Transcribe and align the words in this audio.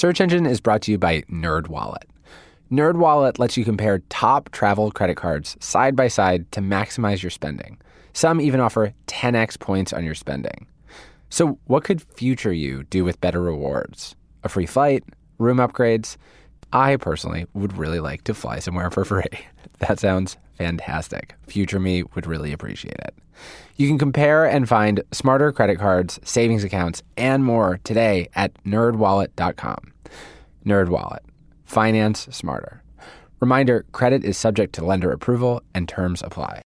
Search 0.00 0.18
Engine 0.18 0.46
is 0.46 0.62
brought 0.62 0.80
to 0.80 0.92
you 0.92 0.96
by 0.96 1.20
NerdWallet. 1.30 2.04
NerdWallet 2.72 3.38
lets 3.38 3.58
you 3.58 3.66
compare 3.66 3.98
top 4.08 4.50
travel 4.50 4.90
credit 4.90 5.18
cards 5.18 5.58
side 5.60 5.94
by 5.94 6.08
side 6.08 6.50
to 6.52 6.62
maximize 6.62 7.22
your 7.22 7.28
spending. 7.28 7.76
Some 8.14 8.40
even 8.40 8.60
offer 8.60 8.94
10x 9.08 9.60
points 9.60 9.92
on 9.92 10.02
your 10.02 10.14
spending. 10.14 10.66
So, 11.28 11.58
what 11.66 11.84
could 11.84 12.00
future 12.00 12.50
you 12.50 12.84
do 12.84 13.04
with 13.04 13.20
better 13.20 13.42
rewards? 13.42 14.16
A 14.42 14.48
free 14.48 14.64
flight? 14.64 15.04
Room 15.36 15.58
upgrades? 15.58 16.16
I 16.72 16.96
personally 16.96 17.46
would 17.54 17.76
really 17.76 18.00
like 18.00 18.24
to 18.24 18.34
fly 18.34 18.58
somewhere 18.58 18.90
for 18.90 19.04
free. 19.04 19.24
That 19.80 19.98
sounds 19.98 20.36
fantastic. 20.58 21.34
Future 21.46 21.80
me 21.80 22.02
would 22.14 22.26
really 22.26 22.52
appreciate 22.52 22.98
it. 22.98 23.14
You 23.76 23.88
can 23.88 23.96
compare 23.96 24.44
and 24.44 24.68
find 24.68 25.02
smarter 25.10 25.52
credit 25.52 25.78
cards, 25.78 26.20
savings 26.22 26.64
accounts, 26.64 27.02
and 27.16 27.42
more 27.42 27.80
today 27.82 28.28
at 28.34 28.52
nerdwallet.com. 28.64 29.94
Nerdwallet. 30.66 31.20
Finance 31.64 32.28
smarter. 32.30 32.82
Reminder, 33.40 33.86
credit 33.92 34.22
is 34.22 34.36
subject 34.36 34.74
to 34.74 34.84
lender 34.84 35.10
approval 35.12 35.62
and 35.74 35.88
terms 35.88 36.22
apply. 36.22 36.60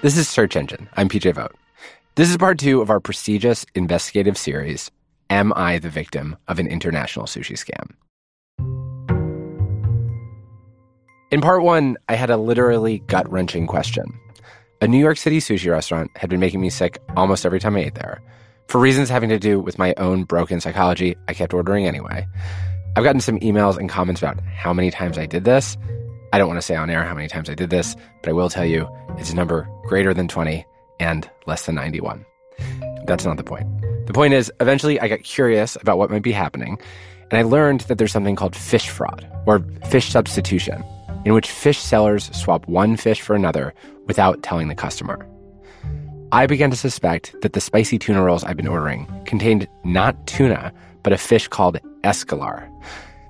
This 0.00 0.16
is 0.16 0.28
Search 0.28 0.54
Engine. 0.54 0.88
I'm 0.96 1.08
PJ 1.08 1.34
Vogt. 1.34 1.56
This 2.14 2.30
is 2.30 2.36
part 2.36 2.56
two 2.60 2.80
of 2.80 2.88
our 2.88 3.00
prestigious 3.00 3.66
investigative 3.74 4.38
series, 4.38 4.92
Am 5.28 5.52
I 5.56 5.80
the 5.80 5.88
Victim 5.88 6.36
of 6.46 6.60
an 6.60 6.68
International 6.68 7.26
Sushi 7.26 7.58
Scam? 7.58 7.96
In 11.32 11.40
part 11.40 11.64
one, 11.64 11.96
I 12.08 12.14
had 12.14 12.30
a 12.30 12.36
literally 12.36 13.00
gut 13.08 13.28
wrenching 13.28 13.66
question. 13.66 14.04
A 14.80 14.86
New 14.86 15.00
York 15.00 15.16
City 15.16 15.40
sushi 15.40 15.68
restaurant 15.68 16.12
had 16.16 16.30
been 16.30 16.38
making 16.38 16.60
me 16.60 16.70
sick 16.70 17.02
almost 17.16 17.44
every 17.44 17.58
time 17.58 17.74
I 17.74 17.86
ate 17.86 17.96
there. 17.96 18.22
For 18.68 18.80
reasons 18.80 19.08
having 19.08 19.30
to 19.30 19.38
do 19.40 19.58
with 19.58 19.80
my 19.80 19.94
own 19.96 20.22
broken 20.22 20.60
psychology, 20.60 21.16
I 21.26 21.34
kept 21.34 21.52
ordering 21.52 21.88
anyway. 21.88 22.24
I've 22.94 23.02
gotten 23.02 23.20
some 23.20 23.40
emails 23.40 23.76
and 23.76 23.90
comments 23.90 24.22
about 24.22 24.38
how 24.44 24.72
many 24.72 24.92
times 24.92 25.18
I 25.18 25.26
did 25.26 25.42
this, 25.42 25.76
I 26.32 26.38
don't 26.38 26.48
want 26.48 26.58
to 26.58 26.66
say 26.66 26.76
on 26.76 26.90
air 26.90 27.04
how 27.04 27.14
many 27.14 27.28
times 27.28 27.48
I 27.48 27.54
did 27.54 27.70
this, 27.70 27.96
but 28.22 28.28
I 28.28 28.32
will 28.32 28.50
tell 28.50 28.64
you 28.64 28.88
it's 29.16 29.30
a 29.30 29.36
number 29.36 29.68
greater 29.84 30.12
than 30.12 30.28
20 30.28 30.64
and 31.00 31.28
less 31.46 31.64
than 31.64 31.74
91. 31.74 32.24
That's 33.06 33.24
not 33.24 33.38
the 33.38 33.44
point. 33.44 33.66
The 34.06 34.12
point 34.12 34.34
is, 34.34 34.52
eventually 34.60 35.00
I 35.00 35.08
got 35.08 35.22
curious 35.22 35.76
about 35.80 35.96
what 35.96 36.10
might 36.10 36.22
be 36.22 36.32
happening, 36.32 36.78
and 37.30 37.38
I 37.38 37.42
learned 37.42 37.82
that 37.82 37.96
there's 37.96 38.12
something 38.12 38.36
called 38.36 38.54
fish 38.54 38.88
fraud, 38.88 39.26
or 39.46 39.60
fish 39.88 40.10
substitution, 40.10 40.84
in 41.24 41.32
which 41.32 41.50
fish 41.50 41.78
sellers 41.78 42.34
swap 42.36 42.66
one 42.68 42.96
fish 42.96 43.22
for 43.22 43.34
another 43.34 43.72
without 44.06 44.42
telling 44.42 44.68
the 44.68 44.74
customer. 44.74 45.26
I 46.30 46.46
began 46.46 46.70
to 46.70 46.76
suspect 46.76 47.34
that 47.40 47.54
the 47.54 47.60
spicy 47.60 47.98
tuna 47.98 48.22
rolls 48.22 48.44
I've 48.44 48.56
been 48.56 48.68
ordering 48.68 49.06
contained 49.24 49.66
not 49.84 50.26
tuna, 50.26 50.74
but 51.02 51.14
a 51.14 51.18
fish 51.18 51.48
called 51.48 51.78
escolar 52.04 52.68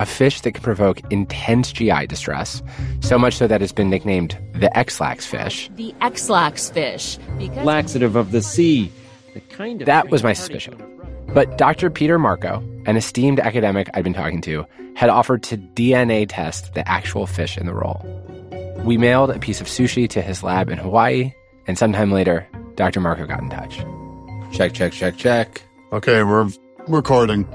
a 0.00 0.06
fish 0.06 0.40
that 0.42 0.52
can 0.52 0.62
provoke 0.62 1.00
intense 1.10 1.72
GI 1.72 2.06
distress, 2.06 2.62
so 3.00 3.18
much 3.18 3.34
so 3.34 3.46
that 3.46 3.62
it's 3.62 3.72
been 3.72 3.90
nicknamed 3.90 4.38
the 4.54 4.76
ex-lax 4.76 5.26
fish. 5.26 5.70
The 5.74 5.94
ex-lax 6.00 6.70
fish. 6.70 7.18
Laxative 7.62 8.16
of 8.16 8.32
the 8.32 8.42
sea. 8.42 8.92
The 9.34 9.40
kind 9.40 9.80
of 9.82 9.86
that 9.86 10.10
was 10.10 10.22
my 10.22 10.32
suspicion. 10.32 10.82
But 11.34 11.58
Dr. 11.58 11.90
Peter 11.90 12.18
Marko, 12.18 12.62
an 12.86 12.96
esteemed 12.96 13.38
academic 13.40 13.90
I'd 13.94 14.04
been 14.04 14.14
talking 14.14 14.40
to, 14.42 14.64
had 14.94 15.10
offered 15.10 15.42
to 15.44 15.58
DNA 15.58 16.26
test 16.28 16.74
the 16.74 16.88
actual 16.88 17.26
fish 17.26 17.58
in 17.58 17.66
the 17.66 17.74
roll. 17.74 18.02
We 18.84 18.96
mailed 18.96 19.30
a 19.30 19.38
piece 19.38 19.60
of 19.60 19.66
sushi 19.66 20.08
to 20.10 20.22
his 20.22 20.42
lab 20.42 20.70
in 20.70 20.78
Hawaii, 20.78 21.32
and 21.66 21.76
sometime 21.76 22.10
later, 22.10 22.48
Dr. 22.76 23.00
Marko 23.00 23.26
got 23.26 23.42
in 23.42 23.50
touch. 23.50 23.78
Check, 24.52 24.72
check, 24.72 24.92
check, 24.92 25.16
check. 25.16 25.62
Okay, 25.92 26.22
we're 26.22 26.48
recording. 26.86 27.46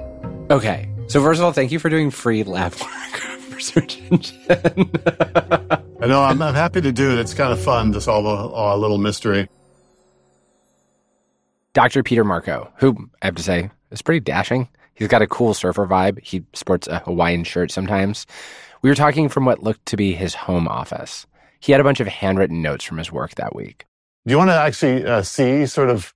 Okay, 0.51 0.87
so 1.13 1.21
first 1.21 1.37
of 1.37 1.45
all, 1.45 1.53
thank 1.53 1.71
you 1.71 1.77
for 1.77 1.89
doing 1.89 2.09
free 2.09 2.43
lab 2.43 2.71
work 2.71 2.81
for 3.51 3.59
Search 3.59 4.01
Engine. 4.09 4.35
I 4.49 6.07
know. 6.07 6.23
I'm, 6.23 6.41
I'm, 6.41 6.55
happy 6.55 6.81
to 6.81 6.91
do 6.91 7.11
it. 7.11 7.19
It's 7.19 7.35
kind 7.35 7.53
of 7.53 7.61
fun 7.61 7.91
to 7.91 8.01
solve 8.01 8.25
a, 8.25 8.73
a 8.75 8.77
little 8.77 8.97
mystery. 8.97 9.47
Dr. 11.73 12.01
Peter 12.01 12.23
Marko, 12.23 12.73
who 12.77 13.11
I 13.21 13.25
have 13.25 13.35
to 13.35 13.43
say 13.43 13.69
is 13.91 14.01
pretty 14.01 14.21
dashing. 14.21 14.67
He's 14.95 15.07
got 15.07 15.21
a 15.21 15.27
cool 15.27 15.53
surfer 15.53 15.85
vibe. 15.85 16.19
He 16.23 16.43
sports 16.53 16.87
a 16.87 16.97
Hawaiian 16.97 17.43
shirt 17.43 17.69
sometimes. 17.69 18.25
We 18.81 18.89
were 18.89 18.95
talking 18.95 19.29
from 19.29 19.45
what 19.45 19.61
looked 19.61 19.85
to 19.87 19.97
be 19.97 20.13
his 20.13 20.33
home 20.33 20.67
office. 20.67 21.27
He 21.59 21.73
had 21.73 21.79
a 21.79 21.83
bunch 21.83 21.99
of 21.99 22.07
handwritten 22.07 22.63
notes 22.63 22.85
from 22.85 22.97
his 22.97 23.11
work 23.11 23.35
that 23.35 23.55
week. 23.55 23.85
Do 24.25 24.31
you 24.31 24.39
want 24.39 24.49
to 24.49 24.55
actually 24.55 25.05
uh, 25.05 25.21
see 25.21 25.67
sort 25.67 25.91
of 25.91 26.11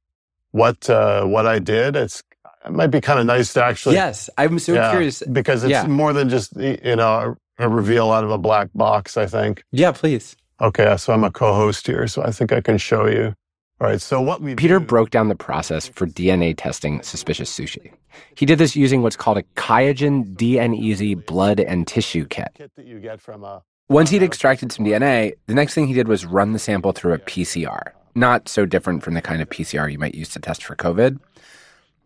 what 0.53 0.89
uh, 0.89 1.23
what 1.25 1.45
I 1.45 1.59
did? 1.59 1.95
It's 1.95 2.23
it 2.67 2.73
might 2.73 2.87
be 2.87 3.01
kind 3.01 3.19
of 3.19 3.25
nice 3.25 3.53
to 3.53 3.63
actually. 3.63 3.95
Yes, 3.95 4.29
I'm 4.37 4.59
so 4.59 4.73
yeah, 4.73 4.91
curious 4.91 5.23
because 5.31 5.63
it's 5.63 5.71
yeah. 5.71 5.87
more 5.87 6.13
than 6.13 6.29
just 6.29 6.55
you 6.55 6.95
know 6.95 7.35
a 7.57 7.69
reveal 7.69 8.11
out 8.11 8.23
of 8.23 8.31
a 8.31 8.37
black 8.37 8.69
box. 8.75 9.17
I 9.17 9.25
think. 9.25 9.63
Yeah, 9.71 9.91
please. 9.91 10.35
Okay, 10.59 10.97
so 10.97 11.13
I'm 11.13 11.23
a 11.23 11.31
co-host 11.31 11.85
here, 11.85 12.07
so 12.07 12.23
I 12.23 12.31
think 12.31 12.51
I 12.51 12.61
can 12.61 12.77
show 12.77 13.05
you. 13.05 13.33
All 13.79 13.87
right, 13.87 14.01
so 14.01 14.19
what 14.19 14.41
we 14.41 14.55
Peter 14.55 14.79
do, 14.79 14.85
broke 14.85 15.11
down 15.11 15.27
the 15.27 15.35
process 15.35 15.87
for 15.87 16.07
DNA 16.07 16.55
testing 16.57 17.03
suspicious 17.03 17.55
sushi. 17.55 17.91
He 18.33 18.47
did 18.47 18.57
this 18.57 18.75
using 18.75 19.03
what's 19.03 19.15
called 19.15 19.37
a 19.37 19.43
Qiagen 19.55 20.35
DNeasy 20.35 21.23
blood 21.27 21.59
and 21.59 21.85
tissue 21.85 22.25
kit. 22.25 22.49
kit 22.55 22.71
that 22.75 22.87
you 22.87 22.99
get 22.99 23.21
from 23.21 23.43
a, 23.43 23.61
Once 23.87 24.09
he'd 24.09 24.23
extracted 24.23 24.71
some 24.71 24.83
DNA, 24.83 25.33
the 25.45 25.53
next 25.53 25.75
thing 25.75 25.85
he 25.85 25.93
did 25.93 26.07
was 26.07 26.25
run 26.25 26.53
the 26.53 26.59
sample 26.59 26.91
through 26.91 27.13
a 27.13 27.19
PCR. 27.19 27.91
Not 28.15 28.49
so 28.49 28.65
different 28.65 29.03
from 29.03 29.13
the 29.13 29.21
kind 29.21 29.43
of 29.43 29.49
PCR 29.49 29.91
you 29.91 29.99
might 29.99 30.15
use 30.15 30.29
to 30.29 30.39
test 30.39 30.63
for 30.63 30.75
COVID. 30.75 31.19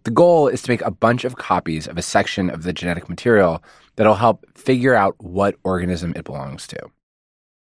The 0.04 0.12
goal 0.12 0.48
is 0.48 0.64
to 0.64 0.72
make 0.72 0.82
a 0.82 0.92
bunch 0.92 1.26
of 1.26 1.36
copies 1.36 1.88
of 1.88 1.98
a 1.98 2.02
section 2.02 2.50
of 2.50 2.64
the 2.64 2.74
genetic 2.74 3.08
material 3.08 3.64
that'll 3.96 4.16
help 4.16 4.46
figure 4.58 4.96
out 4.96 5.16
what 5.20 5.56
organism 5.64 6.14
it 6.16 6.26
belongs 6.26 6.66
to. 6.68 6.80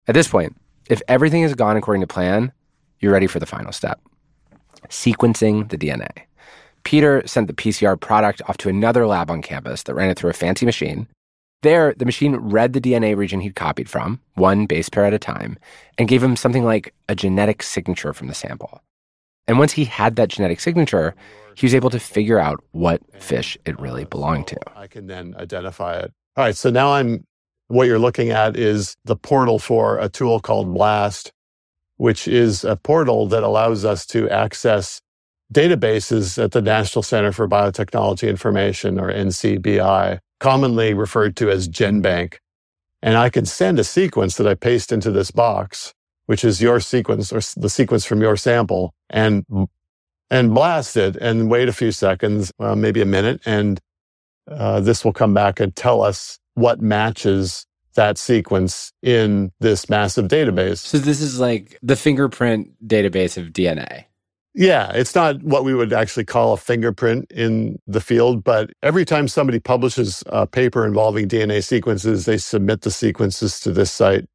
At 0.07 0.15
this 0.15 0.29
point, 0.29 0.57
if 0.89 1.03
everything 1.09 1.43
has 1.43 1.55
gone 1.55 1.77
according 1.77 2.03
to 2.03 2.07
plan, 2.07 2.53
you're 3.01 3.13
ready 3.13 3.27
for 3.27 3.41
the 3.41 3.47
final 3.47 3.73
step 3.73 4.01
sequencing 4.89 5.69
the 5.69 5.79
DNA. 5.79 6.09
Peter 6.85 7.23
sent 7.27 7.47
the 7.47 7.53
PCR 7.53 8.01
product 8.01 8.41
off 8.49 8.57
to 8.57 8.69
another 8.69 9.07
lab 9.07 9.31
on 9.31 9.43
campus 9.43 9.83
that 9.83 9.95
ran 9.95 10.09
it 10.09 10.19
through 10.19 10.31
a 10.31 10.35
fancy 10.35 10.65
machine. 10.65 11.07
There, 11.63 11.95
the 11.95 12.07
machine 12.07 12.37
read 12.37 12.73
the 12.73 12.81
DNA 12.81 13.15
region 13.15 13.41
he'd 13.41 13.55
copied 13.55 13.91
from, 13.91 14.21
one 14.35 14.65
base 14.65 14.89
pair 14.89 15.05
at 15.05 15.13
a 15.13 15.19
time, 15.19 15.59
and 15.99 16.09
gave 16.09 16.23
him 16.23 16.37
something 16.37 16.65
like 16.65 16.95
a 17.09 17.15
genetic 17.15 17.63
signature 17.63 18.15
from 18.15 18.29
the 18.29 18.35
sample. 18.35 18.83
And 19.47 19.59
once 19.59 19.73
he 19.73 19.85
had 19.85 20.17
that 20.17 20.31
genetic 20.31 20.61
signature, 20.61 21.15
he 21.61 21.67
was 21.67 21.75
able 21.75 21.91
to 21.91 22.01
figure 22.01 22.39
out 22.39 22.65
what 22.71 23.03
fish 23.21 23.59
it 23.67 23.79
really 23.79 24.07
belonged 24.07 24.47
to. 24.47 24.57
I 24.75 24.87
can 24.87 25.07
then 25.09 25.35
identify 25.37 25.99
it. 25.99 26.11
All 26.39 26.45
right, 26.45 26.57
so 26.57 26.71
now 26.71 26.95
I'm 26.95 27.27
what 27.69 27.87
you're 27.87 27.99
looking 27.99 28.31
at 28.31 28.57
is 28.57 28.97
the 29.05 29.15
portal 29.15 29.59
for 29.59 29.99
a 29.99 30.09
tool 30.09 30.41
called 30.41 30.73
Blast, 30.73 31.33
which 31.99 32.27
is 32.27 32.65
a 32.65 32.77
portal 32.77 33.27
that 33.27 33.43
allows 33.43 33.85
us 33.85 34.07
to 34.07 34.27
access 34.31 35.03
databases 35.53 36.43
at 36.43 36.53
the 36.53 36.63
National 36.63 37.03
Center 37.03 37.31
for 37.31 37.47
Biotechnology 37.47 38.27
Information 38.27 38.99
or 38.99 39.13
NCBI, 39.13 40.19
commonly 40.39 40.95
referred 40.95 41.37
to 41.37 41.51
as 41.51 41.69
GenBank. 41.69 42.39
And 43.03 43.19
I 43.19 43.29
can 43.29 43.45
send 43.45 43.79
a 43.79 43.85
sequence 43.85 44.37
that 44.37 44.47
I 44.47 44.55
paste 44.55 44.93
into 44.93 45.11
this 45.11 45.31
box, 45.31 45.93
which 46.25 46.43
is 46.43 46.63
your 46.63 46.81
sequence 46.81 47.31
or 47.35 47.43
the 47.61 47.69
sequence 47.69 48.07
from 48.07 48.23
your 48.23 48.39
sample 48.39 48.95
and 49.11 49.45
and 50.31 50.55
blast 50.55 50.97
it 50.97 51.17
and 51.17 51.51
wait 51.51 51.69
a 51.69 51.73
few 51.73 51.93
seconds, 51.93 52.53
uh, 52.61 52.75
maybe 52.75 53.01
a 53.01 53.07
minute, 53.07 53.41
and 53.45 53.81
uh, 54.51 54.81
this 54.81 55.05
will 55.05 55.13
come 55.13 55.35
back 55.35 55.61
and 55.61 55.75
tell 55.75 56.03
us 56.03 56.39
what 56.55 56.81
matches 56.81 57.67
that 57.95 58.19
sequence 58.19 58.93
in 59.03 59.51
this 59.61 59.89
massive 59.89 60.29
database. 60.29 60.79
So 60.79 60.99
this 60.99 61.21
is 61.21 61.41
like 61.41 61.79
the 61.83 61.97
fingerprint 61.97 62.71
database 62.87 63.37
of 63.37 63.53
DNA. 63.53 64.05
Yeah, 64.55 64.91
it's 64.93 65.15
not 65.15 65.43
what 65.43 65.65
we 65.65 65.75
would 65.75 65.93
actually 65.93 66.25
call 66.25 66.53
a 66.53 66.57
fingerprint 66.57 67.31
in 67.31 67.79
the 67.87 68.01
field, 68.01 68.43
but 68.43 68.71
every 68.83 69.05
time 69.05 69.29
somebody 69.29 69.61
publishes 69.61 70.25
a 70.27 70.47
paper 70.47 70.85
involving 70.85 71.29
DNA 71.29 71.63
sequences, 71.63 72.25
they 72.25 72.37
submit 72.37 72.83
the 72.83 72.91
sequences 72.91 73.61
to 73.61 73.73
this 73.73 73.93
site. 73.93 74.27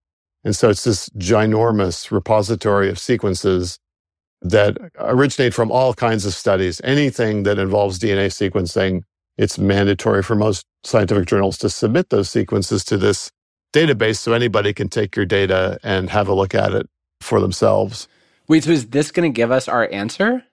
And 0.45 0.56
so 0.56 0.69
it's 0.69 0.86
this 0.86 1.09
ginormous 1.18 2.12
repository 2.12 2.89
of 2.89 2.98
sequences 2.98 3.77
that 4.50 4.77
originate 5.00 5.53
from 5.53 5.71
all 5.71 5.94
kinds 5.94 6.25
of 6.25 6.33
studies. 6.33 6.80
Anything 6.83 7.44
that 7.44 7.57
involves 7.57 8.00
DNA 8.00 8.27
sequencing, 8.27 9.01
it's 9.38 9.57
mandatory 9.57 10.24
for 10.24 10.36
most 10.36 10.65
scientific 10.83 11.25
journals 11.25 11.57
to 11.59 11.69
submit 11.69 12.09
those 12.09 12.30
sequences 12.30 12.83
to 12.86 12.97
this 12.97 13.31
database 13.74 14.18
so 14.18 14.33
anybody 14.33 14.74
can 14.74 14.88
take 14.88 15.15
your 15.15 15.25
data 15.25 15.80
and 15.83 16.09
have 16.09 16.27
a 16.27 16.33
look 16.33 16.56
at 16.56 16.74
it 16.74 16.88
for 17.21 17.39
themselves. 17.42 18.07
Wait, 18.47 18.63
so 18.63 18.71
is 18.71 18.88
this 18.89 19.12
going 19.12 19.31
to 19.31 19.36
give 19.36 19.51
us 19.51 19.68
our 19.68 19.89
answer? 19.92 20.44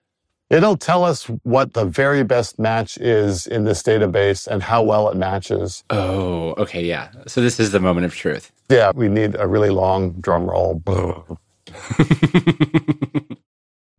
It'll 0.49 0.77
tell 0.77 1.03
us 1.03 1.25
what 1.43 1.73
the 1.73 1.85
very 1.85 2.23
best 2.23 2.59
match 2.59 2.97
is 2.97 3.47
in 3.47 3.63
this 3.63 3.81
database 3.81 4.47
and 4.47 4.61
how 4.61 4.83
well 4.83 5.09
it 5.09 5.15
matches. 5.15 5.83
Oh, 5.89 6.53
okay, 6.57 6.83
yeah. 6.83 7.09
So 7.27 7.41
this 7.41 7.59
is 7.59 7.71
the 7.71 7.79
moment 7.79 8.05
of 8.05 8.13
truth. 8.15 8.51
Yeah, 8.69 8.91
we 8.93 9.07
need 9.07 9.35
a 9.39 9.47
really 9.47 9.69
long 9.69 10.13
drum 10.13 10.49
roll. 10.49 10.81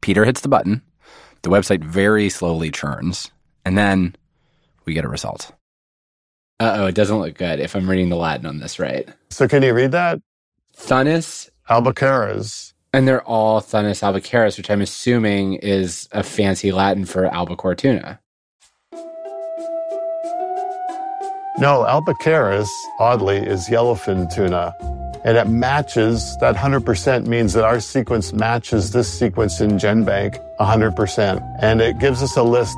Peter 0.04 0.26
hits 0.26 0.42
the 0.42 0.48
button. 0.48 0.82
The 1.40 1.48
website 1.48 1.82
very 1.82 2.28
slowly 2.28 2.70
churns, 2.70 3.30
and 3.64 3.78
then 3.78 4.14
we 4.84 4.92
get 4.92 5.06
a 5.06 5.08
result. 5.08 5.50
Uh 6.60 6.74
oh, 6.76 6.86
it 6.86 6.94
doesn't 6.94 7.20
look 7.20 7.38
good 7.38 7.58
if 7.58 7.74
I'm 7.74 7.88
reading 7.88 8.10
the 8.10 8.16
Latin 8.16 8.44
on 8.44 8.58
this 8.58 8.78
right. 8.78 9.08
So, 9.30 9.48
can 9.48 9.62
you 9.62 9.72
read 9.72 9.92
that? 9.92 10.20
Thunnus 10.76 11.48
albacares. 11.70 12.74
And 12.92 13.08
they're 13.08 13.24
all 13.24 13.62
Thunnus 13.62 14.02
albacares, 14.02 14.58
which 14.58 14.70
I'm 14.70 14.82
assuming 14.82 15.54
is 15.54 16.06
a 16.12 16.22
fancy 16.22 16.70
Latin 16.70 17.06
for 17.06 17.24
albacore 17.24 17.74
tuna. 17.74 18.20
No, 21.56 21.86
albacares, 21.88 22.68
oddly, 23.00 23.38
is 23.38 23.70
yellowfin 23.70 24.30
tuna. 24.30 24.74
And 25.24 25.38
it 25.38 25.48
matches, 25.48 26.36
that 26.40 26.54
100% 26.54 27.26
means 27.26 27.54
that 27.54 27.64
our 27.64 27.80
sequence 27.80 28.34
matches 28.34 28.92
this 28.92 29.10
sequence 29.10 29.60
in 29.60 29.72
GenBank 29.72 30.38
100%. 30.60 31.58
And 31.60 31.80
it 31.80 31.98
gives 31.98 32.22
us 32.22 32.36
a 32.36 32.42
list 32.42 32.76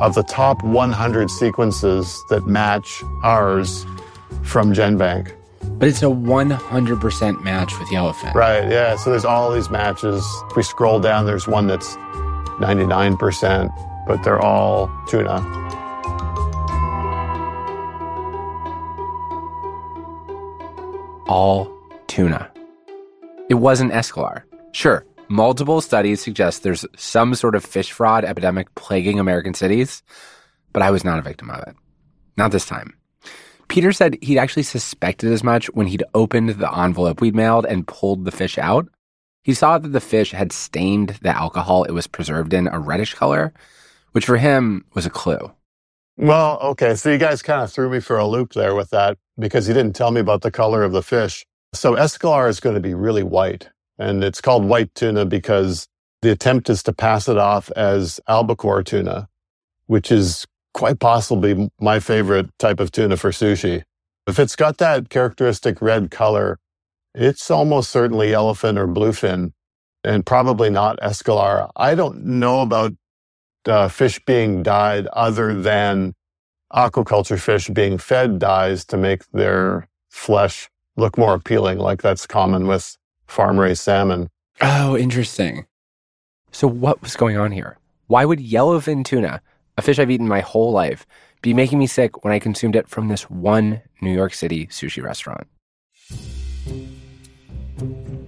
of 0.00 0.14
the 0.14 0.24
top 0.24 0.62
100 0.64 1.30
sequences 1.30 2.24
that 2.28 2.44
match 2.46 3.02
ours 3.22 3.84
from 4.42 4.72
GenBank. 4.72 5.32
But 5.78 5.88
it's 5.88 6.02
a 6.02 6.06
100% 6.06 7.42
match 7.44 7.78
with 7.78 7.88
yellowfin. 7.88 8.34
Right, 8.34 8.68
yeah. 8.70 8.96
So 8.96 9.10
there's 9.10 9.24
all 9.24 9.52
these 9.52 9.70
matches. 9.70 10.24
If 10.50 10.56
we 10.56 10.62
scroll 10.62 10.98
down, 11.00 11.26
there's 11.26 11.46
one 11.46 11.66
that's 11.66 11.94
99%, 12.58 14.06
but 14.06 14.22
they're 14.24 14.40
all 14.40 14.90
tuna. 15.06 15.36
All 21.30 21.70
tuna. 22.08 22.50
It 23.48 23.54
wasn't 23.54 23.92
escolar. 23.92 24.44
Sure, 24.72 25.06
multiple 25.28 25.80
studies 25.80 26.20
suggest 26.20 26.64
there's 26.64 26.84
some 26.96 27.36
sort 27.36 27.54
of 27.54 27.64
fish 27.64 27.92
fraud 27.92 28.24
epidemic 28.24 28.74
plaguing 28.74 29.20
American 29.20 29.54
cities, 29.54 30.02
but 30.72 30.82
I 30.82 30.90
was 30.90 31.04
not 31.04 31.20
a 31.20 31.22
victim 31.22 31.48
of 31.48 31.62
it. 31.68 31.76
Not 32.36 32.50
this 32.50 32.66
time. 32.66 32.94
Peter 33.68 33.92
said 33.92 34.18
he'd 34.20 34.38
actually 34.38 34.64
suspected 34.64 35.30
as 35.30 35.44
much 35.44 35.66
when 35.68 35.86
he'd 35.86 36.02
opened 36.14 36.48
the 36.48 36.76
envelope 36.76 37.20
we'd 37.20 37.36
mailed 37.36 37.64
and 37.64 37.86
pulled 37.86 38.24
the 38.24 38.32
fish 38.32 38.58
out. 38.58 38.88
He 39.44 39.54
saw 39.54 39.78
that 39.78 39.90
the 39.90 40.00
fish 40.00 40.32
had 40.32 40.50
stained 40.50 41.20
the 41.22 41.30
alcohol 41.30 41.84
it 41.84 41.92
was 41.92 42.08
preserved 42.08 42.52
in 42.52 42.66
a 42.66 42.80
reddish 42.80 43.14
color, 43.14 43.52
which 44.10 44.26
for 44.26 44.36
him 44.36 44.84
was 44.94 45.06
a 45.06 45.10
clue. 45.10 45.52
Well, 46.20 46.58
okay. 46.60 46.96
So 46.96 47.10
you 47.12 47.18
guys 47.18 47.42
kind 47.42 47.62
of 47.62 47.72
threw 47.72 47.90
me 47.90 48.00
for 48.00 48.18
a 48.18 48.26
loop 48.26 48.54
there 48.54 48.74
with 48.76 48.90
that 48.90 49.18
because 49.38 49.68
you 49.68 49.74
didn't 49.74 49.96
tell 49.96 50.12
me 50.12 50.20
about 50.20 50.42
the 50.42 50.52
color 50.52 50.84
of 50.84 50.92
the 50.92 51.02
fish. 51.02 51.46
So 51.74 51.94
escolar 51.94 52.48
is 52.48 52.60
going 52.60 52.76
to 52.76 52.82
be 52.82 52.94
really 52.94 53.24
white. 53.24 53.70
And 53.98 54.24
it's 54.24 54.42
called 54.42 54.64
white 54.66 54.94
tuna 54.94 55.26
because 55.26 55.88
the 56.22 56.32
attempt 56.32 56.70
is 56.70 56.84
to 56.84 56.94
pass 56.94 57.28
it 57.28 57.38
off 57.38 57.70
as 57.72 58.20
albacore 58.28 58.84
tuna, 58.84 59.28
which 59.86 60.12
is 60.12 60.46
quite 60.74 61.00
possibly 61.00 61.70
my 61.80 62.00
favorite 62.00 62.50
type 62.58 62.80
of 62.80 62.92
tuna 62.92 63.16
for 63.18 63.30
sushi. 63.30 63.84
If 64.26 64.38
it's 64.40 64.56
got 64.56 64.78
that 64.78 65.10
characteristic 65.10 65.82
red 65.82 66.12
color, 66.12 66.60
it's 67.14 67.50
almost 67.50 67.90
certainly 67.90 68.30
yellowfin 68.30 68.78
or 68.78 68.88
bluefin 68.88 69.52
and 70.04 70.26
probably 70.26 70.70
not 70.70 70.98
escolar. 71.02 71.68
I 71.76 71.96
don't 71.96 72.24
know 72.26 72.62
about 72.62 72.94
uh, 73.66 73.88
fish 73.88 74.20
being 74.24 74.62
dyed 74.62 75.06
other 75.08 75.54
than 75.54 76.14
aquaculture 76.72 77.38
fish 77.38 77.68
being 77.68 77.98
fed 77.98 78.38
dyes 78.38 78.84
to 78.86 78.96
make 78.96 79.28
their 79.32 79.88
flesh 80.08 80.70
look 80.96 81.18
more 81.18 81.34
appealing, 81.34 81.78
like 81.78 82.02
that's 82.02 82.26
common 82.26 82.66
with 82.66 82.96
farm 83.26 83.58
raised 83.58 83.82
salmon. 83.82 84.28
Oh, 84.60 84.96
interesting. 84.96 85.66
So, 86.52 86.68
what 86.68 87.00
was 87.02 87.16
going 87.16 87.36
on 87.36 87.52
here? 87.52 87.78
Why 88.08 88.24
would 88.24 88.40
yellowfin 88.40 89.04
tuna, 89.04 89.40
a 89.78 89.82
fish 89.82 89.98
I've 89.98 90.10
eaten 90.10 90.28
my 90.28 90.40
whole 90.40 90.72
life, 90.72 91.06
be 91.42 91.54
making 91.54 91.78
me 91.78 91.86
sick 91.86 92.24
when 92.24 92.32
I 92.32 92.38
consumed 92.38 92.76
it 92.76 92.88
from 92.88 93.08
this 93.08 93.30
one 93.30 93.80
New 94.02 94.12
York 94.12 94.34
City 94.34 94.66
sushi 94.66 95.02
restaurant? 95.02 95.46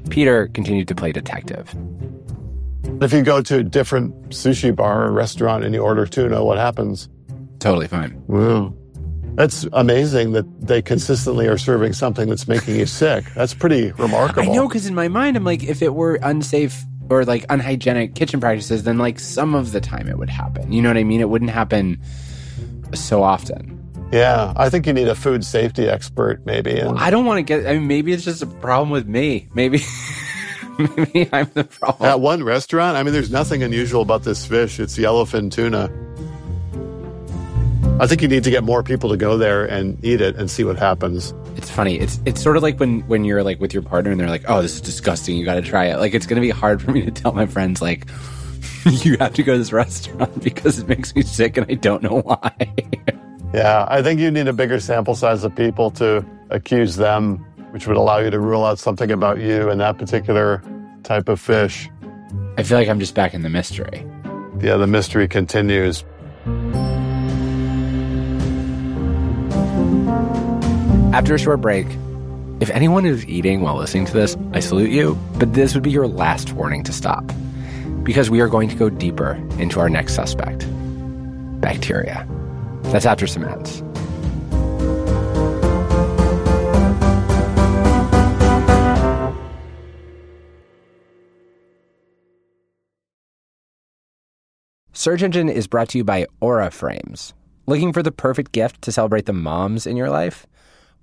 Peter 0.08 0.48
continued 0.48 0.88
to 0.88 0.94
play 0.94 1.12
detective. 1.12 1.74
If 3.04 3.12
you 3.12 3.22
go 3.22 3.40
to 3.42 3.58
a 3.58 3.62
different 3.62 4.30
sushi 4.30 4.74
bar 4.74 5.04
or 5.04 5.12
restaurant 5.12 5.64
and 5.64 5.74
you 5.74 5.80
order 5.80 6.06
tuna, 6.06 6.44
what 6.44 6.58
happens? 6.58 7.08
Totally 7.58 7.88
fine. 7.88 8.22
Wow. 8.26 8.74
That's 9.34 9.66
amazing 9.72 10.32
that 10.32 10.44
they 10.60 10.82
consistently 10.82 11.48
are 11.48 11.56
serving 11.56 11.94
something 11.94 12.28
that's 12.28 12.46
making 12.46 12.76
you 12.76 12.86
sick. 12.86 13.24
That's 13.34 13.54
pretty 13.54 13.92
remarkable. 13.92 14.50
I 14.50 14.54
know, 14.54 14.68
because 14.68 14.86
in 14.86 14.94
my 14.94 15.08
mind, 15.08 15.36
I'm 15.36 15.44
like, 15.44 15.64
if 15.64 15.80
it 15.80 15.94
were 15.94 16.18
unsafe 16.22 16.82
or 17.08 17.24
like 17.24 17.46
unhygienic 17.48 18.14
kitchen 18.14 18.40
practices, 18.40 18.84
then 18.84 18.98
like 18.98 19.18
some 19.18 19.54
of 19.54 19.72
the 19.72 19.80
time 19.80 20.08
it 20.08 20.18
would 20.18 20.28
happen. 20.30 20.70
You 20.70 20.82
know 20.82 20.90
what 20.90 20.98
I 20.98 21.04
mean? 21.04 21.20
It 21.20 21.30
wouldn't 21.30 21.50
happen 21.50 22.00
so 22.94 23.22
often. 23.22 23.78
Yeah, 24.12 24.52
I 24.56 24.68
think 24.68 24.86
you 24.86 24.92
need 24.92 25.08
a 25.08 25.14
food 25.14 25.42
safety 25.42 25.88
expert, 25.88 26.44
maybe. 26.44 26.78
And... 26.78 26.98
I 26.98 27.08
don't 27.08 27.24
want 27.24 27.38
to 27.38 27.42
get. 27.42 27.66
I 27.66 27.72
mean, 27.72 27.86
maybe 27.86 28.12
it's 28.12 28.24
just 28.24 28.42
a 28.42 28.46
problem 28.46 28.90
with 28.90 29.06
me. 29.06 29.48
Maybe, 29.54 29.78
maybe 30.96 31.28
I'm 31.32 31.50
the 31.54 31.64
problem. 31.64 32.08
At 32.08 32.20
one 32.20 32.42
restaurant, 32.42 32.96
I 32.96 33.02
mean, 33.02 33.12
there's 33.12 33.30
nothing 33.30 33.62
unusual 33.62 34.02
about 34.02 34.24
this 34.24 34.46
fish. 34.46 34.80
It's 34.80 34.96
yellowfin 34.98 35.50
tuna. 35.50 35.90
I 38.00 38.06
think 38.06 38.22
you 38.22 38.28
need 38.28 38.42
to 38.44 38.50
get 38.50 38.64
more 38.64 38.82
people 38.82 39.10
to 39.10 39.16
go 39.16 39.36
there 39.36 39.64
and 39.64 40.02
eat 40.04 40.20
it 40.20 40.36
and 40.36 40.50
see 40.50 40.64
what 40.64 40.76
happens. 40.76 41.34
It's 41.56 41.70
funny. 41.70 41.98
It's 41.98 42.18
it's 42.24 42.42
sort 42.42 42.56
of 42.56 42.62
like 42.62 42.80
when 42.80 43.00
when 43.02 43.24
you're 43.24 43.44
like 43.44 43.60
with 43.60 43.72
your 43.72 43.82
partner 43.82 44.10
and 44.10 44.18
they're 44.18 44.28
like, 44.28 44.44
"Oh, 44.48 44.62
this 44.62 44.74
is 44.74 44.80
disgusting. 44.80 45.36
You 45.36 45.44
got 45.44 45.54
to 45.54 45.62
try 45.62 45.86
it." 45.86 45.98
Like 45.98 46.14
it's 46.14 46.26
going 46.26 46.40
to 46.40 46.46
be 46.46 46.50
hard 46.50 46.82
for 46.82 46.90
me 46.90 47.02
to 47.02 47.10
tell 47.10 47.32
my 47.32 47.46
friends 47.46 47.80
like 47.82 48.08
you 48.84 49.16
have 49.18 49.34
to 49.34 49.42
go 49.42 49.52
to 49.52 49.58
this 49.58 49.72
restaurant 49.72 50.42
because 50.42 50.78
it 50.78 50.88
makes 50.88 51.14
me 51.14 51.22
sick 51.22 51.56
and 51.56 51.66
I 51.70 51.74
don't 51.74 52.02
know 52.02 52.22
why. 52.22 52.52
yeah, 53.54 53.86
I 53.88 54.02
think 54.02 54.20
you 54.20 54.30
need 54.30 54.48
a 54.48 54.52
bigger 54.52 54.80
sample 54.80 55.14
size 55.14 55.44
of 55.44 55.54
people 55.54 55.90
to 55.92 56.24
accuse 56.50 56.96
them, 56.96 57.44
which 57.72 57.86
would 57.86 57.96
allow 57.96 58.18
you 58.18 58.30
to 58.30 58.38
rule 58.38 58.64
out 58.64 58.78
something 58.78 59.10
about 59.10 59.40
you 59.40 59.68
and 59.68 59.80
that 59.80 59.98
particular 59.98 60.62
type 61.02 61.28
of 61.28 61.40
fish. 61.40 61.90
I 62.56 62.62
feel 62.62 62.78
like 62.78 62.88
I'm 62.88 63.00
just 63.00 63.14
back 63.14 63.34
in 63.34 63.42
the 63.42 63.48
mystery. 63.48 64.06
Yeah, 64.60 64.76
the 64.76 64.86
mystery 64.86 65.26
continues. 65.26 66.04
After 71.14 71.34
a 71.34 71.38
short 71.38 71.60
break, 71.60 71.86
if 72.60 72.70
anyone 72.70 73.06
is 73.06 73.26
eating 73.26 73.62
while 73.62 73.76
listening 73.76 74.04
to 74.06 74.12
this, 74.12 74.36
I 74.52 74.60
salute 74.60 74.90
you, 74.90 75.18
but 75.38 75.54
this 75.54 75.74
would 75.74 75.82
be 75.82 75.90
your 75.90 76.06
last 76.06 76.52
warning 76.52 76.84
to 76.84 76.92
stop. 76.92 77.32
Because 78.02 78.30
we 78.30 78.40
are 78.40 78.48
going 78.48 78.68
to 78.68 78.76
go 78.76 78.90
deeper 78.90 79.32
into 79.58 79.80
our 79.80 79.88
next 79.88 80.14
suspect 80.14 80.66
bacteria. 81.60 82.26
That's 82.84 83.06
after 83.06 83.26
some 83.26 83.44
ads. 83.44 83.82
Search 95.02 95.24
Engine 95.24 95.48
is 95.48 95.66
brought 95.66 95.88
to 95.88 95.98
you 95.98 96.04
by 96.04 96.28
Aura 96.38 96.70
Frames. 96.70 97.34
Looking 97.66 97.92
for 97.92 98.04
the 98.04 98.12
perfect 98.12 98.52
gift 98.52 98.82
to 98.82 98.92
celebrate 98.92 99.26
the 99.26 99.32
moms 99.32 99.84
in 99.84 99.96
your 99.96 100.08
life? 100.08 100.46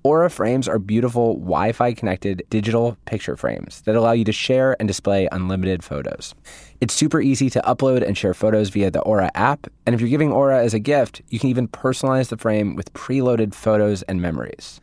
Aura 0.03 0.29
frames 0.29 0.69
are 0.69 0.79
beautiful 0.79 1.33
Wi 1.33 1.73
Fi 1.73 1.93
connected 1.93 2.43
digital 2.49 2.95
picture 3.03 3.35
frames 3.35 3.81
that 3.81 3.97
allow 3.97 4.13
you 4.13 4.23
to 4.23 4.31
share 4.31 4.77
and 4.79 4.87
display 4.87 5.27
unlimited 5.33 5.83
photos. 5.83 6.33
It's 6.79 6.93
super 6.93 7.19
easy 7.19 7.49
to 7.49 7.61
upload 7.63 8.01
and 8.01 8.17
share 8.17 8.33
photos 8.33 8.69
via 8.69 8.89
the 8.89 9.01
Aura 9.01 9.31
app, 9.35 9.67
and 9.85 9.93
if 9.93 9.99
you're 9.99 10.09
giving 10.09 10.31
Aura 10.31 10.63
as 10.63 10.73
a 10.73 10.79
gift, 10.79 11.21
you 11.27 11.37
can 11.37 11.49
even 11.49 11.67
personalize 11.67 12.29
the 12.29 12.37
frame 12.37 12.77
with 12.77 12.93
preloaded 12.93 13.53
photos 13.53 14.03
and 14.03 14.21
memories. 14.21 14.79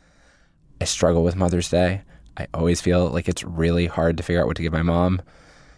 I 0.78 0.84
struggle 0.84 1.24
with 1.24 1.36
Mother's 1.36 1.70
Day. 1.70 2.02
I 2.36 2.48
always 2.52 2.82
feel 2.82 3.08
like 3.08 3.30
it's 3.30 3.44
really 3.44 3.86
hard 3.86 4.18
to 4.18 4.22
figure 4.22 4.42
out 4.42 4.46
what 4.46 4.58
to 4.58 4.62
give 4.62 4.74
my 4.74 4.82
mom. 4.82 5.22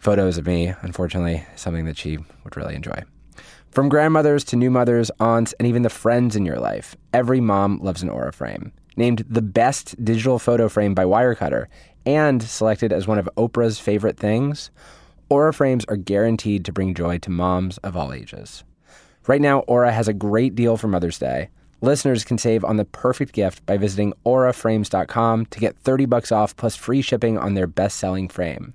Photos 0.00 0.38
of 0.38 0.46
me, 0.48 0.74
unfortunately, 0.82 1.46
something 1.54 1.84
that 1.84 1.98
she 1.98 2.18
would 2.42 2.56
really 2.56 2.74
enjoy. 2.74 3.04
From 3.70 3.88
grandmothers 3.88 4.44
to 4.44 4.56
new 4.56 4.70
mothers, 4.70 5.10
aunts, 5.20 5.52
and 5.54 5.68
even 5.68 5.82
the 5.82 5.90
friends 5.90 6.34
in 6.34 6.44
your 6.44 6.58
life, 6.58 6.96
every 7.12 7.40
mom 7.40 7.78
loves 7.78 8.02
an 8.02 8.08
Aura 8.08 8.32
frame 8.32 8.72
named 8.98 9.24
the 9.30 9.40
best 9.40 10.02
digital 10.04 10.38
photo 10.38 10.68
frame 10.68 10.92
by 10.92 11.04
Wirecutter, 11.04 11.66
and 12.04 12.42
selected 12.42 12.92
as 12.92 13.06
one 13.06 13.18
of 13.18 13.28
Oprah's 13.36 13.78
favorite 13.78 14.18
things, 14.18 14.70
Aura 15.30 15.54
frames 15.54 15.84
are 15.86 15.96
guaranteed 15.96 16.64
to 16.64 16.72
bring 16.72 16.94
joy 16.94 17.18
to 17.18 17.30
moms 17.30 17.78
of 17.78 17.96
all 17.96 18.12
ages. 18.12 18.64
Right 19.26 19.40
now, 19.40 19.60
Aura 19.60 19.92
has 19.92 20.08
a 20.08 20.12
great 20.12 20.54
deal 20.54 20.76
for 20.76 20.88
Mother's 20.88 21.18
Day. 21.18 21.50
Listeners 21.80 22.24
can 22.24 22.38
save 22.38 22.64
on 22.64 22.76
the 22.76 22.84
perfect 22.84 23.32
gift 23.32 23.64
by 23.64 23.76
visiting 23.76 24.12
auraframes.com 24.26 25.46
to 25.46 25.60
get 25.60 25.78
30 25.78 26.06
bucks 26.06 26.32
off 26.32 26.56
plus 26.56 26.74
free 26.74 27.02
shipping 27.02 27.38
on 27.38 27.54
their 27.54 27.68
best-selling 27.68 28.28
frame. 28.28 28.74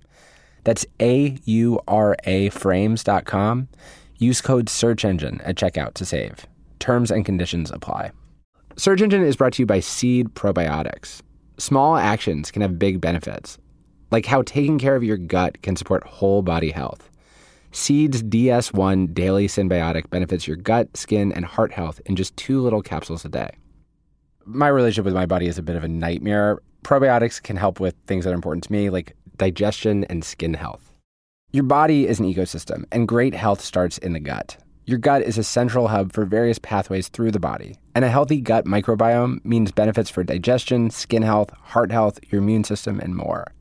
That's 0.64 0.86
A 1.02 1.38
U 1.44 1.82
R 1.86 2.16
A 2.24 2.50
frames.com. 2.50 3.68
Use 4.18 4.42
code 4.42 4.70
search 4.70 5.04
engine 5.06 5.42
at 5.42 5.56
checkout 5.56 5.94
to 5.96 6.06
save. 6.06 6.46
Terms 6.80 7.12
and 7.12 7.26
conditions 7.26 7.72
apply. 7.72 8.12
Search 8.76 9.02
Engine 9.02 9.24
is 9.24 9.36
brought 9.36 9.54
to 9.54 9.62
you 9.62 9.66
by 9.68 9.80
Seed 9.80 10.34
Probiotics. 10.34 11.22
Small 11.60 11.96
actions 11.96 12.50
can 12.50 12.64
have 12.64 12.80
big 12.80 13.00
benefits, 13.00 13.60
like 14.10 14.26
how 14.26 14.42
taking 14.42 14.80
care 14.80 14.96
of 14.96 15.04
your 15.04 15.18
gut 15.18 15.62
can 15.62 15.76
support 15.76 16.04
whole 16.04 16.42
body 16.42 16.72
health. 16.72 17.10
Seed's 17.72 18.24
DS1 18.24 19.14
Daily 19.14 19.48
Synbiotic 19.48 20.10
benefits 20.10 20.48
your 20.48 20.58
gut, 20.58 20.96
skin, 20.98 21.32
and 21.32 21.46
heart 21.46 21.72
health 21.72 22.02
in 22.06 22.16
just 22.16 22.36
two 22.36 22.62
little 22.62 22.82
capsules 22.82 23.26
a 23.26 23.30
day. 23.30 23.52
My 24.46 24.68
relationship 24.68 25.06
with 25.06 25.14
my 25.14 25.28
body 25.28 25.48
is 25.48 25.58
a 25.58 25.64
bit 25.64 25.76
of 25.76 25.84
a 25.84 25.88
nightmare. 25.88 26.60
Probiotics 26.84 27.42
can 27.42 27.56
help 27.56 27.80
with 27.80 27.96
things 28.08 28.26
that 28.26 28.32
are 28.32 28.36
important 28.36 28.64
to 28.66 28.72
me, 28.72 28.90
like 28.90 29.16
digestion 29.38 30.04
and 30.06 30.26
skin 30.26 30.56
health. 30.56 30.93
Your 31.54 31.64
body 31.64 32.08
is 32.08 32.20
an 32.20 32.26
ecosystem, 32.26 32.86
and 32.92 33.08
great 33.08 33.36
health 33.36 33.62
starts 33.62 34.00
in 34.00 34.14
the 34.14 34.20
gut. 34.20 34.58
Your 34.88 34.98
gut 34.98 35.22
is 35.22 35.38
a 35.38 35.44
central 35.44 35.90
hub 35.90 36.12
for 36.12 36.26
various 36.26 36.58
pathways 36.58 37.10
through 37.10 37.30
the 37.30 37.40
body, 37.40 37.76
and 37.94 38.04
a 38.04 38.10
healthy 38.10 38.42
gut 38.42 38.66
microbiome 38.66 39.38
means 39.46 39.72
benefits 39.72 40.10
for 40.10 40.24
digestion, 40.24 40.90
skin 40.90 41.22
health, 41.22 41.52
heart 41.52 41.92
health, 41.92 42.20
your 42.32 42.42
immune 42.42 42.64
system, 42.64 43.00
and 43.00 43.16
more. 43.16 43.52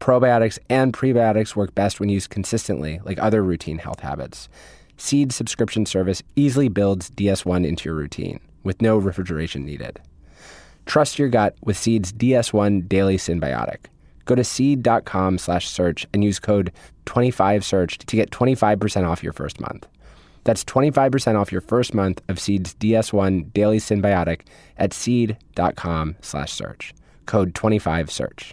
Probiotics 0.00 0.58
and 0.70 0.94
prebiotics 0.94 1.54
work 1.54 1.74
best 1.74 2.00
when 2.00 2.08
used 2.08 2.30
consistently, 2.30 3.00
like 3.04 3.18
other 3.18 3.44
routine 3.44 3.76
health 3.76 4.00
habits. 4.00 4.48
Seed 4.96 5.30
subscription 5.30 5.84
service 5.84 6.22
easily 6.36 6.70
builds 6.70 7.10
DS1 7.10 7.66
into 7.66 7.90
your 7.90 7.96
routine 7.96 8.40
with 8.62 8.80
no 8.80 8.96
refrigeration 8.96 9.66
needed. 9.66 10.00
Trust 10.86 11.18
your 11.18 11.28
gut 11.28 11.54
with 11.62 11.76
Seed's 11.76 12.14
DS1 12.14 12.88
Daily 12.88 13.18
Synbiotic. 13.18 13.88
Go 14.26 14.34
to 14.34 14.44
seed.com 14.44 15.38
slash 15.38 15.68
search 15.68 16.06
and 16.12 16.22
use 16.22 16.38
code 16.38 16.72
25search 17.06 17.98
to 18.04 18.16
get 18.16 18.30
25% 18.30 19.08
off 19.08 19.22
your 19.22 19.32
first 19.32 19.60
month. 19.60 19.88
That's 20.44 20.64
25% 20.64 21.36
off 21.40 21.50
your 21.50 21.60
first 21.60 21.94
month 21.94 22.22
of 22.28 22.38
Seed's 22.38 22.74
DS1 22.74 23.52
Daily 23.52 23.78
Synbiotic 23.78 24.42
at 24.76 24.92
seed.com 24.92 26.16
slash 26.20 26.52
search. 26.52 26.94
Code 27.24 27.54
25search. 27.54 28.52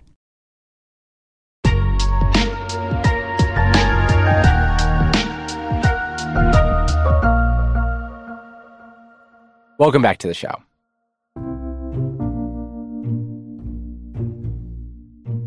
Welcome 9.79 10.01
back 10.01 10.19
to 10.19 10.27
the 10.27 10.33
show. 10.33 10.63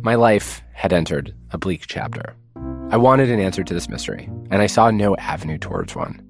My 0.06 0.14
life 0.14 0.62
had 0.72 0.92
entered 0.92 1.34
a 1.50 1.58
bleak 1.58 1.86
chapter. 1.88 2.36
I 2.92 2.96
wanted 2.96 3.28
an 3.28 3.40
answer 3.40 3.64
to 3.64 3.74
this 3.74 3.88
mystery, 3.88 4.30
and 4.52 4.62
I 4.62 4.68
saw 4.68 4.92
no 4.92 5.16
avenue 5.16 5.58
towards 5.58 5.96
one. 5.96 6.22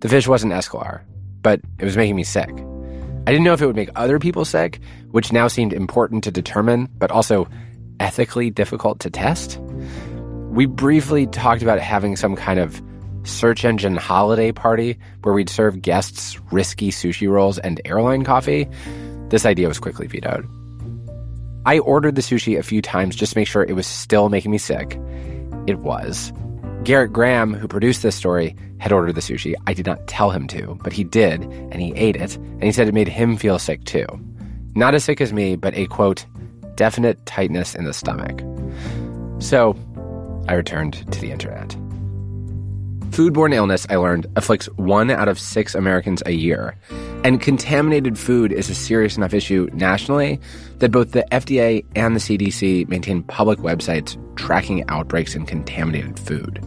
The 0.00 0.08
fish 0.08 0.26
wasn't 0.26 0.52
escolar, 0.52 1.04
but 1.40 1.60
it 1.78 1.84
was 1.84 1.96
making 1.96 2.16
me 2.16 2.24
sick. 2.24 2.50
I 2.50 3.30
didn't 3.30 3.44
know 3.44 3.52
if 3.52 3.62
it 3.62 3.66
would 3.66 3.76
make 3.76 3.90
other 3.94 4.18
people 4.18 4.44
sick, 4.44 4.80
which 5.12 5.32
now 5.32 5.46
seemed 5.46 5.72
important 5.72 6.24
to 6.24 6.32
determine, 6.32 6.88
but 6.98 7.12
also 7.12 7.48
ethically 8.00 8.50
difficult 8.50 8.98
to 8.98 9.10
test. 9.10 9.60
We 10.50 10.66
briefly 10.66 11.28
talked 11.28 11.62
about 11.62 11.78
having 11.78 12.16
some 12.16 12.34
kind 12.34 12.58
of 12.58 12.82
search 13.22 13.64
engine 13.64 13.96
holiday 13.96 14.50
party 14.50 14.98
where 15.22 15.34
we'd 15.34 15.48
serve 15.48 15.82
guests 15.82 16.36
risky 16.50 16.90
sushi 16.90 17.30
rolls 17.30 17.60
and 17.60 17.80
airline 17.84 18.24
coffee. 18.24 18.68
This 19.28 19.46
idea 19.46 19.68
was 19.68 19.78
quickly 19.78 20.08
vetoed. 20.08 20.48
I 21.66 21.78
ordered 21.78 22.14
the 22.14 22.22
sushi 22.22 22.58
a 22.58 22.62
few 22.62 22.80
times 22.80 23.14
just 23.14 23.32
to 23.32 23.38
make 23.38 23.48
sure 23.48 23.62
it 23.62 23.76
was 23.76 23.86
still 23.86 24.28
making 24.28 24.50
me 24.50 24.58
sick. 24.58 24.98
It 25.66 25.80
was. 25.80 26.32
Garrett 26.84 27.12
Graham, 27.12 27.52
who 27.52 27.68
produced 27.68 28.02
this 28.02 28.16
story, 28.16 28.56
had 28.78 28.92
ordered 28.92 29.14
the 29.14 29.20
sushi. 29.20 29.54
I 29.66 29.74
did 29.74 29.84
not 29.84 30.06
tell 30.06 30.30
him 30.30 30.46
to, 30.48 30.78
but 30.82 30.94
he 30.94 31.04
did, 31.04 31.42
and 31.42 31.80
he 31.80 31.92
ate 31.94 32.16
it, 32.16 32.36
and 32.36 32.64
he 32.64 32.72
said 32.72 32.88
it 32.88 32.94
made 32.94 33.08
him 33.08 33.36
feel 33.36 33.58
sick 33.58 33.84
too. 33.84 34.06
Not 34.74 34.94
as 34.94 35.04
sick 35.04 35.20
as 35.20 35.32
me, 35.32 35.56
but 35.56 35.74
a 35.74 35.86
quote, 35.86 36.24
definite 36.76 37.24
tightness 37.26 37.74
in 37.74 37.84
the 37.84 37.92
stomach. 37.92 38.40
So 39.38 39.76
I 40.48 40.54
returned 40.54 41.12
to 41.12 41.20
the 41.20 41.30
internet. 41.30 41.76
Foodborne 43.10 43.52
illness, 43.52 43.88
I 43.90 43.96
learned, 43.96 44.26
afflicts 44.36 44.66
one 44.76 45.10
out 45.10 45.26
of 45.26 45.38
six 45.38 45.74
Americans 45.74 46.22
a 46.26 46.32
year. 46.32 46.76
And 47.24 47.40
contaminated 47.40 48.16
food 48.16 48.52
is 48.52 48.70
a 48.70 48.74
serious 48.74 49.16
enough 49.16 49.34
issue 49.34 49.68
nationally 49.72 50.40
that 50.78 50.92
both 50.92 51.10
the 51.10 51.26
FDA 51.32 51.84
and 51.96 52.14
the 52.14 52.20
CDC 52.20 52.88
maintain 52.88 53.24
public 53.24 53.58
websites 53.58 54.16
tracking 54.36 54.88
outbreaks 54.88 55.34
in 55.34 55.44
contaminated 55.44 56.20
food. 56.20 56.64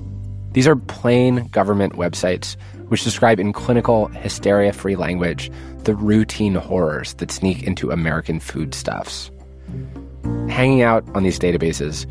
These 0.51 0.67
are 0.67 0.75
plain 0.75 1.47
government 1.47 1.93
websites 1.93 2.57
which 2.89 3.03
describe 3.03 3.39
in 3.39 3.53
clinical, 3.53 4.07
hysteria 4.09 4.73
free 4.73 4.95
language 4.95 5.49
the 5.85 5.95
routine 5.95 6.55
horrors 6.55 7.13
that 7.15 7.31
sneak 7.31 7.63
into 7.63 7.89
American 7.89 8.39
foodstuffs. 8.39 9.31
Hanging 10.49 10.81
out 10.81 11.03
on 11.15 11.23
these 11.23 11.39
databases, 11.39 12.05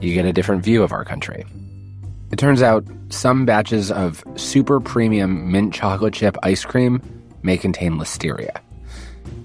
you 0.00 0.14
get 0.14 0.24
a 0.24 0.32
different 0.32 0.64
view 0.64 0.82
of 0.82 0.92
our 0.92 1.04
country. 1.04 1.44
It 2.30 2.38
turns 2.38 2.62
out 2.62 2.84
some 3.08 3.46
batches 3.46 3.90
of 3.90 4.22
super 4.36 4.80
premium 4.80 5.50
mint 5.50 5.72
chocolate 5.72 6.14
chip 6.14 6.36
ice 6.42 6.64
cream 6.64 7.00
may 7.42 7.56
contain 7.56 7.92
listeria. 7.92 8.60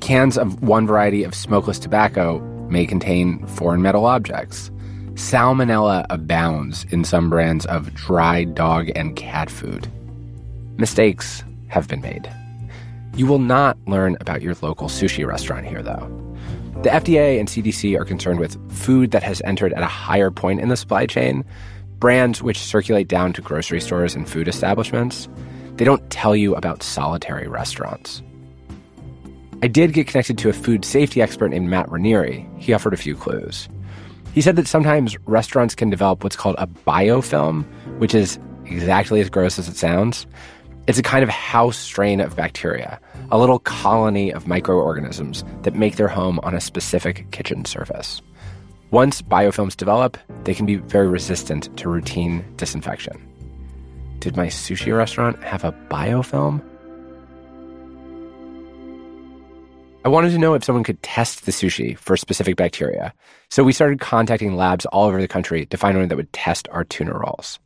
Cans 0.01 0.37
of 0.37 0.61
one 0.61 0.85
variety 0.85 1.23
of 1.23 1.33
smokeless 1.33 1.79
tobacco 1.79 2.39
may 2.69 2.85
contain 2.85 3.45
foreign 3.47 3.81
metal 3.81 4.05
objects. 4.05 4.69
Salmonella 5.13 6.05
abounds 6.09 6.85
in 6.89 7.03
some 7.03 7.29
brands 7.29 7.65
of 7.67 7.93
dry 7.93 8.43
dog 8.43 8.89
and 8.95 9.15
cat 9.15 9.49
food. 9.49 9.87
Mistakes 10.77 11.43
have 11.67 11.87
been 11.87 12.01
made. 12.01 12.29
You 13.15 13.27
will 13.27 13.39
not 13.39 13.77
learn 13.87 14.17
about 14.19 14.41
your 14.41 14.55
local 14.61 14.89
sushi 14.89 15.25
restaurant 15.25 15.67
here, 15.67 15.83
though. 15.83 16.09
The 16.81 16.89
FDA 16.89 17.39
and 17.39 17.47
CDC 17.47 17.97
are 17.97 18.03
concerned 18.03 18.39
with 18.39 18.57
food 18.71 19.11
that 19.11 19.23
has 19.23 19.41
entered 19.45 19.71
at 19.73 19.83
a 19.83 19.87
higher 19.87 20.31
point 20.31 20.59
in 20.59 20.69
the 20.69 20.75
supply 20.75 21.05
chain, 21.05 21.45
brands 22.03 22.43
which 22.43 22.59
circulate 22.59 23.07
down 23.07 23.31
to 23.31 23.41
grocery 23.41 23.79
stores 23.79 24.13
and 24.13 24.29
food 24.29 24.49
establishments. 24.49 25.29
They 25.77 25.85
don't 25.85 26.09
tell 26.09 26.35
you 26.35 26.53
about 26.53 26.83
solitary 26.83 27.47
restaurants. 27.47 28.21
I 29.61 29.69
did 29.69 29.93
get 29.93 30.07
connected 30.07 30.37
to 30.39 30.49
a 30.49 30.53
food 30.53 30.83
safety 30.83 31.21
expert 31.21 31.47
named 31.47 31.69
Matt 31.69 31.89
Ranieri. 31.89 32.45
He 32.57 32.73
offered 32.73 32.93
a 32.93 32.97
few 32.97 33.15
clues. 33.15 33.69
He 34.33 34.41
said 34.41 34.57
that 34.57 34.67
sometimes 34.67 35.17
restaurants 35.19 35.75
can 35.75 35.89
develop 35.89 36.25
what's 36.25 36.35
called 36.35 36.57
a 36.57 36.67
biofilm, 36.67 37.63
which 37.99 38.13
is 38.13 38.37
exactly 38.65 39.21
as 39.21 39.29
gross 39.29 39.57
as 39.57 39.69
it 39.69 39.77
sounds. 39.77 40.27
It's 40.87 40.99
a 40.99 41.03
kind 41.03 41.23
of 41.23 41.29
house 41.29 41.77
strain 41.77 42.19
of 42.19 42.35
bacteria, 42.35 42.99
a 43.31 43.37
little 43.37 43.59
colony 43.59 44.29
of 44.29 44.45
microorganisms 44.45 45.45
that 45.61 45.73
make 45.73 45.95
their 45.95 46.09
home 46.09 46.41
on 46.43 46.53
a 46.53 46.59
specific 46.59 47.31
kitchen 47.31 47.63
surface. 47.63 48.21
Once 48.93 49.23
biofilms 49.23 49.75
develop, 49.75 50.19
they 50.43 50.53
can 50.53 50.67
be 50.67 50.75
very 50.75 51.07
resistant 51.07 51.75
to 51.75 51.89
routine 51.89 52.45
disinfection. 52.57 53.19
Did 54.19 54.37
my 54.37 54.45
sushi 54.45 54.95
restaurant 54.95 55.43
have 55.43 55.63
a 55.63 55.71
biofilm? 55.89 56.61
I 60.05 60.09
wanted 60.09 60.29
to 60.29 60.37
know 60.37 60.53
if 60.53 60.63
someone 60.63 60.83
could 60.83 61.01
test 61.01 61.47
the 61.47 61.51
sushi 61.51 61.97
for 61.97 62.15
specific 62.15 62.55
bacteria. 62.55 63.15
So 63.49 63.63
we 63.63 63.73
started 63.73 63.99
contacting 63.99 64.55
labs 64.55 64.85
all 64.85 65.07
over 65.07 65.19
the 65.19 65.27
country 65.27 65.65
to 65.65 65.75
find 65.77 65.97
one 65.97 66.07
that 66.09 66.15
would 66.15 66.31
test 66.31 66.67
our 66.69 66.83
tuna 66.83 67.17
rolls. 67.17 67.57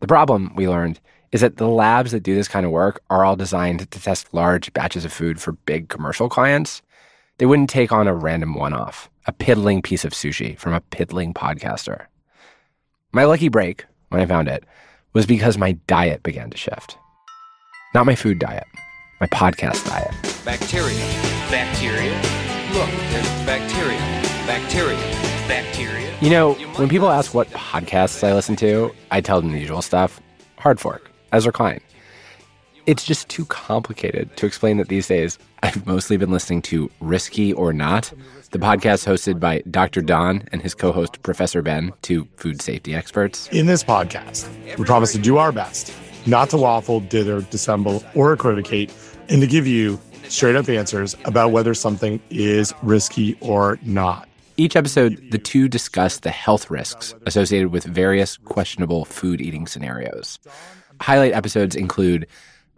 The 0.00 0.08
problem, 0.08 0.52
we 0.56 0.68
learned, 0.68 1.00
is 1.32 1.40
that 1.40 1.56
the 1.56 1.68
labs 1.68 2.12
that 2.12 2.22
do 2.22 2.34
this 2.34 2.48
kind 2.48 2.66
of 2.66 2.72
work 2.72 3.00
are 3.08 3.24
all 3.24 3.34
designed 3.34 3.90
to 3.90 3.98
test 3.98 4.34
large 4.34 4.74
batches 4.74 5.06
of 5.06 5.12
food 5.14 5.40
for 5.40 5.52
big 5.52 5.88
commercial 5.88 6.28
clients. 6.28 6.82
They 7.38 7.46
wouldn't 7.46 7.70
take 7.70 7.92
on 7.92 8.06
a 8.06 8.14
random 8.14 8.52
one 8.52 8.74
off, 8.74 9.08
a 9.30 9.32
piddling 9.32 9.80
piece 9.80 10.04
of 10.04 10.12
sushi 10.12 10.58
from 10.58 10.72
a 10.72 10.80
piddling 10.80 11.32
podcaster. 11.32 12.06
My 13.12 13.22
lucky 13.26 13.48
break, 13.48 13.84
when 14.08 14.20
I 14.20 14.26
found 14.26 14.48
it, 14.48 14.64
was 15.12 15.24
because 15.24 15.56
my 15.56 15.72
diet 15.86 16.24
began 16.24 16.50
to 16.50 16.56
shift. 16.56 16.98
Not 17.94 18.06
my 18.06 18.16
food 18.16 18.40
diet, 18.40 18.66
my 19.20 19.28
podcast 19.28 19.86
diet. 19.86 20.10
Bacteria 20.44 21.30
Bacteria. 21.48 22.12
Look, 22.72 22.90
there's 23.10 23.28
bacteria. 23.46 23.98
Bacteria. 24.48 24.98
Bacteria. 25.46 26.12
You 26.20 26.30
know, 26.30 26.54
when 26.74 26.88
people 26.88 27.08
ask 27.08 27.32
what 27.32 27.48
podcasts 27.50 28.26
I 28.26 28.34
listen 28.34 28.56
to, 28.56 28.92
I 29.12 29.20
tell 29.20 29.40
them 29.40 29.52
the 29.52 29.60
usual 29.60 29.82
stuff. 29.82 30.20
Hard 30.58 30.80
Fork, 30.80 31.08
Ezra 31.32 31.52
Klein. 31.52 31.80
It's 32.86 33.04
just 33.04 33.28
too 33.28 33.44
complicated 33.44 34.36
to 34.38 34.46
explain 34.46 34.78
that 34.78 34.88
these 34.88 35.06
days 35.06 35.38
I've 35.62 35.86
mostly 35.86 36.16
been 36.16 36.32
listening 36.32 36.62
to 36.62 36.90
Risky 37.00 37.52
or 37.52 37.72
Not, 37.72 38.12
the 38.50 38.58
podcast 38.58 39.06
hosted 39.06 39.38
by 39.38 39.62
Dr. 39.70 40.02
Don 40.02 40.42
and 40.52 40.60
his 40.60 40.74
co 40.74 40.92
host 40.92 41.22
Professor 41.22 41.62
Ben, 41.62 41.92
two 42.02 42.26
food 42.36 42.60
safety 42.60 42.94
experts. 42.94 43.48
In 43.48 43.66
this 43.66 43.84
podcast, 43.84 44.48
we 44.76 44.84
promise 44.84 45.12
to 45.12 45.18
do 45.18 45.38
our 45.38 45.52
best 45.52 45.94
not 46.26 46.50
to 46.50 46.56
waffle, 46.56 47.00
dither, 47.00 47.40
dissemble, 47.42 48.04
or 48.14 48.32
equivocate, 48.32 48.92
and 49.28 49.40
to 49.40 49.46
give 49.46 49.66
you 49.66 49.98
straight 50.28 50.54
up 50.54 50.68
answers 50.68 51.16
about 51.24 51.50
whether 51.50 51.74
something 51.74 52.20
is 52.30 52.74
risky 52.82 53.36
or 53.40 53.78
not. 53.82 54.28
Each 54.56 54.76
episode, 54.76 55.30
the 55.30 55.38
two 55.38 55.68
discuss 55.68 56.20
the 56.20 56.30
health 56.30 56.70
risks 56.70 57.14
associated 57.24 57.72
with 57.72 57.84
various 57.84 58.36
questionable 58.36 59.06
food 59.06 59.40
eating 59.40 59.66
scenarios. 59.66 60.38
Highlight 61.00 61.32
episodes 61.32 61.74
include 61.74 62.26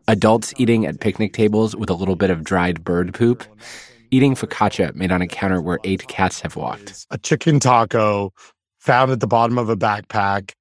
adults 0.07 0.55
eating 0.59 0.87
at 0.87 1.00
picnic 1.00 1.33
tables 1.33 1.75
with 1.75 1.91
a 1.91 1.95
little 1.95 2.17
bit 2.17 2.31
of 2.31 2.45
dried 2.45 2.85
bird 2.85 3.12
poop, 3.14 3.43
eating 4.12 4.35
focaccia 4.37 4.95
made 4.95 5.11
on 5.11 5.23
a 5.23 5.26
counter 5.26 5.61
where 5.61 5.81
eight 5.83 6.07
cats 6.07 6.40
have 6.42 6.54
walked, 6.54 7.07
a 7.11 7.19
chicken 7.19 7.59
taco 7.59 8.33
found 8.78 9.11
at 9.11 9.19
the 9.21 9.26
bottom 9.26 9.59
of 9.59 9.69
a 9.69 9.76
backpack 9.76 10.52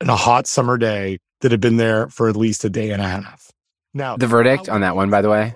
in 0.00 0.08
a 0.08 0.16
hot 0.16 0.46
summer 0.46 0.76
day 0.76 1.18
that 1.40 1.50
had 1.50 1.60
been 1.60 1.78
there 1.78 2.08
for 2.08 2.28
at 2.28 2.36
least 2.36 2.64
a 2.64 2.70
day 2.70 2.90
and 2.90 3.02
a 3.02 3.08
half. 3.08 3.50
Now, 3.94 4.16
the 4.16 4.26
verdict 4.26 4.68
on 4.68 4.82
that 4.82 4.94
one, 4.96 5.08
by 5.08 5.22
the 5.22 5.30
way, 5.30 5.54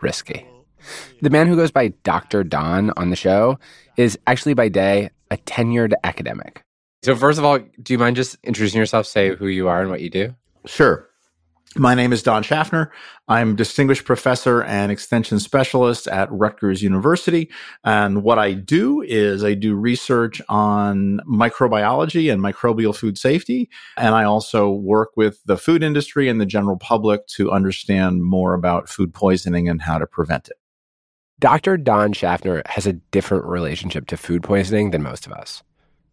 risky. 0.00 0.46
The 1.20 1.30
man 1.30 1.48
who 1.48 1.56
goes 1.56 1.70
by 1.70 1.88
Dr. 2.04 2.44
Don 2.44 2.92
on 2.96 3.10
the 3.10 3.16
show 3.16 3.58
is 3.96 4.18
actually 4.26 4.54
by 4.54 4.68
day 4.68 5.10
a 5.30 5.36
tenured 5.38 5.92
academic. 6.04 6.62
So, 7.02 7.16
first 7.16 7.38
of 7.38 7.44
all, 7.44 7.58
do 7.58 7.92
you 7.92 7.98
mind 7.98 8.16
just 8.16 8.36
introducing 8.44 8.78
yourself, 8.78 9.06
say 9.06 9.34
who 9.34 9.48
you 9.48 9.68
are 9.68 9.80
and 9.80 9.90
what 9.90 10.00
you 10.00 10.10
do? 10.10 10.34
Sure. 10.66 11.07
My 11.76 11.94
name 11.94 12.14
is 12.14 12.22
Don 12.22 12.42
Schaffner. 12.42 12.90
I'm 13.28 13.54
distinguished 13.54 14.06
professor 14.06 14.62
and 14.62 14.90
extension 14.90 15.38
specialist 15.38 16.08
at 16.08 16.32
Rutgers 16.32 16.82
University. 16.82 17.50
And 17.84 18.22
what 18.22 18.38
I 18.38 18.54
do 18.54 19.02
is 19.02 19.44
I 19.44 19.52
do 19.52 19.74
research 19.74 20.40
on 20.48 21.20
microbiology 21.28 22.32
and 22.32 22.42
microbial 22.42 22.96
food 22.96 23.18
safety. 23.18 23.68
And 23.98 24.14
I 24.14 24.24
also 24.24 24.70
work 24.70 25.10
with 25.14 25.42
the 25.44 25.58
food 25.58 25.82
industry 25.82 26.30
and 26.30 26.40
the 26.40 26.46
general 26.46 26.78
public 26.78 27.26
to 27.28 27.52
understand 27.52 28.24
more 28.24 28.54
about 28.54 28.88
food 28.88 29.12
poisoning 29.12 29.68
and 29.68 29.82
how 29.82 29.98
to 29.98 30.06
prevent 30.06 30.48
it. 30.48 30.56
Dr. 31.38 31.76
Don 31.76 32.14
Schaffner 32.14 32.62
has 32.66 32.86
a 32.86 32.94
different 32.94 33.44
relationship 33.44 34.06
to 34.06 34.16
food 34.16 34.42
poisoning 34.42 34.90
than 34.90 35.02
most 35.02 35.26
of 35.26 35.32
us. 35.32 35.62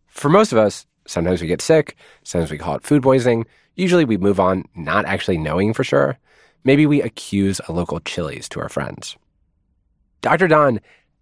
For 0.07 0.27
most 0.29 0.51
of 0.51 0.57
us, 0.57 0.85
sometimes 1.07 1.41
we 1.41 1.47
get 1.47 1.61
sick, 1.61 1.95
sometimes 2.23 2.51
we 2.51 2.57
call 2.57 2.75
it 2.75 2.83
food 2.83 3.01
poisoning. 3.01 3.45
Usually 3.75 4.05
we 4.05 4.17
move 4.17 4.39
on 4.39 4.65
not 4.75 5.05
actually 5.05 5.37
knowing 5.37 5.73
for 5.73 5.83
sure. 5.83 6.17
Maybe 6.63 6.85
we 6.85 7.01
accuse 7.01 7.61
a 7.67 7.73
local 7.73 7.99
Chili's 7.99 8.49
to 8.49 8.59
our 8.59 8.69
friends. 8.69 9.15
Dr. 10.21 10.47
Don 10.47 10.79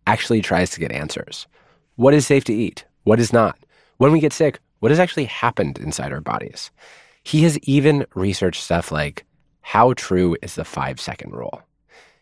actually 0.07 0.41
tries 0.41 0.69
to 0.71 0.79
get 0.79 0.91
answers. 0.91 1.47
What 1.95 2.13
is 2.13 2.25
safe 2.25 2.43
to 2.45 2.53
eat? 2.53 2.85
What 3.03 3.19
is 3.19 3.33
not? 3.33 3.57
When 3.97 4.11
we 4.11 4.19
get 4.19 4.33
sick, 4.33 4.59
what 4.79 4.91
has 4.91 4.99
actually 4.99 5.25
happened 5.25 5.77
inside 5.79 6.11
our 6.11 6.21
bodies? 6.21 6.71
He 7.23 7.43
has 7.43 7.57
even 7.59 8.05
researched 8.15 8.63
stuff 8.63 8.91
like 8.91 9.25
how 9.61 9.93
true 9.93 10.35
is 10.41 10.55
the 10.55 10.65
five 10.65 10.99
second 10.99 11.31
rule? 11.33 11.61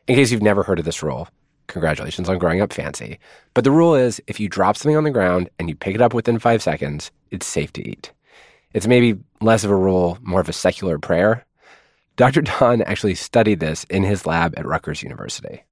In 0.08 0.16
case 0.16 0.32
you've 0.32 0.42
never 0.42 0.64
heard 0.64 0.80
of 0.80 0.86
this 0.86 1.04
rule, 1.04 1.28
congratulations 1.68 2.30
on 2.30 2.38
growing 2.38 2.62
up 2.62 2.72
fancy. 2.72 3.20
But 3.54 3.64
the 3.64 3.72
rule 3.72 3.96
is 3.96 4.22
if 4.28 4.40
you 4.40 4.48
drop 4.48 4.78
something 4.78 4.96
on 4.96 5.04
the 5.04 5.12
ground 5.12 5.50
and 5.58 5.70
you 5.70 5.76
pick 5.76 5.96
it 5.96 6.02
up 6.02 6.14
within 6.14 6.40
five 6.40 6.62
seconds, 6.62 7.12
it's 7.32 7.48
safe 7.48 7.74
to 7.74 7.88
eat. 7.88 8.12
It's 8.74 8.88
maybe 8.88 9.20
less 9.42 9.64
of 9.64 9.72
a 9.72 9.76
rule, 9.76 10.18
more 10.22 10.40
of 10.40 10.50
a 10.50 10.54
secular 10.54 10.98
prayer. 10.98 11.46
Dr. 12.16 12.42
Don 12.42 12.82
actually 12.82 13.16
studied 13.16 13.60
this 13.60 13.84
in 13.86 14.04
his 14.04 14.26
lab 14.26 14.54
at 14.58 14.66
Rutgers 14.66 15.04
University. 15.04 15.64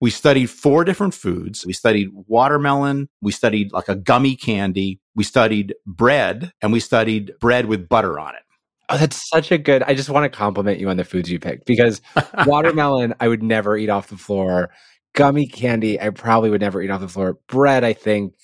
We 0.00 0.10
studied 0.10 0.50
four 0.50 0.84
different 0.84 1.14
foods. 1.14 1.64
We 1.64 1.72
studied 1.72 2.08
watermelon. 2.12 3.08
We 3.22 3.32
studied 3.32 3.72
like 3.72 3.88
a 3.88 3.94
gummy 3.94 4.36
candy. 4.36 5.00
We 5.14 5.24
studied 5.24 5.74
bread 5.86 6.52
and 6.60 6.72
we 6.72 6.80
studied 6.80 7.32
bread 7.40 7.66
with 7.66 7.88
butter 7.88 8.18
on 8.18 8.34
it. 8.34 8.42
Oh, 8.90 8.98
that's 8.98 9.28
such 9.30 9.50
a 9.50 9.56
good. 9.56 9.82
I 9.82 9.94
just 9.94 10.10
want 10.10 10.30
to 10.30 10.36
compliment 10.36 10.78
you 10.78 10.90
on 10.90 10.98
the 10.98 11.04
foods 11.04 11.30
you 11.30 11.38
picked 11.38 11.64
because 11.64 12.02
watermelon, 12.46 13.14
I 13.18 13.28
would 13.28 13.42
never 13.42 13.76
eat 13.76 13.88
off 13.88 14.08
the 14.08 14.18
floor. 14.18 14.70
Gummy 15.14 15.46
candy, 15.46 15.98
I 15.98 16.10
probably 16.10 16.50
would 16.50 16.60
never 16.60 16.82
eat 16.82 16.90
off 16.90 17.00
the 17.00 17.08
floor. 17.08 17.38
Bread, 17.46 17.82
I 17.82 17.94
think 17.94 18.34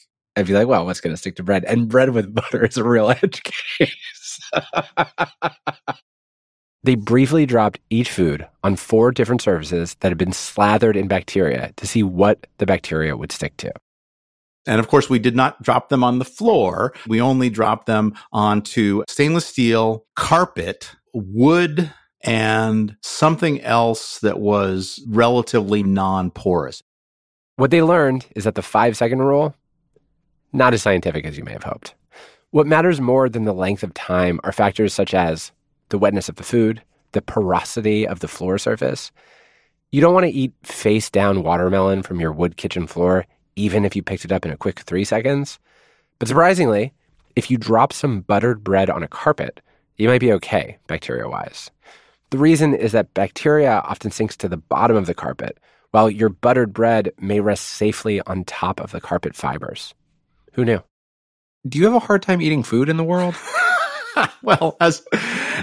I'd 0.41 0.47
be 0.47 0.55
like, 0.55 0.67
well, 0.67 0.87
what's 0.87 1.01
going 1.01 1.13
to 1.13 1.19
stick 1.19 1.37
to 1.37 1.43
bread? 1.43 1.65
And 1.67 1.89
bread 1.89 2.11
with 2.11 2.35
butter 2.35 2.65
is 2.65 2.79
a 2.79 2.85
real 2.85 3.11
edge 3.11 3.43
case. 3.43 4.41
they 6.83 6.95
briefly 6.95 7.45
dropped 7.45 7.79
each 7.91 8.11
food 8.11 8.47
on 8.65 8.77
four 8.77 9.13
different 9.13 9.43
surfaces 9.43 9.97
that 10.01 10.09
had 10.09 10.19
been 10.19 10.33
slathered 10.33 10.97
in 10.97 11.09
bacteria 11.09 11.73
to 11.77 11.87
see 11.87 12.03
what 12.03 12.47
the 12.57 12.67
bacteria 12.67 13.17
would 13.17 13.33
stick 13.33 13.57
to. 13.59 13.71
And 14.67 14.81
of 14.81 14.89
course, 14.89 15.11
we 15.11 15.19
did 15.19 15.37
not 15.37 15.63
drop 15.63 15.91
them 15.91 16.03
on 16.03 16.19
the 16.19 16.25
floor. 16.25 16.95
We 17.07 17.21
only 17.21 17.51
dropped 17.51 17.87
them 17.87 18.15
onto 18.33 19.05
stainless 19.09 19.47
steel, 19.47 20.07
carpet, 20.17 20.91
wood, 21.13 21.93
and 22.23 22.97
something 23.03 23.61
else 23.63 24.19
that 24.21 24.39
was 24.39 25.03
relatively 25.07 25.83
non 25.83 26.31
porous. 26.31 26.83
What 27.57 27.71
they 27.71 27.83
learned 27.83 28.27
is 28.35 28.45
that 28.45 28.55
the 28.55 28.63
five 28.63 28.97
second 28.97 29.19
rule 29.19 29.55
not 30.53 30.75
as 30.75 30.83
scientific 30.83 31.25
as 31.25 31.39
you 31.39 31.45
may 31.45 31.53
have 31.53 31.65
hoped. 31.65 31.95
What 32.51 32.67
matters 32.67 33.01
more 33.01 33.29
than 33.29 33.45
the 33.45 33.53
length 33.53 33.83
of 33.83 33.95
time 33.95 34.41
are 34.43 34.53
factors 34.53 34.93
such 34.93 35.15
as 35.15 35.53
the 35.91 35.99
wetness 35.99 36.29
of 36.29 36.37
the 36.37 36.43
food, 36.43 36.83
the 37.13 37.23
porosity 37.23 38.07
of 38.07 38.21
the 38.21 38.29
floor 38.29 38.59
surface. 38.59 39.13
You 39.93 40.01
don't 40.01 40.15
want 40.15 40.25
to 40.25 40.33
eat 40.33 40.53
face 40.63 41.11
down 41.11 41.43
watermelon 41.43 42.03
from 42.03 42.21
your 42.21 42.33
wood 42.33 42.57
kitchen 42.57 42.87
floor, 42.87 43.27
even 43.57 43.85
if 43.85 43.95
you 43.95 44.03
picked 44.03 44.25
it 44.25 44.33
up 44.33 44.45
in 44.45 44.53
a 44.53 44.57
quick 44.57 44.81
three 44.81 45.05
seconds. 45.05 45.59
But 46.19 46.29
surprisingly, 46.29 46.93
if 47.37 47.51
you 47.51 47.59
drop 47.59 47.93
some 47.93 48.21
buttered 48.23 48.65
bread 48.65 48.91
on 48.91 49.03
a 49.03 49.09
carpet, 49.09 49.61
you 49.97 50.09
might 50.09 50.21
be 50.21 50.33
okay, 50.33 50.79
bacteria 50.87 51.29
wise. 51.29 51.71
The 52.31 52.39
reason 52.39 52.75
is 52.75 52.93
that 52.93 53.15
bacteria 53.15 53.81
often 53.85 54.11
sinks 54.11 54.37
to 54.39 54.49
the 54.49 54.57
bottom 54.57 54.97
of 54.97 55.07
the 55.07 55.15
carpet, 55.15 55.59
while 55.91 56.09
your 56.09 56.29
buttered 56.29 56.73
bread 56.73 57.13
may 57.19 57.41
rest 57.41 57.65
safely 57.65 58.21
on 58.23 58.45
top 58.45 58.81
of 58.81 58.93
the 58.93 59.01
carpet 59.01 59.35
fibers. 59.35 59.95
Who 60.61 60.67
knew? 60.67 60.83
Do 61.67 61.79
you 61.79 61.87
have 61.87 61.95
a 61.95 62.01
hard 62.01 62.21
time 62.21 62.43
eating 62.43 62.63
food 62.63 62.91
in 62.91 62.99
the 62.99 63.05
world? 63.05 63.35
well, 64.43 64.77
as 64.79 65.03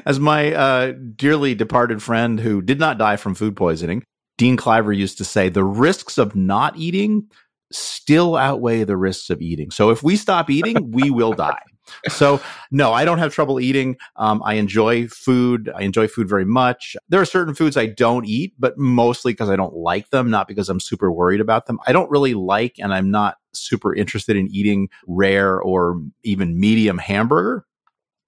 as 0.08 0.20
my 0.20 0.52
uh, 0.52 0.94
dearly 1.16 1.54
departed 1.54 2.02
friend 2.02 2.40
who 2.40 2.64
did 2.64 2.80
not 2.80 2.98
die 2.98 3.16
from 3.16 3.36
food 3.36 3.56
poisoning, 3.56 4.02
Dean 4.40 4.58
Cliver 4.58 4.92
used 4.92 5.20
to 5.20 5.24
say, 5.24 5.50
the 5.50 5.64
risks 5.64 6.18
of 6.18 6.36
not 6.36 6.78
eating 6.78 7.30
still 7.72 8.36
outweigh 8.36 8.86
the 8.86 8.98
risks 8.98 9.30
of 9.30 9.40
eating. 9.40 9.70
So 9.70 9.92
if 9.92 10.02
we 10.02 10.16
stop 10.16 10.50
eating, 10.50 10.90
we 10.92 11.12
will 11.12 11.34
die. 11.34 11.62
So 12.10 12.42
no, 12.72 12.94
I 12.94 13.06
don't 13.06 13.18
have 13.18 13.34
trouble 13.34 13.60
eating. 13.60 13.98
Um, 14.16 14.42
I 14.44 14.56
enjoy 14.56 15.08
food. 15.08 15.72
I 15.76 15.84
enjoy 15.84 16.08
food 16.08 16.28
very 16.30 16.46
much. 16.46 16.96
There 17.10 17.22
are 17.22 17.26
certain 17.26 17.54
foods 17.54 17.78
I 17.78 17.88
don't 17.88 18.26
eat, 18.26 18.54
but 18.58 18.78
mostly 18.78 19.34
because 19.34 19.50
I 19.50 19.56
don't 19.56 19.76
like 19.76 20.10
them, 20.10 20.30
not 20.30 20.48
because 20.48 20.70
I'm 20.70 20.80
super 20.80 21.12
worried 21.12 21.42
about 21.42 21.66
them. 21.66 21.80
I 21.88 21.92
don't 21.92 22.10
really 22.10 22.34
like, 22.34 22.76
and 22.80 22.94
I'm 22.94 23.12
not 23.12 23.38
super 23.54 23.94
interested 23.94 24.36
in 24.36 24.48
eating 24.52 24.90
rare 25.08 25.62
or 25.62 26.02
even 26.24 26.60
medium 26.60 26.98
hamburger. 26.98 27.66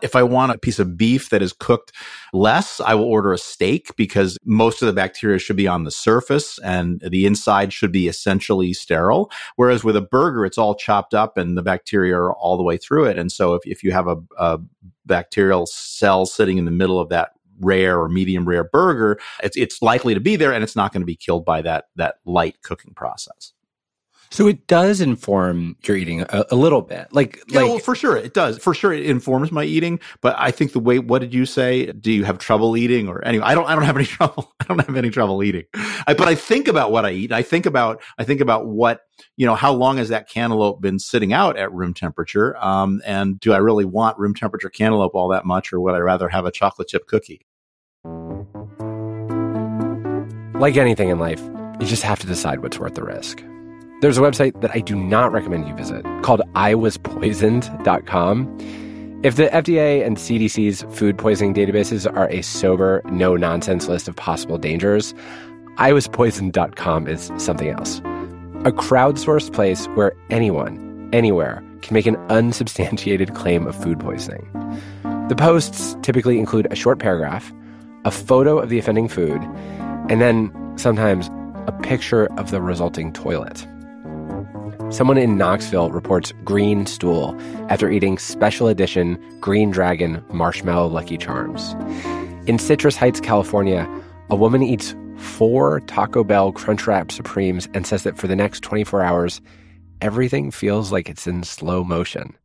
If 0.02 0.16
I 0.16 0.24
want 0.24 0.52
a 0.54 0.58
piece 0.58 0.80
of 0.80 0.98
beef 0.98 1.30
that 1.30 1.42
is 1.42 1.54
cooked 1.54 1.92
less, 2.34 2.80
I 2.80 2.96
will 2.96 3.06
order 3.06 3.34
a 3.34 3.38
steak 3.38 3.96
because 3.96 4.38
most 4.46 4.82
of 4.82 4.86
the 4.86 4.94
bacteria 4.94 5.40
should 5.40 5.56
be 5.56 5.68
on 5.68 5.84
the 5.84 5.92
surface 5.92 6.58
and 6.60 7.02
the 7.02 7.26
inside 7.26 7.74
should 7.74 7.92
be 7.92 8.08
essentially 8.08 8.74
sterile. 8.74 9.32
Whereas 9.56 9.84
with 9.84 9.96
a 9.96 10.02
burger, 10.02 10.46
it's 10.46 10.58
all 10.58 10.76
chopped 10.76 11.14
up 11.14 11.38
and 11.38 11.58
the 11.58 11.62
bacteria 11.62 12.16
are 12.16 12.34
all 12.34 12.58
the 12.58 12.64
way 12.64 12.78
through 12.78 13.06
it. 13.06 13.18
And 13.18 13.32
so 13.32 13.56
if, 13.56 13.66
if 13.66 13.84
you 13.84 13.92
have 13.92 14.08
a, 14.08 14.18
a 14.38 14.60
bacterial 15.06 15.66
cell 15.66 16.26
sitting 16.26 16.58
in 16.58 16.66
the 16.66 16.72
middle 16.72 17.00
of 17.00 17.10
that 17.10 17.32
rare 17.60 18.00
or 18.00 18.08
medium 18.08 18.48
rare 18.48 18.64
burger, 18.64 19.20
it's, 19.44 19.58
it's 19.58 19.82
likely 19.82 20.14
to 20.14 20.20
be 20.22 20.36
there 20.36 20.54
and 20.54 20.64
it's 20.64 20.76
not 20.76 20.94
going 20.94 21.02
to 21.02 21.06
be 21.06 21.16
killed 21.16 21.44
by 21.44 21.62
that, 21.62 21.86
that 21.98 22.16
light 22.26 22.62
cooking 22.62 22.94
process. 22.94 23.54
So 24.32 24.48
it 24.48 24.68
does 24.68 25.02
inform 25.02 25.76
your 25.84 25.98
eating 25.98 26.22
a, 26.22 26.46
a 26.52 26.56
little 26.56 26.82
bit, 26.82 27.08
like, 27.12 27.42
yeah, 27.48 27.62
like 27.62 27.70
well, 27.70 27.80
for 27.80 27.96
sure 27.96 28.16
it 28.16 28.34
does. 28.34 28.60
For 28.60 28.74
sure, 28.76 28.94
it 28.94 29.06
informs 29.06 29.52
my 29.52 29.64
eating. 29.64 30.00
But 30.22 30.36
I 30.38 30.52
think 30.52 30.74
the 30.74 30.80
way, 30.80 31.00
what 31.00 31.20
did 31.20 31.34
you 31.34 31.46
say? 31.46 31.92
Do 31.94 32.12
you 32.12 32.24
have 32.26 32.38
trouble 32.38 32.78
eating, 32.78 33.08
or 33.08 33.24
anyway? 33.26 33.46
I 33.46 33.56
don't. 33.56 33.66
I 33.66 33.74
don't 33.74 33.86
have 33.86 33.96
any 33.96 34.06
trouble. 34.06 34.54
I 34.60 34.66
don't 34.66 34.86
have 34.86 34.96
any 34.96 35.10
trouble 35.10 35.44
eating. 35.44 35.64
I, 35.74 36.14
but 36.14 36.28
I 36.28 36.36
think 36.36 36.68
about 36.68 36.92
what 36.92 37.06
I 37.06 37.12
eat. 37.12 37.32
I 37.32 37.42
think 37.42 37.66
about. 37.66 38.02
I 38.18 38.24
think 38.24 38.40
about 38.40 38.68
what 38.68 39.02
you 39.36 39.46
know. 39.48 39.56
How 39.56 39.74
long 39.74 39.98
has 39.98 40.10
that 40.10 40.30
cantaloupe 40.30 40.80
been 40.80 41.00
sitting 41.00 41.34
out 41.34 41.58
at 41.58 41.72
room 41.74 41.94
temperature? 41.94 42.56
Um, 42.58 43.02
and 43.06 43.40
do 43.40 43.54
I 43.54 43.58
really 43.58 43.86
want 43.86 44.20
room 44.20 44.36
temperature 44.36 44.70
cantaloupe 44.70 45.16
all 45.16 45.30
that 45.30 45.46
much, 45.46 45.74
or 45.74 45.80
would 45.80 45.96
I 45.96 46.00
rather 46.00 46.30
have 46.30 46.46
a 46.46 46.52
chocolate 46.52 46.88
chip 46.88 47.08
cookie? 47.08 47.46
Like 50.60 50.78
anything 50.78 51.10
in 51.10 51.20
life, 51.20 51.42
you 51.80 51.88
just 51.88 52.04
have 52.04 52.20
to 52.20 52.28
decide 52.28 52.62
what's 52.62 52.78
worth 52.78 52.94
the 52.94 53.04
risk. 53.04 53.44
There's 54.02 54.18
a 54.18 54.22
website 54.22 54.62
that 54.62 54.72
I 54.74 54.80
do 54.80 54.96
not 54.96 55.34
recommend 55.34 55.68
you 55.68 55.76
visit 55.76 56.06
called 56.22 56.42
iwaspoisoned.com. 56.56 59.20
If 59.24 59.36
the 59.36 59.48
FDA 59.48 60.06
and 60.06 60.16
CDC's 60.16 60.84
food 60.98 61.18
poisoning 61.18 61.54
databases 61.54 62.10
are 62.10 62.30
a 62.30 62.42
sober, 62.42 63.02
no 63.12 63.36
nonsense 63.36 63.90
list 63.90 64.08
of 64.08 64.16
possible 64.16 64.58
dangers, 64.58 65.14
iwaspoisoned.com 65.76 67.10
is 67.10 67.30
something 67.38 67.68
else. 67.68 68.00
A 68.64 68.72
crowdsourced 68.72 69.52
place 69.52 69.86
where 69.88 70.14
anyone, 70.30 71.10
anywhere, 71.12 71.62
can 71.82 71.94
make 71.94 72.06
an 72.06 72.16
unsubstantiated 72.30 73.36
claim 73.36 73.68
of 73.68 73.76
food 73.76 74.00
poisoning. 74.00 74.48
The 75.28 75.36
posts 75.36 75.98
typically 76.04 76.40
include 76.40 76.72
a 76.72 76.76
short 76.76 77.00
paragraph, 77.00 77.52
a 78.06 78.12
photo 78.12 78.60
of 78.60 78.70
the 78.70 78.80
offending 78.80 79.10
food, 79.10 79.42
and 80.08 80.22
then 80.22 80.54
sometimes 80.78 81.30
a 81.68 81.74
picture 81.84 82.28
of 82.38 82.52
the 82.52 82.62
resulting 82.62 83.12
toilet. 83.12 83.68
Someone 84.92 85.18
in 85.18 85.38
Knoxville 85.38 85.92
reports 85.92 86.34
green 86.44 86.86
stool 86.86 87.36
after 87.70 87.90
eating 87.90 88.18
special 88.18 88.68
edition 88.68 89.18
Green 89.40 89.72
Dragon 89.72 90.24
marshmallow 90.32 90.88
Lucky 90.88 91.18
Charms. 91.18 91.76
In 92.48 92.58
Citrus 92.58 92.96
Heights, 92.96 93.20
California, 93.20 93.88
a 94.30 94.36
woman 94.36 94.64
eats 94.64 94.96
four 95.18 95.82
Taco 95.82 96.24
Bell 96.24 96.52
Crunchwrap 96.52 97.12
Supremes 97.12 97.68
and 97.74 97.86
says 97.86 98.04
that 98.04 98.18
for 98.18 98.28
the 98.28 98.36
next 98.36 98.62
24 98.62 99.04
hours, 99.04 99.42
everything 100.02 100.50
feels 100.50 100.92
like 100.92 101.10
it's 101.10 101.28
in 101.28 101.44
slow 101.44 101.84
motion. 101.84 102.36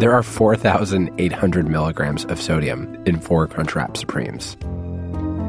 There 0.00 0.14
are 0.14 0.22
4,800 0.22 1.68
milligrams 1.68 2.24
of 2.26 2.40
sodium 2.40 3.02
in 3.04 3.20
four 3.20 3.46
Crunchwrap 3.46 3.96
Supremes. 3.98 4.56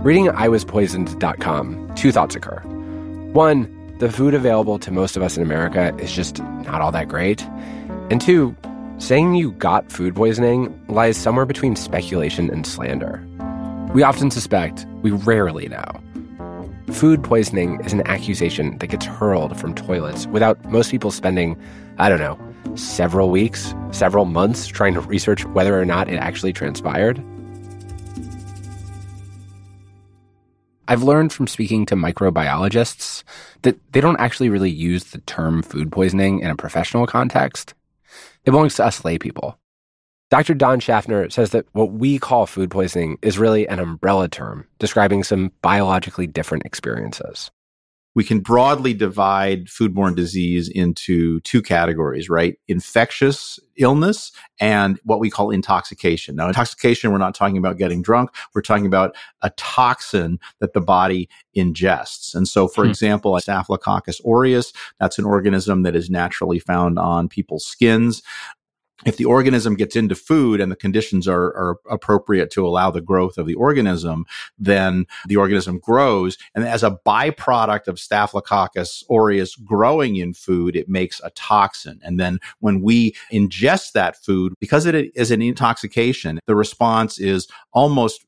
Reading 0.04 0.26
iwaspoisoned.com, 0.26 1.96
two 1.96 2.12
thoughts 2.12 2.36
occur. 2.36 2.60
One, 3.34 3.81
the 4.02 4.12
food 4.12 4.34
available 4.34 4.80
to 4.80 4.90
most 4.92 5.16
of 5.16 5.22
us 5.22 5.38
in 5.38 5.44
America 5.44 5.96
is 6.00 6.12
just 6.12 6.42
not 6.42 6.82
all 6.82 6.92
that 6.92 7.08
great. 7.08 7.44
And 8.10 8.20
two, 8.20 8.56
saying 8.98 9.36
you 9.36 9.52
got 9.52 9.92
food 9.92 10.16
poisoning 10.16 10.74
lies 10.88 11.16
somewhere 11.16 11.46
between 11.46 11.76
speculation 11.76 12.50
and 12.50 12.66
slander. 12.66 13.24
We 13.94 14.02
often 14.02 14.32
suspect, 14.32 14.88
we 15.04 15.12
rarely 15.12 15.68
know. 15.68 15.86
Food 16.92 17.24
poisoning 17.24 17.80
is 17.86 17.94
an 17.94 18.02
accusation 18.08 18.80
that 18.80 18.88
gets 18.88 19.06
hurled 19.06 19.56
from 19.60 19.76
toilets 19.76 20.26
without 20.26 20.66
most 20.66 20.90
people 20.90 21.12
spending, 21.12 21.56
I 22.00 22.10
don't 22.10 22.18
know, 22.18 22.40
several 22.76 23.30
weeks, 23.30 23.76
several 23.92 24.26
months 24.26 24.66
trying 24.66 24.96
to 24.96 25.02
research 25.02 25.46
whether 25.46 25.80
or 25.80 25.86
not 25.86 26.10
it 26.10 26.16
actually 26.16 26.54
transpired. 26.54 27.24
I've 30.92 31.04
learned 31.04 31.32
from 31.32 31.48
speaking 31.48 31.86
to 31.86 31.96
microbiologists 31.96 33.24
that 33.62 33.80
they 33.94 34.02
don't 34.02 34.20
actually 34.20 34.50
really 34.50 34.70
use 34.70 35.06
the 35.06 35.20
term 35.20 35.64
food 35.64 35.90
poisoning 35.90 36.42
in 36.42 36.52
a 36.52 36.56
professional 36.58 37.08
context. 37.08 37.74
It 38.44 38.52
belongs 38.52 38.76
to 38.76 38.84
us 38.84 39.00
laypeople. 39.04 39.56
Dr. 40.32 40.54
Don 40.54 40.82
Schaffner 40.82 41.30
says 41.30 41.52
that 41.52 41.66
what 41.72 41.94
we 41.94 42.20
call 42.20 42.46
food 42.46 42.70
poisoning 42.70 43.18
is 43.22 43.40
really 43.40 43.70
an 43.70 43.80
umbrella 43.80 44.28
term 44.28 44.68
describing 44.80 45.24
some 45.24 45.54
biologically 45.62 46.28
different 46.28 46.66
experiences 46.66 47.52
we 48.14 48.24
can 48.24 48.40
broadly 48.40 48.94
divide 48.94 49.68
foodborne 49.68 50.16
disease 50.16 50.68
into 50.68 51.40
two 51.42 51.62
categories, 51.62 52.30
right? 52.30 52.58
Infectious 52.68 53.60
illness 53.78 54.32
and 54.60 55.00
what 55.04 55.20
we 55.20 55.30
call 55.30 55.50
intoxication. 55.50 56.36
Now, 56.36 56.48
intoxication, 56.48 57.12
we're 57.12 57.18
not 57.18 57.36
talking 57.36 57.58
about 57.58 57.78
getting 57.78 58.02
drunk. 58.02 58.32
We're 58.54 58.62
talking 58.62 58.86
about 58.86 59.16
a 59.42 59.50
toxin 59.52 60.40
that 60.60 60.74
the 60.74 60.82
body 60.82 61.30
ingests. 61.56 62.36
And 62.36 62.48
so, 62.48 62.68
for 62.68 62.84
hmm. 62.84 62.90
example, 62.90 63.40
Staphylococcus 63.40 64.22
aureus, 64.26 64.74
that's 65.00 65.18
an 65.18 65.26
organism 65.26 65.84
that 65.84 65.96
is 65.96 66.10
naturally 66.10 66.60
found 66.60 67.00
on 67.00 67.30
people's 67.30 67.66
skins 67.66 68.22
if 69.06 69.18
the 69.18 69.26
organism 69.26 69.76
gets 69.76 69.96
into 69.96 70.16
food 70.16 70.60
and 70.60 70.72
the 70.72 70.76
conditions 70.76 71.28
are, 71.28 71.48
are, 71.56 71.78
appropriate 71.90 72.52
to 72.52 72.66
allow 72.66 72.92
the 72.92 73.02
growth 73.02 73.38
of 73.38 73.46
the 73.46 73.56
organism, 73.56 74.26
then 74.58 75.06
the 75.28 75.36
organism 75.36 75.80
grows. 75.80 76.38
And 76.56 76.64
as 76.64 76.84
a 76.84 77.00
byproduct 77.06 77.88
of 77.88 78.00
Staphylococcus 78.00 79.04
aureus 79.10 79.56
growing 79.56 80.16
in 80.18 80.34
food, 80.34 80.76
it 80.76 80.88
makes 80.88 81.20
a 81.24 81.30
toxin. 81.32 82.00
And 82.04 82.20
then 82.20 82.40
when 82.60 82.82
we 82.82 83.16
ingest 83.32 83.94
that 83.94 84.16
food, 84.16 84.54
because 84.60 84.86
it 84.86 84.96
is 85.16 85.32
an 85.32 85.42
intoxication, 85.42 86.40
the 86.46 86.56
response 86.56 87.20
is 87.20 87.48
almost 87.74 88.26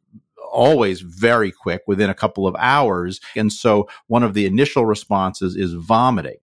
always 0.54 1.02
very 1.02 1.52
quick 1.52 1.82
within 1.88 2.10
a 2.10 2.14
couple 2.14 2.48
of 2.48 2.56
hours. 2.60 3.20
And 3.36 3.52
so 3.52 3.90
one 4.08 4.24
of 4.24 4.36
the 4.36 4.46
initial 4.46 4.86
responses 4.86 5.56
is 5.56 5.74
vomiting. 5.74 6.38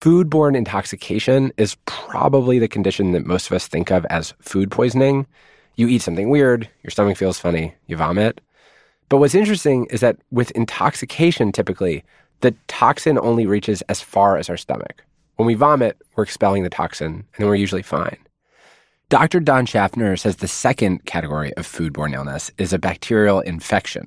Foodborne 0.00 0.56
intoxication 0.56 1.52
is 1.58 1.76
probably 1.84 2.58
the 2.58 2.68
condition 2.68 3.12
that 3.12 3.26
most 3.26 3.48
of 3.48 3.52
us 3.52 3.68
think 3.68 3.90
of 3.90 4.06
as 4.06 4.32
food 4.40 4.70
poisoning. 4.70 5.26
You 5.76 5.88
eat 5.88 6.00
something 6.00 6.30
weird, 6.30 6.66
your 6.82 6.90
stomach 6.90 7.18
feels 7.18 7.38
funny, 7.38 7.74
you 7.86 7.98
vomit. 7.98 8.40
But 9.10 9.18
what's 9.18 9.34
interesting 9.34 9.84
is 9.90 10.00
that 10.00 10.16
with 10.30 10.52
intoxication, 10.52 11.52
typically, 11.52 12.02
the 12.40 12.54
toxin 12.66 13.18
only 13.18 13.44
reaches 13.44 13.82
as 13.82 14.00
far 14.00 14.38
as 14.38 14.48
our 14.48 14.56
stomach. 14.56 15.04
When 15.36 15.46
we 15.46 15.52
vomit, 15.52 16.00
we're 16.16 16.24
expelling 16.24 16.62
the 16.62 16.70
toxin, 16.70 17.12
and 17.12 17.24
then 17.36 17.48
we're 17.48 17.56
usually 17.56 17.82
fine. 17.82 18.16
Dr. 19.10 19.38
Don 19.38 19.66
Schaffner 19.66 20.16
says 20.16 20.36
the 20.36 20.48
second 20.48 21.04
category 21.04 21.52
of 21.58 21.66
foodborne 21.66 22.14
illness 22.14 22.50
is 22.56 22.72
a 22.72 22.78
bacterial 22.78 23.40
infection. 23.40 24.06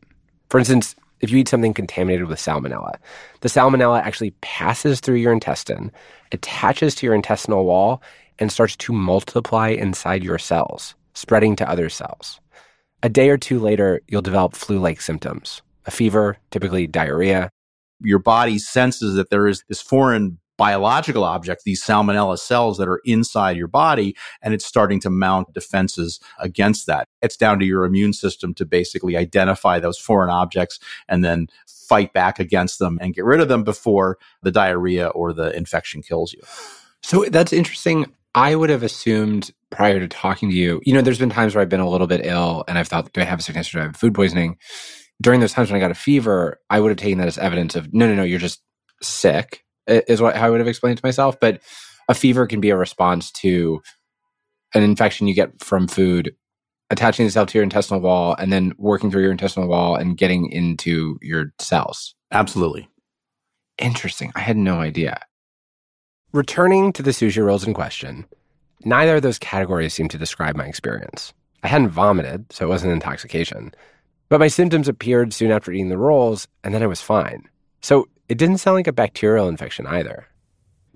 For 0.50 0.58
instance, 0.58 0.96
if 1.24 1.32
you 1.32 1.40
eat 1.40 1.48
something 1.48 1.74
contaminated 1.74 2.28
with 2.28 2.38
salmonella. 2.38 2.96
The 3.40 3.48
salmonella 3.48 4.02
actually 4.04 4.32
passes 4.42 5.00
through 5.00 5.16
your 5.16 5.32
intestine, 5.32 5.90
attaches 6.34 6.94
to 6.96 7.06
your 7.06 7.16
intestinal 7.16 7.66
wall, 7.66 8.04
and 8.40 8.52
starts 8.52 8.76
to 8.76 8.92
multiply 8.92 9.70
inside 9.70 10.22
your 10.22 10.38
cells, 10.38 10.96
spreading 11.14 11.56
to 11.56 11.70
other 11.70 11.90
cells. 11.90 12.42
A 13.04 13.10
day 13.10 13.30
or 13.30 13.38
two 13.38 13.58
later, 13.60 14.02
you'll 14.10 14.22
develop 14.22 14.54
flu 14.54 14.80
like 14.80 15.02
symptoms 15.02 15.62
a 15.86 15.92
fever, 15.92 16.38
typically 16.52 16.88
diarrhea. 16.88 17.50
Your 18.00 18.20
body 18.20 18.58
senses 18.58 19.16
that 19.16 19.30
there 19.30 19.48
is 19.48 19.64
this 19.68 19.82
foreign 19.82 20.40
biological 20.64 21.26
object, 21.26 21.66
these 21.66 21.84
salmonella 21.84 22.40
cells 22.40 22.78
that 22.78 22.88
are 22.88 23.02
inside 23.04 23.58
your 23.58 23.68
body, 23.68 24.16
and 24.42 24.54
it's 24.54 24.66
starting 24.66 24.98
to 24.98 25.10
mount 25.10 25.54
defenses 25.54 26.22
against 26.40 26.88
that. 26.88 27.10
It's 27.22 27.36
down 27.36 27.60
to 27.60 27.66
your 27.66 27.84
immune 27.84 28.14
system 28.14 28.54
to 28.54 28.66
basically 28.66 29.18
identify 29.18 29.80
those 29.80 29.98
foreign 29.98 30.30
objects 30.30 30.80
and 31.10 31.22
then 31.22 31.48
fight 31.68 32.14
back 32.14 32.40
against 32.40 32.80
them 32.80 32.98
and 33.02 33.14
get 33.14 33.26
rid 33.26 33.42
of 33.42 33.50
them 33.50 33.66
before 33.66 34.18
the 34.42 34.52
diarrhea 34.52 35.08
or 35.10 35.34
the 35.34 35.54
infection 35.54 36.02
kills 36.02 36.32
you. 36.32 36.40
So 37.02 37.26
that's 37.26 37.52
interesting. 37.52 38.06
I 38.34 38.56
would 38.56 38.70
have 38.70 38.84
assumed 38.84 39.52
prior 39.70 40.00
to 40.00 40.08
talking 40.08 40.50
to 40.50 40.56
you, 40.56 40.80
you 40.86 40.94
know, 40.94 41.02
there's 41.02 41.20
been 41.20 41.30
times 41.30 41.56
where 41.56 41.62
I've 41.62 41.68
been 41.68 41.82
a 41.82 41.90
little 41.90 42.08
bit 42.08 42.26
ill 42.26 42.64
and 42.70 42.78
I've 42.78 42.88
thought, 42.88 43.12
do 43.12 43.20
I 43.20 43.26
have 43.26 43.40
a 43.40 43.44
sickness 43.44 43.68
or 43.74 43.80
do 43.80 43.82
I 43.82 43.84
have 43.88 43.98
food 43.98 44.16
poisoning? 44.16 44.58
During 45.22 45.42
those 45.42 45.52
times 45.52 45.70
when 45.70 45.76
I 45.76 45.84
got 45.84 45.92
a 45.92 45.96
fever, 46.10 46.62
I 46.70 46.80
would 46.80 46.88
have 46.88 46.98
taken 46.98 47.18
that 47.18 47.28
as 47.28 47.38
evidence 47.38 47.76
of, 47.76 47.94
no, 47.94 48.08
no, 48.08 48.16
no, 48.16 48.24
you're 48.24 48.40
just 48.40 48.62
sick 49.02 49.63
is 49.88 50.22
what 50.22 50.36
I 50.36 50.50
would 50.50 50.60
have 50.60 50.68
explained 50.68 50.98
to 50.98 51.06
myself. 51.06 51.40
But 51.40 51.62
a 52.08 52.14
fever 52.14 52.48
can 52.48 52.60
be 52.60 52.70
a 52.70 52.78
response 52.78 53.32
to 53.32 53.82
an 54.74 54.84
infection 54.84 55.28
you 55.28 55.36
get 55.36 55.64
from 55.64 55.88
food 55.88 56.36
attaching 56.90 57.26
itself 57.26 57.50
to 57.50 57.58
your 57.58 57.64
intestinal 57.64 58.02
wall 58.02 58.36
and 58.38 58.54
then 58.54 58.74
working 58.78 59.10
through 59.10 59.24
your 59.24 59.32
intestinal 59.32 59.68
wall 59.68 59.96
and 59.96 60.18
getting 60.18 60.50
into 60.52 61.18
your 61.22 61.54
cells. 61.60 62.14
Absolutely. 62.32 62.88
Interesting. 63.80 64.32
I 64.36 64.42
had 64.42 64.58
no 64.58 64.80
idea. 64.80 65.20
Returning 66.32 66.94
to 66.94 67.04
the 67.04 67.12
sushi 67.12 67.44
rolls 67.44 67.66
in 67.66 67.74
question, 67.74 68.26
neither 68.86 69.16
of 69.16 69.22
those 69.22 69.40
categories 69.40 69.94
seem 69.94 70.08
to 70.10 70.18
describe 70.18 70.56
my 70.56 70.66
experience. 70.66 71.34
I 71.64 71.68
hadn't 71.68 71.90
vomited, 71.90 72.52
so 72.52 72.66
it 72.66 72.70
wasn't 72.70 72.94
intoxication. 72.94 73.74
But 74.30 74.40
my 74.40 74.48
symptoms 74.48 74.88
appeared 74.88 75.34
soon 75.34 75.52
after 75.52 75.72
eating 75.72 75.90
the 75.90 75.98
rolls, 75.98 76.48
and 76.64 76.74
then 76.74 76.84
I 76.84 76.88
was 76.88 77.02
fine. 77.02 77.48
So 77.82 78.08
it 78.30 78.38
didn't 78.38 78.58
sound 78.58 78.76
like 78.76 78.88
a 78.88 78.94
bacterial 78.94 79.48
infection 79.48 79.88
either. 79.88 80.28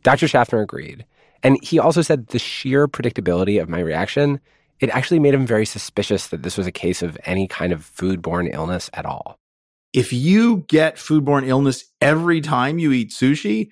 Dr. 0.03 0.27
Schaffner 0.27 0.61
agreed. 0.61 1.05
And 1.43 1.61
he 1.63 1.79
also 1.79 2.01
said 2.01 2.27
the 2.27 2.39
sheer 2.39 2.87
predictability 2.87 3.61
of 3.61 3.69
my 3.69 3.79
reaction, 3.79 4.39
it 4.79 4.89
actually 4.89 5.19
made 5.19 5.33
him 5.33 5.45
very 5.45 5.65
suspicious 5.65 6.27
that 6.27 6.43
this 6.43 6.57
was 6.57 6.67
a 6.67 6.71
case 6.71 7.01
of 7.01 7.17
any 7.25 7.47
kind 7.47 7.73
of 7.73 7.81
foodborne 7.81 8.53
illness 8.53 8.89
at 8.93 9.05
all. 9.05 9.37
If 9.93 10.13
you 10.13 10.65
get 10.67 10.97
foodborne 10.97 11.47
illness 11.47 11.83
every 12.01 12.41
time 12.41 12.79
you 12.79 12.91
eat 12.91 13.09
sushi, 13.09 13.69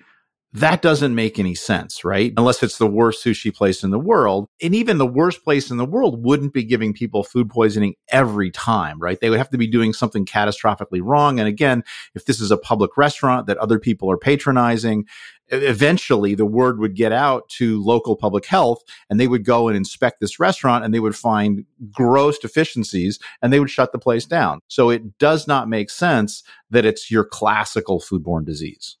that 0.52 0.80
doesn't 0.80 1.14
make 1.14 1.38
any 1.38 1.54
sense, 1.54 2.02
right? 2.02 2.32
Unless 2.36 2.62
it's 2.62 2.78
the 2.78 2.86
worst 2.86 3.22
sushi 3.22 3.54
place 3.54 3.84
in 3.84 3.90
the 3.90 3.98
world. 3.98 4.48
And 4.62 4.74
even 4.74 4.96
the 4.96 5.06
worst 5.06 5.44
place 5.44 5.70
in 5.70 5.76
the 5.76 5.84
world 5.84 6.24
wouldn't 6.24 6.54
be 6.54 6.64
giving 6.64 6.94
people 6.94 7.24
food 7.24 7.50
poisoning 7.50 7.94
every 8.10 8.50
time, 8.50 8.98
right? 8.98 9.20
They 9.20 9.28
would 9.28 9.38
have 9.38 9.50
to 9.50 9.58
be 9.58 9.66
doing 9.66 9.92
something 9.92 10.24
catastrophically 10.24 11.00
wrong. 11.02 11.38
And 11.38 11.46
again, 11.46 11.84
if 12.14 12.24
this 12.24 12.40
is 12.40 12.50
a 12.50 12.56
public 12.56 12.96
restaurant 12.96 13.46
that 13.48 13.58
other 13.58 13.78
people 13.78 14.10
are 14.10 14.16
patronizing, 14.16 15.04
eventually 15.48 16.34
the 16.34 16.46
word 16.46 16.78
would 16.78 16.96
get 16.96 17.12
out 17.12 17.48
to 17.48 17.82
local 17.82 18.16
public 18.16 18.46
health 18.46 18.82
and 19.10 19.20
they 19.20 19.28
would 19.28 19.44
go 19.44 19.68
and 19.68 19.76
inspect 19.76 20.20
this 20.20 20.40
restaurant 20.40 20.84
and 20.84 20.94
they 20.94 21.00
would 21.00 21.16
find 21.16 21.64
gross 21.92 22.38
deficiencies 22.38 23.18
and 23.42 23.52
they 23.52 23.60
would 23.60 23.70
shut 23.70 23.92
the 23.92 23.98
place 23.98 24.24
down. 24.24 24.60
So 24.68 24.90
it 24.90 25.18
does 25.18 25.46
not 25.46 25.68
make 25.68 25.90
sense 25.90 26.42
that 26.70 26.84
it's 26.84 27.10
your 27.10 27.24
classical 27.24 28.00
foodborne 28.00 28.46
disease. 28.46 28.96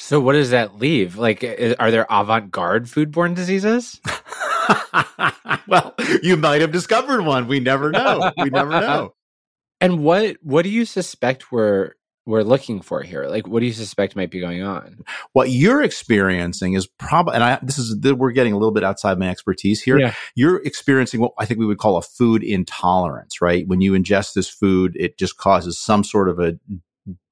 So 0.00 0.18
what 0.18 0.32
does 0.32 0.50
that 0.50 0.78
leave? 0.78 1.18
Like, 1.18 1.44
are 1.78 1.90
there 1.90 2.06
avant-garde 2.08 2.86
foodborne 2.86 3.34
diseases? 3.34 4.00
well, 5.68 5.94
you 6.22 6.38
might 6.38 6.62
have 6.62 6.72
discovered 6.72 7.22
one. 7.22 7.46
We 7.46 7.60
never 7.60 7.92
know. 7.92 8.32
We 8.38 8.48
never 8.48 8.70
know. 8.70 9.14
and 9.80 10.02
what 10.02 10.38
what 10.42 10.62
do 10.62 10.70
you 10.70 10.86
suspect 10.86 11.52
we're 11.52 11.92
we're 12.24 12.42
looking 12.42 12.80
for 12.80 13.02
here? 13.02 13.26
Like, 13.26 13.46
what 13.46 13.60
do 13.60 13.66
you 13.66 13.74
suspect 13.74 14.16
might 14.16 14.30
be 14.30 14.40
going 14.40 14.62
on? 14.62 15.04
What 15.34 15.50
you're 15.50 15.82
experiencing 15.82 16.72
is 16.72 16.86
probably, 16.86 17.34
and 17.34 17.44
I, 17.44 17.58
this 17.62 17.76
is 17.76 17.94
we're 18.02 18.32
getting 18.32 18.54
a 18.54 18.58
little 18.58 18.72
bit 18.72 18.82
outside 18.82 19.18
my 19.18 19.28
expertise 19.28 19.82
here. 19.82 19.98
Yeah. 19.98 20.14
You're 20.34 20.62
experiencing 20.62 21.20
what 21.20 21.32
I 21.38 21.44
think 21.44 21.60
we 21.60 21.66
would 21.66 21.78
call 21.78 21.98
a 21.98 22.02
food 22.02 22.42
intolerance, 22.42 23.42
right? 23.42 23.68
When 23.68 23.82
you 23.82 23.92
ingest 23.92 24.32
this 24.32 24.48
food, 24.48 24.96
it 24.98 25.18
just 25.18 25.36
causes 25.36 25.78
some 25.78 26.04
sort 26.04 26.30
of 26.30 26.40
a 26.40 26.58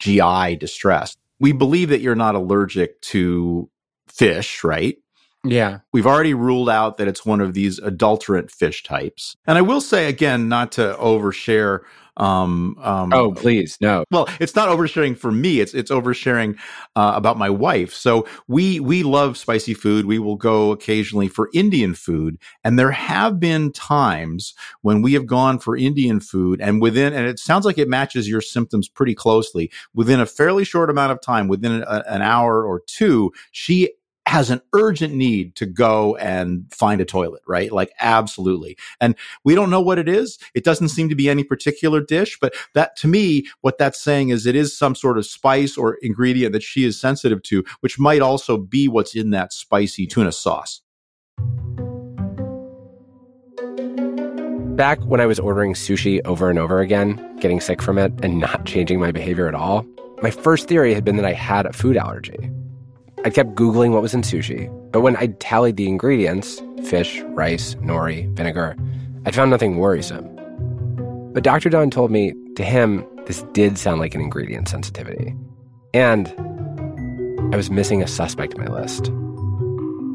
GI 0.01 0.57
distress 0.57 1.17
we 1.41 1.53
believe 1.53 1.91
that 1.91 2.01
you're 2.01 2.15
not 2.15 2.35
allergic 2.35 3.01
to 3.03 3.71
fish, 4.09 4.65
right? 4.65 4.97
Yeah. 5.45 5.81
We've 5.93 6.07
already 6.07 6.35
ruled 6.35 6.69
out 6.69 6.97
that 6.99 7.09
it's 7.09 7.25
one 7.25 7.41
of 7.41 7.55
these 7.55 7.79
adulterant 7.79 8.51
fish 8.51 8.83
types. 8.83 9.37
And 9.47 9.57
I 9.57 9.63
will 9.63 9.81
say 9.81 10.09
again, 10.09 10.49
not 10.49 10.73
to 10.73 10.97
overshare. 10.99 11.81
Um, 12.17 12.77
um, 12.81 13.13
oh, 13.13 13.31
please, 13.31 13.79
no. 13.81 14.05
Well, 14.11 14.29
it's 14.41 14.57
not 14.57 14.69
oversharing 14.69 15.17
for 15.17 15.31
me. 15.31 15.61
It's 15.61 15.73
it's 15.73 15.93
oversharing 15.93 16.59
uh, 16.97 17.13
about 17.15 17.39
my 17.39 17.49
wife. 17.49 17.95
So 17.95 18.27
we 18.49 18.81
we 18.81 19.05
love 19.05 19.39
spicy 19.39 19.73
food. 19.73 20.05
We 20.05 20.19
will 20.19 20.35
go 20.35 20.73
occasionally 20.73 21.29
for 21.29 21.49
Indian 21.55 21.95
food, 21.95 22.39
and 22.65 22.77
there 22.77 22.91
have 22.91 23.39
been 23.39 23.71
times 23.71 24.53
when 24.83 25.01
we 25.01 25.13
have 25.13 25.27
gone 25.27 25.61
for 25.61 25.77
Indian 25.77 26.19
food, 26.19 26.61
and 26.61 26.83
within 26.83 27.13
and 27.13 27.25
it 27.25 27.39
sounds 27.39 27.65
like 27.65 27.79
it 27.79 27.89
matches 27.89 28.29
your 28.29 28.41
symptoms 28.41 28.89
pretty 28.89 29.15
closely. 29.15 29.71
Within 29.95 30.19
a 30.19 30.27
fairly 30.27 30.65
short 30.65 30.91
amount 30.91 31.13
of 31.13 31.21
time, 31.21 31.47
within 31.47 31.85
a, 31.87 32.03
an 32.09 32.23
hour 32.23 32.65
or 32.65 32.83
two, 32.89 33.31
she 33.53 33.91
has 34.29 34.51
an 34.51 34.61
urgent 34.75 35.15
need 35.15 35.55
to 35.57 35.65
go 35.65 36.15
and 36.17 36.71
find 36.71 37.01
a 37.01 37.05
toilet, 37.05 37.41
right? 37.47 37.73
Like 37.73 37.91
absolutely. 37.99 38.77
And 39.01 39.17
we 39.43 39.55
don't 39.55 39.71
know 39.71 39.81
what 39.81 39.99
it 39.99 40.07
is. 40.07 40.39
It 40.55 40.65
doesn't 40.65 40.91
seem 40.91 41.09
to 41.09 41.15
be 41.15 41.31
any 41.31 41.45
particular 41.45 42.03
dish, 42.03 42.39
but 42.39 42.55
that 42.75 42.95
to 42.97 43.09
me, 43.09 43.47
what 43.63 43.79
that's 43.79 43.99
saying 43.99 44.29
is 44.29 44.45
it 44.45 44.55
is 44.55 44.77
some 44.77 44.95
sort 44.95 45.17
of 45.17 45.25
spice 45.25 45.79
or 45.79 45.95
ingredient 46.03 46.53
that 46.53 46.63
she 46.63 46.85
is 46.85 47.01
sensitive 47.01 47.43
to, 47.45 47.65
which 47.81 47.99
might 47.99 48.21
also 48.21 48.59
be 48.59 48.87
what's 48.87 49.17
in 49.17 49.31
that 49.31 49.55
spicy 49.55 50.07
tuna 50.07 50.31
sauce. 50.31 50.83
Back 54.77 55.03
when 55.05 55.23
I 55.23 55.27
was 55.27 55.41
ordering 55.41 55.73
sushi 55.73 56.21
over 56.27 56.51
and 56.51 56.59
over 56.59 56.81
again, 56.81 57.39
getting 57.41 57.63
sick 57.63 57.81
from 57.81 57.97
it, 57.97 58.13
and 58.23 58.39
not 58.39 58.67
changing 58.67 59.01
my 59.01 59.11
behavior 59.11 59.49
at 59.49 59.55
all, 59.55 59.87
my 60.23 60.31
first 60.31 60.69
theory 60.69 60.93
had 60.93 61.05
been 61.05 61.17
that 61.17 61.25
I 61.25 61.33
had 61.33 61.65
a 61.65 61.73
food 61.73 61.97
allergy. 61.97 62.51
I 63.25 63.31
kept 63.31 63.55
Googling 63.55 63.93
what 63.93 64.03
was 64.03 64.15
in 64.15 64.23
sushi, 64.23 64.69
but 64.93 65.01
when 65.01 65.17
I 65.17 65.29
tallied 65.39 65.77
the 65.77 65.89
ingredients 65.89 66.63
fish, 66.85 67.21
rice, 67.29 67.75
nori, 67.77 68.33
vinegar 68.35 68.77
I'd 69.27 69.35
found 69.35 69.51
nothing 69.51 69.77
worrisome. 69.77 70.25
But 71.35 71.43
Dr. 71.43 71.69
Don 71.69 71.91
told 71.91 72.11
me, 72.11 72.33
to 72.57 72.65
him, 72.65 73.05
this 73.27 73.43
did 73.53 73.77
sound 73.77 74.01
like 74.01 74.15
an 74.15 74.21
ingredient 74.21 74.69
sensitivity. 74.69 75.35
And 75.93 76.29
I 77.53 77.57
was 77.57 77.71
missing 77.71 78.03
a 78.03 78.07
suspect 78.07 78.55
in 78.55 78.65
my 78.65 78.71
list. 78.73 79.05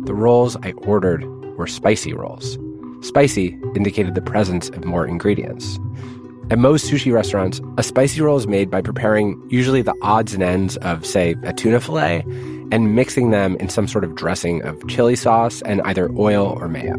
The 0.06 0.16
rolls 0.16 0.58
I 0.64 0.72
ordered 0.72 1.24
were 1.58 1.68
spicy 1.68 2.14
rolls. 2.14 2.58
Spicy 3.02 3.60
indicated 3.76 4.16
the 4.16 4.22
presence 4.22 4.70
of 4.70 4.84
more 4.84 5.06
ingredients. 5.06 5.78
At 6.50 6.58
most 6.58 6.90
sushi 6.90 7.14
restaurants, 7.14 7.62
a 7.78 7.84
spicy 7.84 8.22
roll 8.22 8.38
is 8.38 8.48
made 8.48 8.72
by 8.72 8.82
preparing 8.82 9.42
usually 9.50 9.82
the 9.82 9.96
odds 10.02 10.34
and 10.34 10.42
ends 10.42 10.78
of, 10.78 11.06
say, 11.06 11.36
a 11.44 11.54
tuna 11.54 11.80
fillet 11.80 12.26
and 12.74 12.96
mixing 12.96 13.30
them 13.30 13.56
in 13.58 13.70
some 13.70 13.88
sort 13.88 14.04
of 14.04 14.16
dressing 14.16 14.64
of 14.64 14.88
chili 14.88 15.16
sauce 15.16 15.62
and 15.62 15.80
either 15.84 16.12
oil 16.18 16.58
or 16.60 16.68
mayo. 16.68 16.96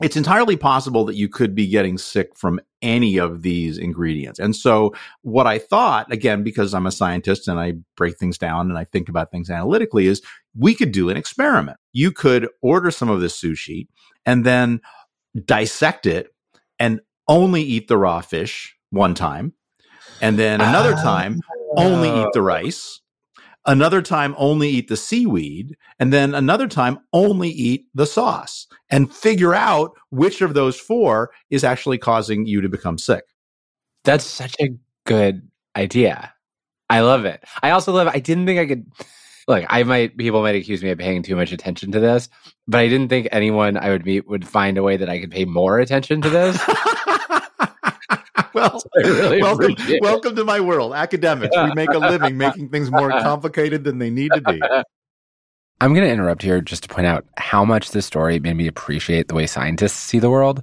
It's 0.00 0.16
entirely 0.16 0.56
possible 0.56 1.04
that 1.04 1.16
you 1.16 1.28
could 1.28 1.54
be 1.54 1.66
getting 1.66 1.98
sick 1.98 2.34
from 2.34 2.58
any 2.80 3.18
of 3.18 3.42
these 3.42 3.76
ingredients. 3.76 4.38
And 4.38 4.56
so, 4.56 4.94
what 5.20 5.46
I 5.46 5.58
thought, 5.58 6.10
again, 6.10 6.42
because 6.42 6.72
I'm 6.72 6.86
a 6.86 6.90
scientist 6.90 7.46
and 7.46 7.60
I 7.60 7.74
break 7.98 8.16
things 8.16 8.38
down 8.38 8.70
and 8.70 8.78
I 8.78 8.84
think 8.84 9.10
about 9.10 9.30
things 9.30 9.50
analytically, 9.50 10.06
is 10.06 10.22
we 10.56 10.74
could 10.74 10.92
do 10.92 11.10
an 11.10 11.18
experiment. 11.18 11.76
You 11.92 12.12
could 12.12 12.48
order 12.62 12.90
some 12.90 13.10
of 13.10 13.20
this 13.20 13.38
sushi 13.38 13.88
and 14.24 14.46
then 14.46 14.80
dissect 15.44 16.06
it 16.06 16.34
and 16.78 17.02
only 17.28 17.62
eat 17.62 17.88
the 17.88 17.98
raw 17.98 18.22
fish 18.22 18.74
one 18.88 19.14
time. 19.14 19.52
And 20.22 20.38
then 20.38 20.62
another 20.62 20.94
ah. 20.96 21.02
time, 21.02 21.40
only 21.76 22.08
eat 22.08 22.26
oh. 22.26 22.30
the 22.32 22.42
rice. 22.42 23.00
Another 23.66 24.00
time, 24.00 24.34
only 24.38 24.68
eat 24.70 24.88
the 24.88 24.96
seaweed. 24.96 25.76
And 25.98 26.12
then 26.12 26.34
another 26.34 26.66
time, 26.66 26.98
only 27.12 27.50
eat 27.50 27.86
the 27.94 28.06
sauce 28.06 28.66
and 28.88 29.12
figure 29.12 29.54
out 29.54 29.92
which 30.10 30.40
of 30.40 30.54
those 30.54 30.80
four 30.80 31.30
is 31.50 31.62
actually 31.62 31.98
causing 31.98 32.46
you 32.46 32.60
to 32.62 32.68
become 32.68 32.96
sick. 32.96 33.24
That's 34.04 34.24
such 34.24 34.56
a 34.60 34.70
good 35.04 35.48
idea. 35.76 36.32
I 36.88 37.00
love 37.00 37.24
it. 37.24 37.44
I 37.62 37.70
also 37.70 37.92
love 37.92 38.08
I 38.08 38.18
didn't 38.18 38.46
think 38.46 38.58
I 38.58 38.66
could 38.66 38.90
look, 39.46 39.64
I 39.68 39.82
might 39.84 40.16
people 40.16 40.42
might 40.42 40.54
accuse 40.54 40.82
me 40.82 40.90
of 40.90 40.98
paying 40.98 41.22
too 41.22 41.36
much 41.36 41.52
attention 41.52 41.92
to 41.92 42.00
this, 42.00 42.28
but 42.66 42.80
I 42.80 42.88
didn't 42.88 43.08
think 43.08 43.28
anyone 43.30 43.76
I 43.76 43.90
would 43.90 44.04
meet 44.04 44.26
would 44.28 44.46
find 44.46 44.78
a 44.78 44.82
way 44.82 44.96
that 44.96 45.08
I 45.08 45.20
could 45.20 45.30
pay 45.30 45.44
more 45.44 45.78
attention 45.78 46.20
to 46.22 46.30
this. 46.30 46.58
well, 48.54 48.82
really 48.96 49.40
welcome, 49.40 49.76
welcome 50.00 50.36
to 50.36 50.44
my 50.44 50.60
world. 50.60 50.92
Academics, 50.92 51.56
we 51.56 51.72
make 51.74 51.90
a 51.90 51.98
living 51.98 52.36
making 52.38 52.68
things 52.68 52.90
more 52.90 53.10
complicated 53.10 53.84
than 53.84 53.98
they 53.98 54.10
need 54.10 54.32
to 54.34 54.40
be. 54.40 54.60
I'm 55.80 55.94
going 55.94 56.06
to 56.06 56.12
interrupt 56.12 56.42
here 56.42 56.60
just 56.60 56.82
to 56.82 56.88
point 56.88 57.06
out 57.06 57.24
how 57.36 57.64
much 57.64 57.92
this 57.92 58.06
story 58.06 58.38
made 58.40 58.56
me 58.56 58.66
appreciate 58.66 59.28
the 59.28 59.34
way 59.34 59.46
scientists 59.46 59.98
see 59.98 60.18
the 60.18 60.30
world. 60.30 60.62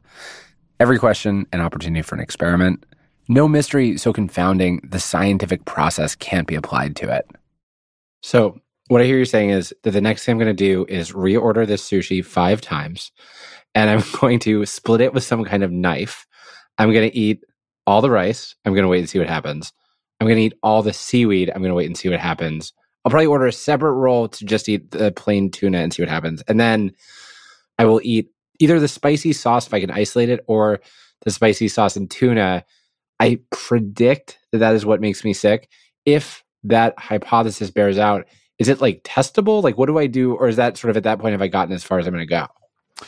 Every 0.80 1.00
question 1.00 1.48
an 1.54 1.62
opportunity 1.62 2.02
for 2.02 2.16
an 2.16 2.22
experiment. 2.22 2.86
No 3.30 3.48
mystery 3.48 3.98
so 3.98 4.14
confounding 4.14 4.82
the 4.84 5.00
scientific 5.00 5.66
process 5.66 6.14
can't 6.16 6.48
be 6.48 6.56
applied 6.56 6.96
to 6.98 7.14
it. 7.14 7.26
So, 8.22 8.60
what 8.90 9.02
I 9.02 9.06
hear 9.06 9.18
you 9.18 9.26
saying 9.26 9.50
is 9.50 9.74
that 9.84 9.92
the 9.92 10.02
next 10.02 10.24
thing 10.24 10.34
I'm 10.34 10.40
going 10.40 10.48
to 10.48 10.54
do 10.54 10.86
is 10.88 11.12
reorder 11.12 11.68
this 11.68 11.88
sushi 11.88 12.24
five 12.24 12.62
times, 12.62 13.12
and 13.76 13.90
I'm 13.90 14.04
going 14.20 14.40
to 14.40 14.66
split 14.66 15.02
it 15.02 15.14
with 15.14 15.24
some 15.24 15.44
kind 15.44 15.64
of 15.64 15.72
knife. 15.72 16.26
I'm 16.78 16.94
going 16.94 17.10
to 17.10 17.18
eat 17.18 17.44
all 17.88 18.02
the 18.02 18.12
rice. 18.12 18.54
I'm 18.66 18.74
going 18.74 18.84
to 18.84 18.90
wait 18.90 19.00
and 19.00 19.10
see 19.10 19.18
what 19.18 19.30
happens. 19.30 19.74
I'm 20.20 20.28
going 20.28 20.38
to 20.38 20.44
eat 20.44 20.54
all 20.62 20.84
the 20.84 20.94
seaweed. 20.94 21.50
I'm 21.50 21.62
going 21.62 21.72
to 21.72 21.76
wait 21.76 21.88
and 21.88 21.98
see 21.98 22.10
what 22.10 22.20
happens. 22.20 22.74
I'll 23.04 23.10
probably 23.10 23.28
order 23.28 23.48
a 23.48 23.52
separate 23.54 23.94
roll 23.94 24.28
to 24.28 24.46
just 24.46 24.68
eat 24.68 24.92
the 24.92 25.12
plain 25.12 25.50
tuna 25.50 25.80
and 25.80 25.94
see 25.94 26.02
what 26.04 26.10
happens. 26.10 26.44
And 26.48 26.60
then 26.60 26.92
I 27.80 27.86
will 27.86 28.02
eat 28.04 28.30
either 28.60 28.80
the 28.80 28.88
spicy 28.88 29.32
sauce 29.34 29.66
if 29.66 29.74
I 29.74 29.80
can 29.80 29.92
isolate 29.92 30.30
it 30.30 30.44
or 30.48 30.82
the 31.22 31.32
spicy 31.32 31.70
sauce 31.70 31.96
and 31.96 32.12
tuna. 32.12 32.66
I 33.20 33.40
predict 33.52 34.38
that 34.52 34.60
that 34.60 34.76
is 34.76 34.86
what 34.86 35.02
makes 35.02 35.24
me 35.24 35.34
sick. 35.34 35.70
If 36.06 36.44
that 36.64 37.00
hypothesis 37.00 37.72
bears 37.72 37.98
out, 37.98 38.26
is 38.60 38.68
it 38.68 38.82
like 38.82 39.04
testable? 39.04 39.64
Like, 39.64 39.78
what 39.78 39.86
do 39.86 39.98
I 39.98 40.08
do? 40.08 40.34
Or 40.34 40.48
is 40.48 40.58
that 40.58 40.78
sort 40.78 40.90
of 40.90 40.98
at 40.98 41.04
that 41.04 41.20
point, 41.20 41.32
have 41.32 41.42
I 41.42 41.48
gotten 41.48 41.74
as 41.74 41.84
far 41.84 42.00
as 42.00 42.08
I'm 42.08 42.14
going 42.14 42.28
to 42.28 42.30
go? 42.30 42.48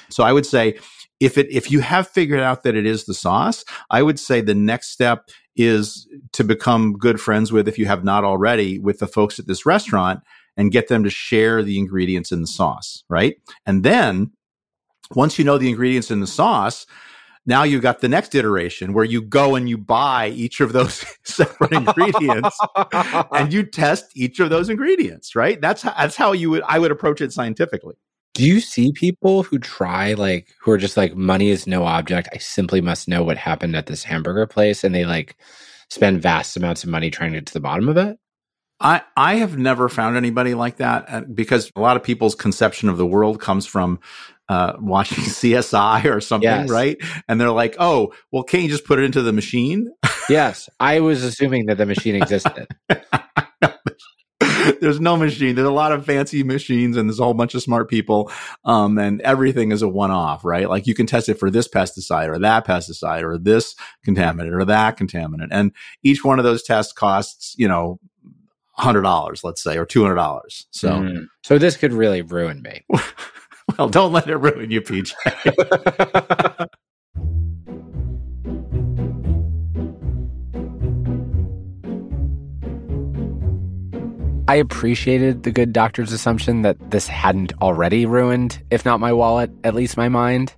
So 0.09 0.23
I 0.23 0.31
would 0.31 0.45
say 0.45 0.79
if 1.19 1.37
it 1.37 1.47
if 1.51 1.71
you 1.71 1.79
have 1.81 2.07
figured 2.07 2.39
out 2.39 2.63
that 2.63 2.75
it 2.75 2.85
is 2.85 3.05
the 3.05 3.13
sauce, 3.13 3.65
I 3.89 4.01
would 4.01 4.19
say 4.19 4.41
the 4.41 4.55
next 4.55 4.89
step 4.89 5.29
is 5.55 6.07
to 6.31 6.43
become 6.43 6.93
good 6.93 7.19
friends 7.19 7.51
with, 7.51 7.67
if 7.67 7.77
you 7.77 7.85
have 7.85 8.03
not 8.03 8.23
already, 8.23 8.79
with 8.79 8.99
the 8.99 9.07
folks 9.07 9.39
at 9.39 9.47
this 9.47 9.65
restaurant 9.65 10.21
and 10.55 10.71
get 10.71 10.87
them 10.87 11.03
to 11.03 11.09
share 11.09 11.63
the 11.63 11.77
ingredients 11.77 12.31
in 12.31 12.41
the 12.41 12.47
sauce, 12.47 13.03
right? 13.09 13.35
And 13.65 13.83
then 13.83 14.31
once 15.15 15.37
you 15.37 15.45
know 15.45 15.57
the 15.57 15.69
ingredients 15.69 16.11
in 16.11 16.21
the 16.21 16.27
sauce, 16.27 16.85
now 17.45 17.63
you've 17.63 17.81
got 17.81 17.99
the 17.99 18.07
next 18.07 18.35
iteration 18.35 18.93
where 18.93 19.05
you 19.05 19.21
go 19.21 19.55
and 19.55 19.67
you 19.67 19.77
buy 19.77 20.29
each 20.29 20.61
of 20.61 20.71
those 20.71 21.03
separate 21.23 21.73
ingredients 21.73 22.57
and 23.31 23.51
you 23.51 23.63
test 23.63 24.05
each 24.15 24.39
of 24.39 24.49
those 24.49 24.69
ingredients, 24.69 25.35
right? 25.35 25.59
That's 25.59 25.81
how, 25.81 25.93
that's 25.97 26.15
how 26.15 26.31
you 26.31 26.51
would 26.51 26.63
I 26.67 26.79
would 26.79 26.91
approach 26.91 27.21
it 27.21 27.33
scientifically. 27.33 27.95
Do 28.33 28.45
you 28.45 28.59
see 28.59 28.91
people 28.91 29.43
who 29.43 29.59
try 29.59 30.13
like 30.13 30.47
who 30.61 30.71
are 30.71 30.77
just 30.77 30.97
like 30.97 31.15
money 31.15 31.49
is 31.49 31.67
no 31.67 31.85
object. 31.85 32.29
I 32.33 32.37
simply 32.37 32.81
must 32.81 33.07
know 33.07 33.23
what 33.23 33.37
happened 33.37 33.75
at 33.75 33.87
this 33.87 34.03
hamburger 34.03 34.47
place 34.47 34.83
and 34.83 34.93
they 34.93 35.05
like 35.05 35.35
spend 35.89 36.21
vast 36.21 36.55
amounts 36.55 36.83
of 36.83 36.89
money 36.89 37.09
trying 37.09 37.31
to 37.33 37.39
get 37.39 37.47
to 37.47 37.53
the 37.53 37.59
bottom 37.59 37.89
of 37.89 37.97
it? 37.97 38.17
I, 38.81 39.01
I 39.17 39.35
have 39.35 39.57
never 39.57 39.89
found 39.89 40.15
anybody 40.15 40.53
like 40.53 40.77
that 40.77 41.05
uh, 41.09 41.21
because 41.21 41.71
a 41.75 41.81
lot 41.81 41.97
of 41.97 42.03
people's 42.03 42.35
conception 42.35 42.87
of 42.87 42.97
the 42.97 43.05
world 43.05 43.41
comes 43.41 43.65
from 43.65 43.99
uh, 44.47 44.73
watching 44.79 45.23
CSI 45.25 46.05
or 46.05 46.21
something, 46.21 46.49
yes. 46.49 46.69
right? 46.69 46.97
And 47.27 47.41
they're 47.41 47.51
like, 47.51 47.75
oh, 47.79 48.13
well, 48.31 48.43
can't 48.43 48.63
you 48.63 48.69
just 48.69 48.85
put 48.85 48.99
it 48.99 49.03
into 49.03 49.21
the 49.21 49.33
machine? 49.33 49.89
yes. 50.29 50.69
I 50.79 51.01
was 51.01 51.23
assuming 51.25 51.65
that 51.65 51.77
the 51.77 51.85
machine 51.85 52.15
existed. 52.15 52.67
there's 54.81 54.99
no 54.99 55.17
machine. 55.17 55.55
There's 55.55 55.67
a 55.67 55.71
lot 55.71 55.91
of 55.91 56.05
fancy 56.05 56.43
machines 56.43 56.97
and 56.97 57.09
there's 57.09 57.19
a 57.19 57.23
whole 57.23 57.33
bunch 57.33 57.55
of 57.55 57.61
smart 57.61 57.89
people. 57.89 58.31
Um, 58.65 58.97
and 58.97 59.21
everything 59.21 59.71
is 59.71 59.81
a 59.81 59.87
one 59.87 60.11
off, 60.11 60.43
right? 60.43 60.69
Like 60.69 60.87
you 60.87 60.95
can 60.95 61.05
test 61.05 61.29
it 61.29 61.39
for 61.39 61.49
this 61.49 61.67
pesticide 61.67 62.27
or 62.27 62.39
that 62.39 62.65
pesticide 62.65 63.23
or 63.23 63.37
this 63.37 63.75
contaminant 64.05 64.53
or 64.53 64.65
that 64.65 64.97
contaminant. 64.97 65.49
And 65.51 65.71
each 66.03 66.23
one 66.23 66.39
of 66.39 66.45
those 66.45 66.63
tests 66.63 66.93
costs, 66.93 67.55
you 67.57 67.67
know, 67.67 67.99
hundred 68.73 69.01
dollars, 69.01 69.43
let's 69.43 69.61
say, 69.61 69.77
or 69.77 69.85
two 69.85 70.01
hundred 70.01 70.15
dollars. 70.15 70.67
So, 70.71 70.89
mm. 70.89 71.25
so 71.43 71.57
this 71.57 71.77
could 71.77 71.93
really 71.93 72.21
ruin 72.21 72.61
me. 72.61 72.85
well, 73.77 73.89
don't 73.89 74.13
let 74.13 74.29
it 74.29 74.37
ruin 74.37 74.71
you, 74.71 74.81
PJ. 74.81 75.13
I 84.49 84.55
appreciated 84.55 85.43
the 85.43 85.51
good 85.51 85.73
doctor's 85.73 86.11
assumption 86.11 86.63
that 86.63 86.89
this 86.89 87.07
hadn't 87.07 87.53
already 87.61 88.07
ruined, 88.07 88.59
if 88.71 88.83
not 88.83 88.99
my 88.99 89.13
wallet, 89.13 89.51
at 89.63 89.75
least 89.75 89.95
my 89.95 90.09
mind. 90.09 90.55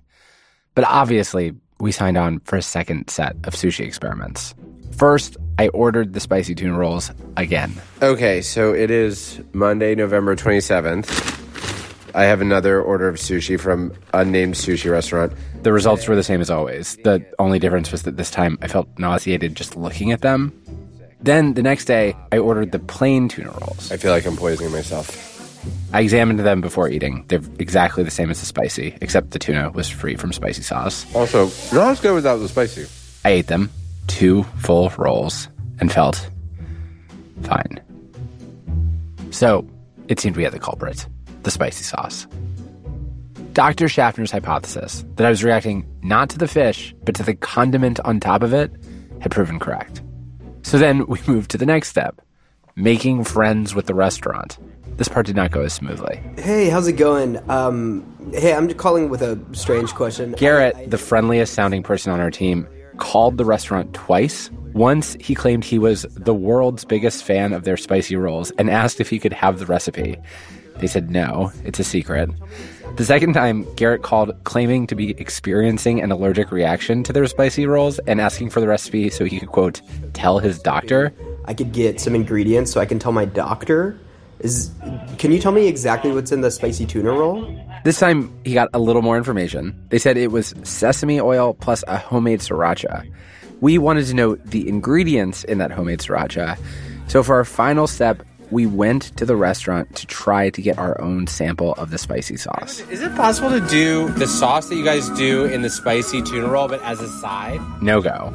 But 0.74 0.84
obviously, 0.84 1.52
we 1.78 1.92
signed 1.92 2.16
on 2.16 2.38
for 2.44 2.56
a 2.56 2.62
second 2.62 3.10
set 3.10 3.36
of 3.44 3.52
sushi 3.52 3.84
experiments. 3.84 4.54
First, 4.96 5.36
I 5.58 5.68
ordered 5.68 6.14
the 6.14 6.20
spicy 6.20 6.54
tuna 6.54 6.78
rolls 6.78 7.10
again. 7.36 7.74
Okay, 8.00 8.40
so 8.40 8.72
it 8.72 8.90
is 8.90 9.42
Monday, 9.52 9.94
November 9.94 10.36
27th. 10.36 12.14
I 12.14 12.24
have 12.24 12.40
another 12.40 12.80
order 12.80 13.08
of 13.08 13.16
sushi 13.16 13.60
from 13.60 13.92
unnamed 14.14 14.54
sushi 14.54 14.90
restaurant. 14.90 15.34
The 15.64 15.72
results 15.74 16.08
were 16.08 16.16
the 16.16 16.22
same 16.22 16.40
as 16.40 16.48
always. 16.48 16.96
The 17.04 17.22
only 17.38 17.58
difference 17.58 17.92
was 17.92 18.04
that 18.04 18.16
this 18.16 18.30
time 18.30 18.56
I 18.62 18.68
felt 18.68 18.88
nauseated 18.98 19.54
just 19.54 19.76
looking 19.76 20.12
at 20.12 20.22
them. 20.22 20.58
Then 21.22 21.54
the 21.54 21.62
next 21.62 21.84
day, 21.84 22.16
I 22.32 22.38
ordered 22.38 22.72
the 22.72 22.78
plain 22.78 23.28
tuna 23.28 23.50
rolls. 23.60 23.92
I 23.92 23.96
feel 23.96 24.10
like 24.10 24.26
I'm 24.26 24.36
poisoning 24.36 24.72
myself. 24.72 25.30
I 25.92 26.00
examined 26.00 26.40
them 26.40 26.60
before 26.60 26.88
eating. 26.88 27.24
They're 27.28 27.40
exactly 27.58 28.02
the 28.02 28.10
same 28.10 28.30
as 28.30 28.40
the 28.40 28.46
spicy, 28.46 28.96
except 29.00 29.30
the 29.30 29.38
tuna 29.38 29.70
was 29.70 29.88
free 29.88 30.16
from 30.16 30.32
spicy 30.32 30.62
sauce. 30.62 31.06
Also, 31.14 31.44
not 31.72 31.92
as 31.92 32.00
good 32.00 32.14
without 32.14 32.38
the 32.38 32.48
spicy. 32.48 32.86
I 33.24 33.30
ate 33.30 33.46
them, 33.46 33.70
two 34.08 34.42
full 34.58 34.90
rolls, 34.98 35.48
and 35.78 35.92
felt 35.92 36.28
fine. 37.42 37.80
So, 39.30 39.66
it 40.08 40.18
seemed 40.18 40.36
we 40.36 40.44
had 40.44 40.52
the 40.52 40.58
culprit 40.58 41.06
the 41.42 41.50
spicy 41.50 41.82
sauce. 41.82 42.26
Dr. 43.52 43.86
Schaffner's 43.86 44.30
hypothesis 44.30 45.04
that 45.16 45.26
I 45.26 45.30
was 45.30 45.42
reacting 45.42 45.84
not 46.02 46.30
to 46.30 46.38
the 46.38 46.46
fish, 46.48 46.94
but 47.04 47.14
to 47.16 47.22
the 47.22 47.34
condiment 47.34 47.98
on 48.00 48.20
top 48.20 48.42
of 48.42 48.52
it 48.52 48.70
had 49.20 49.32
proven 49.32 49.58
correct. 49.58 50.02
So 50.72 50.78
then 50.78 51.04
we 51.04 51.20
moved 51.26 51.50
to 51.50 51.58
the 51.58 51.66
next 51.66 51.90
step 51.90 52.22
making 52.76 53.24
friends 53.24 53.74
with 53.74 53.84
the 53.84 53.94
restaurant. 53.94 54.56
This 54.96 55.06
part 55.06 55.26
did 55.26 55.36
not 55.36 55.50
go 55.50 55.60
as 55.60 55.74
smoothly. 55.74 56.22
Hey, 56.38 56.70
how's 56.70 56.88
it 56.88 56.94
going? 56.94 57.38
Um, 57.50 58.30
hey, 58.32 58.54
I'm 58.54 58.72
calling 58.72 59.10
with 59.10 59.20
a 59.20 59.38
strange 59.52 59.94
question. 59.94 60.32
Garrett, 60.32 60.90
the 60.90 60.96
friendliest 60.96 61.52
sounding 61.52 61.82
person 61.82 62.10
on 62.10 62.20
our 62.20 62.30
team, 62.30 62.66
called 62.96 63.36
the 63.36 63.44
restaurant 63.44 63.92
twice. 63.92 64.50
Once 64.72 65.14
he 65.20 65.34
claimed 65.34 65.62
he 65.62 65.78
was 65.78 66.06
the 66.14 66.32
world's 66.32 66.86
biggest 66.86 67.22
fan 67.22 67.52
of 67.52 67.64
their 67.64 67.76
spicy 67.76 68.16
rolls 68.16 68.50
and 68.52 68.70
asked 68.70 68.98
if 68.98 69.10
he 69.10 69.18
could 69.18 69.34
have 69.34 69.58
the 69.58 69.66
recipe. 69.66 70.16
They 70.78 70.86
said 70.86 71.10
no, 71.10 71.52
it's 71.64 71.80
a 71.80 71.84
secret. 71.84 72.30
The 72.96 73.06
second 73.06 73.32
time, 73.32 73.66
Garrett 73.74 74.02
called 74.02 74.36
claiming 74.44 74.86
to 74.88 74.94
be 74.94 75.12
experiencing 75.12 76.02
an 76.02 76.12
allergic 76.12 76.52
reaction 76.52 77.02
to 77.04 77.12
their 77.12 77.26
spicy 77.26 77.64
rolls 77.64 77.98
and 78.00 78.20
asking 78.20 78.50
for 78.50 78.60
the 78.60 78.68
recipe 78.68 79.08
so 79.08 79.24
he 79.24 79.40
could, 79.40 79.48
quote, 79.48 79.80
tell 80.12 80.38
his 80.38 80.58
doctor. 80.58 81.12
I 81.46 81.54
could 81.54 81.72
get 81.72 82.00
some 82.00 82.14
ingredients 82.14 82.70
so 82.70 82.80
I 82.80 82.86
can 82.86 82.98
tell 82.98 83.12
my 83.12 83.24
doctor. 83.24 83.98
Is 84.40 84.70
can 85.18 85.32
you 85.32 85.38
tell 85.38 85.52
me 85.52 85.68
exactly 85.68 86.12
what's 86.12 86.32
in 86.32 86.42
the 86.42 86.50
spicy 86.50 86.84
tuna 86.84 87.12
roll? 87.12 87.58
This 87.84 87.98
time 87.98 88.32
he 88.44 88.52
got 88.52 88.68
a 88.74 88.78
little 88.78 89.02
more 89.02 89.16
information. 89.16 89.74
They 89.88 89.98
said 89.98 90.18
it 90.18 90.30
was 90.30 90.54
sesame 90.62 91.18
oil 91.18 91.54
plus 91.54 91.82
a 91.88 91.96
homemade 91.96 92.40
sriracha. 92.40 93.10
We 93.60 93.78
wanted 93.78 94.06
to 94.06 94.14
know 94.14 94.34
the 94.36 94.68
ingredients 94.68 95.44
in 95.44 95.58
that 95.58 95.70
homemade 95.70 96.00
sriracha. 96.00 96.58
So 97.08 97.22
for 97.22 97.36
our 97.36 97.44
final 97.44 97.86
step, 97.86 98.22
we 98.52 98.66
went 98.66 99.16
to 99.16 99.24
the 99.24 99.34
restaurant 99.34 99.96
to 99.96 100.06
try 100.06 100.50
to 100.50 100.62
get 100.62 100.78
our 100.78 101.00
own 101.00 101.26
sample 101.26 101.72
of 101.74 101.90
the 101.90 101.98
spicy 101.98 102.36
sauce. 102.36 102.80
Is 102.90 103.00
it 103.00 103.14
possible 103.16 103.48
to 103.48 103.66
do 103.68 104.10
the 104.10 104.26
sauce 104.26 104.68
that 104.68 104.76
you 104.76 104.84
guys 104.84 105.08
do 105.10 105.46
in 105.46 105.62
the 105.62 105.70
spicy 105.70 106.22
tuna 106.22 106.48
roll, 106.48 106.68
but 106.68 106.82
as 106.82 107.00
a 107.00 107.08
side? 107.08 107.60
No 107.82 108.02
go. 108.02 108.32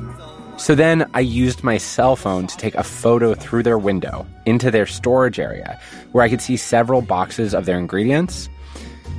So 0.57 0.73
then 0.73 1.07
I 1.13 1.19
used 1.19 1.63
my 1.63 1.77
cell 1.77 2.15
phone 2.15 2.47
to 2.47 2.57
take 2.57 2.73
a 2.73 2.83
photo 2.83 3.35
through 3.35 3.61
their 3.61 3.77
window 3.77 4.25
into 4.47 4.71
their 4.71 4.87
storage 4.87 5.39
area 5.39 5.79
where 6.13 6.23
I 6.23 6.29
could 6.29 6.41
see 6.41 6.57
several 6.57 7.03
boxes 7.03 7.53
of 7.53 7.65
their 7.65 7.77
ingredients. 7.77 8.49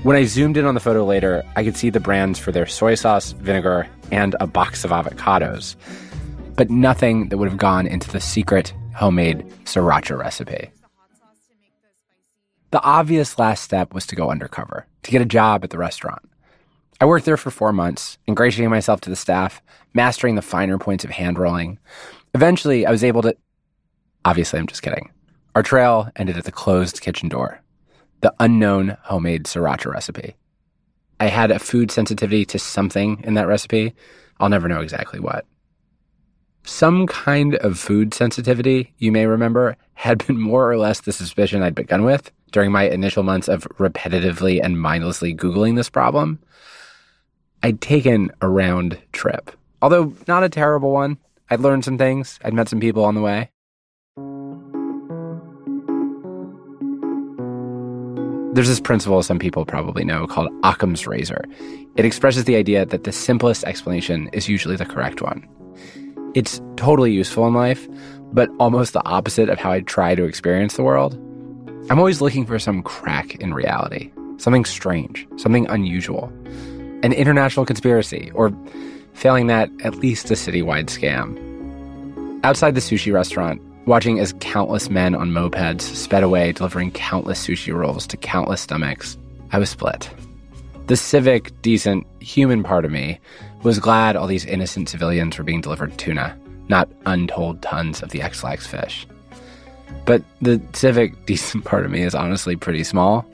When 0.02 0.16
I 0.16 0.24
zoomed 0.24 0.56
in 0.56 0.64
on 0.64 0.74
the 0.74 0.80
photo 0.80 1.04
later, 1.04 1.44
I 1.54 1.62
could 1.62 1.76
see 1.76 1.90
the 1.90 2.00
brands 2.00 2.40
for 2.40 2.50
their 2.50 2.66
soy 2.66 2.96
sauce, 2.96 3.32
vinegar, 3.32 3.86
and 4.10 4.34
a 4.40 4.48
box 4.48 4.84
of 4.84 4.90
avocados, 4.90 5.76
but 6.56 6.70
nothing 6.70 7.28
that 7.28 7.38
would 7.38 7.48
have 7.48 7.58
gone 7.58 7.86
into 7.86 8.10
the 8.10 8.20
secret 8.20 8.72
homemade 8.94 9.44
sriracha 9.64 10.18
recipe. 10.18 10.70
The 12.70 12.82
obvious 12.82 13.38
last 13.38 13.62
step 13.62 13.94
was 13.94 14.06
to 14.06 14.16
go 14.16 14.30
undercover, 14.30 14.86
to 15.02 15.10
get 15.10 15.22
a 15.22 15.26
job 15.26 15.64
at 15.64 15.70
the 15.70 15.78
restaurant. 15.78 16.28
I 17.00 17.06
worked 17.06 17.24
there 17.24 17.38
for 17.38 17.50
four 17.50 17.72
months, 17.72 18.18
ingratiating 18.28 18.68
myself 18.68 19.00
to 19.02 19.10
the 19.10 19.16
staff, 19.16 19.62
mastering 19.94 20.34
the 20.34 20.42
finer 20.42 20.76
points 20.78 21.04
of 21.04 21.10
hand 21.10 21.38
rolling. 21.38 21.78
Eventually, 22.34 22.84
I 22.84 22.90
was 22.90 23.04
able 23.04 23.22
to. 23.22 23.36
Obviously, 24.24 24.58
I'm 24.58 24.66
just 24.66 24.82
kidding. 24.82 25.10
Our 25.54 25.62
trail 25.62 26.10
ended 26.16 26.36
at 26.36 26.44
the 26.44 26.52
closed 26.52 27.00
kitchen 27.00 27.30
door, 27.30 27.62
the 28.20 28.34
unknown 28.38 28.98
homemade 29.02 29.44
sriracha 29.44 29.90
recipe. 29.90 30.34
I 31.20 31.28
had 31.28 31.50
a 31.50 31.58
food 31.58 31.90
sensitivity 31.90 32.44
to 32.46 32.58
something 32.58 33.22
in 33.24 33.34
that 33.34 33.48
recipe. 33.48 33.94
I'll 34.40 34.50
never 34.50 34.68
know 34.68 34.82
exactly 34.82 35.20
what. 35.20 35.46
Some 36.64 37.06
kind 37.06 37.54
of 37.56 37.78
food 37.78 38.12
sensitivity, 38.12 38.92
you 38.98 39.10
may 39.10 39.26
remember, 39.26 39.76
had 39.94 40.26
been 40.26 40.38
more 40.38 40.70
or 40.70 40.76
less 40.76 41.00
the 41.00 41.12
suspicion 41.12 41.62
I'd 41.62 41.74
begun 41.74 42.04
with 42.04 42.30
during 42.50 42.72
my 42.72 42.88
initial 42.88 43.22
months 43.22 43.48
of 43.48 43.64
repetitively 43.78 44.60
and 44.62 44.80
mindlessly 44.80 45.34
Googling 45.34 45.76
this 45.76 45.90
problem. 45.90 46.38
I'd 47.62 47.80
taken 47.80 48.30
a 48.40 48.48
round 48.48 48.98
trip, 49.12 49.50
although 49.82 50.12
not 50.26 50.44
a 50.44 50.48
terrible 50.48 50.92
one. 50.92 51.18
I'd 51.50 51.60
learned 51.60 51.84
some 51.84 51.98
things, 51.98 52.38
I'd 52.44 52.54
met 52.54 52.68
some 52.68 52.80
people 52.80 53.04
on 53.04 53.14
the 53.14 53.22
way. 53.22 53.50
There's 58.54 58.68
this 58.68 58.80
principle 58.80 59.22
some 59.22 59.38
people 59.38 59.64
probably 59.64 60.04
know 60.04 60.26
called 60.26 60.50
Occam's 60.64 61.06
razor. 61.06 61.44
It 61.96 62.04
expresses 62.04 62.44
the 62.44 62.56
idea 62.56 62.86
that 62.86 63.04
the 63.04 63.12
simplest 63.12 63.64
explanation 63.64 64.28
is 64.32 64.48
usually 64.48 64.76
the 64.76 64.86
correct 64.86 65.22
one. 65.22 65.46
It's 66.34 66.60
totally 66.76 67.12
useful 67.12 67.46
in 67.46 67.54
life, 67.54 67.88
but 68.32 68.48
almost 68.58 68.92
the 68.92 69.06
opposite 69.06 69.48
of 69.48 69.58
how 69.58 69.72
I 69.72 69.80
try 69.80 70.14
to 70.14 70.24
experience 70.24 70.76
the 70.76 70.82
world. 70.82 71.18
I'm 71.90 71.98
always 71.98 72.20
looking 72.20 72.44
for 72.44 72.58
some 72.58 72.82
crack 72.82 73.36
in 73.36 73.54
reality, 73.54 74.10
something 74.36 74.66
strange, 74.66 75.26
something 75.36 75.66
unusual, 75.68 76.30
an 77.02 77.14
international 77.14 77.64
conspiracy, 77.64 78.30
or 78.34 78.52
failing 79.14 79.46
that, 79.46 79.70
at 79.82 79.94
least 79.94 80.30
a 80.30 80.34
citywide 80.34 80.88
scam. 80.88 81.34
Outside 82.44 82.74
the 82.74 82.82
sushi 82.82 83.10
restaurant, 83.10 83.62
watching 83.86 84.18
as 84.18 84.34
countless 84.40 84.90
men 84.90 85.14
on 85.14 85.30
mopeds 85.30 85.80
sped 85.80 86.22
away 86.22 86.52
delivering 86.52 86.90
countless 86.90 87.46
sushi 87.46 87.74
rolls 87.74 88.06
to 88.08 88.18
countless 88.18 88.60
stomachs, 88.60 89.16
I 89.52 89.58
was 89.58 89.70
split. 89.70 90.10
The 90.88 90.96
civic, 90.96 91.58
decent, 91.62 92.06
human 92.20 92.64
part 92.64 92.84
of 92.84 92.90
me 92.90 93.18
was 93.62 93.78
glad 93.78 94.14
all 94.14 94.26
these 94.26 94.44
innocent 94.44 94.90
civilians 94.90 95.38
were 95.38 95.44
being 95.44 95.62
delivered 95.62 95.96
tuna, 95.96 96.38
not 96.68 96.90
untold 97.06 97.62
tons 97.62 98.02
of 98.02 98.10
the 98.10 98.20
Ex-Lax 98.20 98.66
fish. 98.66 99.06
But 100.04 100.22
the 100.40 100.60
civic, 100.72 101.26
decent 101.26 101.64
part 101.64 101.84
of 101.84 101.90
me 101.90 102.02
is 102.02 102.14
honestly 102.14 102.56
pretty 102.56 102.84
small. 102.84 103.26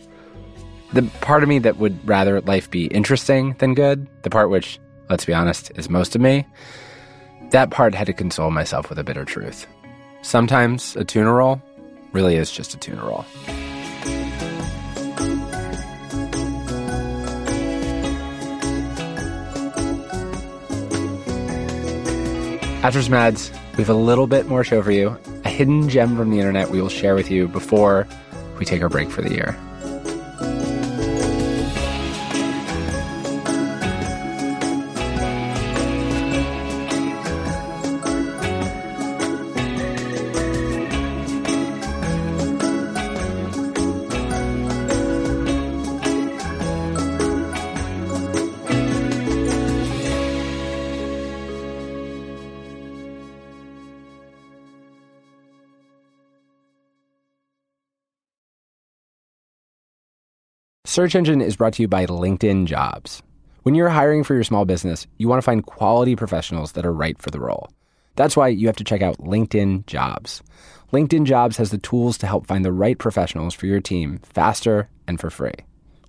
The 0.93 1.03
part 1.21 1.43
of 1.43 1.49
me 1.49 1.59
that 1.61 1.79
would 1.79 2.07
rather 2.09 2.41
life 2.43 2.71
be 2.71 2.87
interesting 2.87 3.55
than 3.59 3.75
good, 3.75 4.07
the 4.23 4.31
part 4.31 4.51
which, 4.51 4.79
let's 5.11 5.25
be 5.25 5.35
honest, 5.35 5.73
is 5.75 5.91
most 5.91 6.15
of 6.15 6.21
me, 6.21 6.47
that 7.51 7.71
part 7.71 7.95
had 7.95 8.07
to 8.07 8.13
console 8.13 8.51
myself 8.51 8.89
with 8.89 8.99
a 8.99 9.05
bitter 9.05 9.25
truth. 9.25 9.67
Sometimes 10.23 10.97
a 10.97 11.05
tuna 11.05 11.33
roll 11.33 11.61
really 12.13 12.37
is 12.37 12.51
just 12.51 12.75
a 12.75 12.79
tuna 12.79 13.05
roll. 13.05 13.25
After 22.85 23.01
some 23.01 23.15
ads, 23.15 23.51
we 23.73 23.79
have 23.79 23.89
a 23.89 23.95
little 23.95 24.27
bit 24.27 24.47
more 24.47 24.63
show 24.63 24.83
for 24.83 24.93
you, 24.93 25.19
a 25.45 25.49
hidden 25.49 25.89
gem 25.89 26.17
from 26.17 26.31
the 26.31 26.39
internet 26.39 26.71
we 26.71 26.81
will 26.81 26.89
share 26.89 27.15
with 27.15 27.31
you 27.31 27.49
before 27.49 28.07
we 28.59 28.65
take 28.65 28.83
our 28.83 28.89
break 28.89 29.11
for 29.11 29.23
the 29.23 29.31
year. 29.31 29.59
Search 60.87 61.15
Engine 61.15 61.41
is 61.41 61.57
brought 61.57 61.73
to 61.73 61.83
you 61.83 61.89
by 61.89 62.05
LinkedIn 62.05 62.67
Jobs. 62.67 63.23
When 63.63 63.75
you're 63.75 63.89
hiring 63.89 64.23
for 64.23 64.35
your 64.35 64.45
small 64.45 64.67
business, 64.67 65.07
you 65.17 65.27
want 65.27 65.39
to 65.39 65.45
find 65.45 65.65
quality 65.65 66.15
professionals 66.15 66.73
that 66.73 66.85
are 66.85 66.93
right 66.93 67.21
for 67.23 67.31
the 67.31 67.41
role. 67.41 67.71
That's 68.17 68.37
why 68.37 68.49
you 68.49 68.67
have 68.67 68.77
to 68.77 68.85
check 68.85 69.01
out 69.01 69.17
LinkedIn 69.17 69.87
Jobs. 69.87 70.43
LinkedIn 70.93 71.25
Jobs 71.25 71.57
has 71.57 71.71
the 71.71 71.79
tools 71.79 72.19
to 72.19 72.27
help 72.27 72.47
find 72.47 72.67
the 72.67 72.73
right 72.73 72.99
professionals 72.99 73.55
for 73.55 73.65
your 73.65 73.81
team 73.81 74.21
faster 74.23 74.91
and 75.09 75.19
for 75.19 75.31
free. 75.31 75.55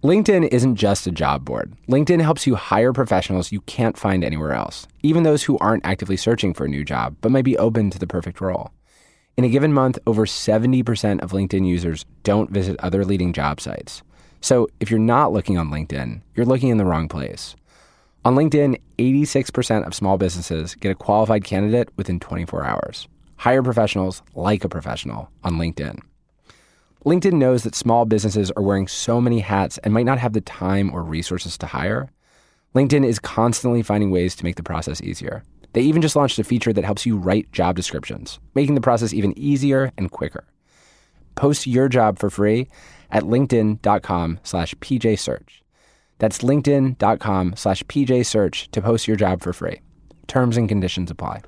LinkedIn 0.04 0.50
isn't 0.50 0.76
just 0.76 1.08
a 1.08 1.12
job 1.12 1.46
board. 1.46 1.72
LinkedIn 1.88 2.20
helps 2.20 2.46
you 2.46 2.56
hire 2.56 2.92
professionals 2.92 3.54
you 3.54 3.62
can't 3.62 3.98
find 3.98 4.26
anywhere 4.26 4.52
else, 4.52 4.88
even 5.04 5.24
those 5.24 5.44
who 5.44 5.58
aren't 5.60 5.86
actively 5.86 6.18
searching 6.18 6.54
for 6.54 6.66
a 6.66 6.70
new 6.70 6.84
job 6.84 7.16
but 7.22 7.32
might 7.32 7.46
be 7.46 7.58
open 7.58 7.90
to 7.92 7.98
the 7.98 8.08
perfect 8.08 8.42
role. 8.42 8.72
In 9.38 9.46
a 9.46 9.50
given 9.50 9.72
month, 9.72 10.00
over 10.06 10.26
70% 10.26 11.22
of 11.22 11.32
LinkedIn 11.32 11.66
users 11.66 12.06
don't 12.24 12.50
visit 12.50 12.76
other 12.80 13.06
leading 13.06 13.32
job 13.32 13.62
sites. 13.62 14.04
So 14.46 14.68
if 14.80 14.92
you're 14.92 15.00
not 15.00 15.34
looking 15.34 15.58
on 15.58 15.72
LinkedIn, 15.72 16.22
you're 16.36 16.46
looking 16.46 16.70
in 16.70 16.78
the 16.78 16.86
wrong 16.86 17.08
place. 17.08 17.56
On 18.26 18.36
LinkedIn, 18.36 18.80
86% 19.00 19.88
of 19.88 19.96
small 19.96 20.20
businesses 20.20 20.76
get 20.76 20.92
a 20.92 20.94
qualified 20.94 21.44
candidate 21.44 21.90
within 21.98 22.20
24 22.20 22.64
hours. 22.64 23.08
Hire 23.38 23.64
professionals 23.64 24.22
like 24.36 24.64
a 24.64 24.70
professional 24.70 25.32
on 25.44 25.54
LinkedIn. 25.54 26.00
LinkedIn 27.08 27.34
knows 27.34 27.64
that 27.64 27.74
small 27.74 28.06
businesses 28.06 28.52
are 28.52 28.62
wearing 28.62 28.88
so 28.88 29.20
many 29.20 29.40
hats 29.40 29.80
and 29.80 29.96
might 29.96 30.06
not 30.06 30.20
have 30.20 30.34
the 30.34 30.42
time 30.42 30.94
or 30.94 31.02
resources 31.02 31.58
to 31.58 31.66
hire. 31.66 32.12
LinkedIn 32.76 33.04
is 33.04 33.18
constantly 33.18 33.82
finding 33.82 34.12
ways 34.12 34.36
to 34.36 34.44
make 34.44 34.58
the 34.58 34.62
process 34.62 35.02
easier. 35.02 35.42
They 35.74 35.82
even 35.82 36.04
just 36.04 36.16
launched 36.16 36.38
a 36.38 36.44
feature 36.44 36.72
that 36.72 36.86
helps 36.86 37.04
you 37.04 37.18
write 37.18 37.52
job 37.52 37.76
descriptions, 37.76 38.38
making 38.54 38.76
the 38.76 38.82
process 38.82 39.12
even 39.12 39.36
easier 39.40 39.92
and 39.98 40.12
quicker. 40.12 40.44
Post 41.34 41.66
your 41.66 41.90
job 41.90 42.20
for 42.20 42.30
free 42.30 42.70
at 43.16 43.24
linkedin.com 43.24 44.40
slash 44.44 44.76
pjsearch. 44.76 45.62
That's 46.20 46.40
linkedin.com 46.40 47.56
slash 47.56 47.82
pjsearch 47.84 48.70
to 48.72 48.82
post 48.82 49.08
your 49.08 49.18
job 49.18 49.42
for 49.42 49.54
free. 49.54 49.82
Terms 50.28 50.58
and 50.58 50.68
conditions 50.68 51.10
apply. 51.10 51.42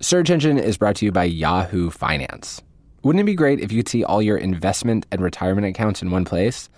Search 0.00 0.30
Engine 0.30 0.58
is 0.58 0.76
brought 0.76 0.96
to 0.96 1.04
you 1.04 1.12
by 1.12 1.24
Yahoo 1.24 1.90
Finance. 1.90 2.60
Wouldn't 3.04 3.20
it 3.20 3.24
be 3.24 3.34
great 3.34 3.60
if 3.60 3.70
you 3.70 3.78
could 3.78 3.88
see 3.88 4.02
all 4.02 4.20
your 4.20 4.36
investment 4.36 5.06
and 5.12 5.20
retirement 5.20 5.66
accounts 5.66 6.02
in 6.02 6.10
one 6.10 6.24
place? 6.24 6.68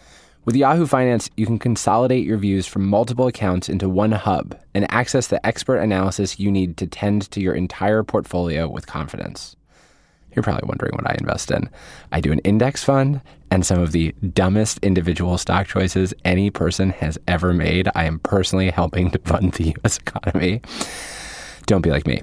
With 0.45 0.57
Yahoo 0.57 0.87
Finance, 0.87 1.31
you 1.39 1.47
can 1.47 1.59
consolidate 1.59 2.27
your 2.27 2.37
views 2.37 2.67
from 2.67 2.87
multiple 2.87 3.27
accounts 3.27 3.71
into 3.71 3.89
one 3.89 4.13
hub 4.13 4.59
and 4.75 4.87
access 4.91 5.29
the 5.29 5.45
expert 5.47 5.79
analysis 5.79 6.39
you 6.39 6.51
need 6.51 6.77
to 6.77 6.87
tend 6.87 7.31
to 7.31 7.41
your 7.41 7.55
entire 7.55 8.03
portfolio 8.03 8.69
with 8.69 8.87
confidence. 8.87 9.57
You're 10.35 10.43
probably 10.43 10.67
wondering 10.67 10.93
what 10.95 11.09
I 11.09 11.17
invest 11.19 11.51
in. 11.51 11.69
I 12.13 12.21
do 12.21 12.33
an 12.33 12.41
index 12.41 12.83
fund 12.83 13.21
and 13.51 13.65
some 13.65 13.81
of 13.81 13.93
the 13.93 14.13
dumbest 14.33 14.79
individual 14.83 15.39
stock 15.39 15.67
choices 15.67 16.13
any 16.25 16.51
person 16.51 16.91
has 16.91 17.19
ever 17.29 17.53
made. 17.53 17.89
I 17.95 18.05
am 18.05 18.19
personally 18.21 18.71
helping 18.71 19.11
to 19.13 19.19
fund 19.21 19.53
the 19.53 19.75
US 19.85 19.99
economy. 19.99 20.61
Don't 21.67 21.83
be 21.83 21.91
like 21.91 22.07
me. 22.07 22.23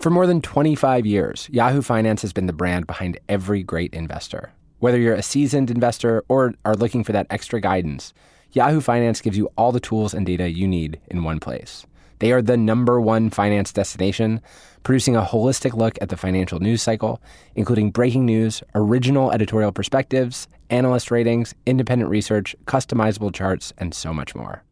For 0.00 0.10
more 0.10 0.26
than 0.26 0.42
25 0.42 1.06
years, 1.06 1.48
Yahoo 1.50 1.82
Finance 1.82 2.22
has 2.22 2.32
been 2.32 2.46
the 2.46 2.52
brand 2.52 2.86
behind 2.86 3.18
every 3.28 3.62
great 3.62 3.94
investor. 3.94 4.52
Whether 4.80 4.98
you're 4.98 5.14
a 5.14 5.22
seasoned 5.22 5.70
investor 5.70 6.24
or 6.28 6.54
are 6.64 6.74
looking 6.74 7.04
for 7.04 7.12
that 7.12 7.28
extra 7.30 7.60
guidance, 7.60 8.12
Yahoo 8.52 8.80
Finance 8.80 9.20
gives 9.20 9.38
you 9.38 9.50
all 9.56 9.72
the 9.72 9.80
tools 9.80 10.12
and 10.12 10.26
data 10.26 10.50
you 10.50 10.68
need 10.68 11.00
in 11.06 11.24
one 11.24 11.40
place. 11.40 11.86
They 12.18 12.32
are 12.32 12.42
the 12.42 12.56
number 12.56 13.00
one 13.00 13.30
finance 13.30 13.72
destination, 13.72 14.40
producing 14.82 15.16
a 15.16 15.22
holistic 15.22 15.74
look 15.74 15.98
at 16.00 16.08
the 16.08 16.16
financial 16.16 16.60
news 16.60 16.82
cycle, 16.82 17.20
including 17.54 17.90
breaking 17.90 18.26
news, 18.26 18.62
original 18.74 19.32
editorial 19.32 19.72
perspectives, 19.72 20.48
analyst 20.70 21.10
ratings, 21.10 21.54
independent 21.66 22.10
research, 22.10 22.56
customizable 22.66 23.32
charts, 23.32 23.72
and 23.78 23.94
so 23.94 24.12
much 24.12 24.34
more. 24.34 24.62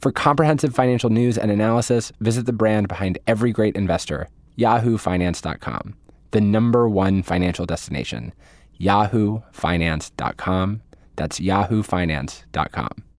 For 0.00 0.12
comprehensive 0.12 0.74
financial 0.74 1.10
news 1.10 1.38
and 1.38 1.50
analysis, 1.50 2.12
visit 2.20 2.46
the 2.46 2.52
brand 2.52 2.88
behind 2.88 3.18
every 3.26 3.52
great 3.52 3.76
investor, 3.76 4.28
yahoofinance.com, 4.58 5.94
the 6.32 6.40
number 6.40 6.88
one 6.88 7.22
financial 7.22 7.66
destination, 7.66 8.32
yahoofinance.com. 8.80 10.82
That's 11.14 11.38
yahoofinance.com. 11.38 13.11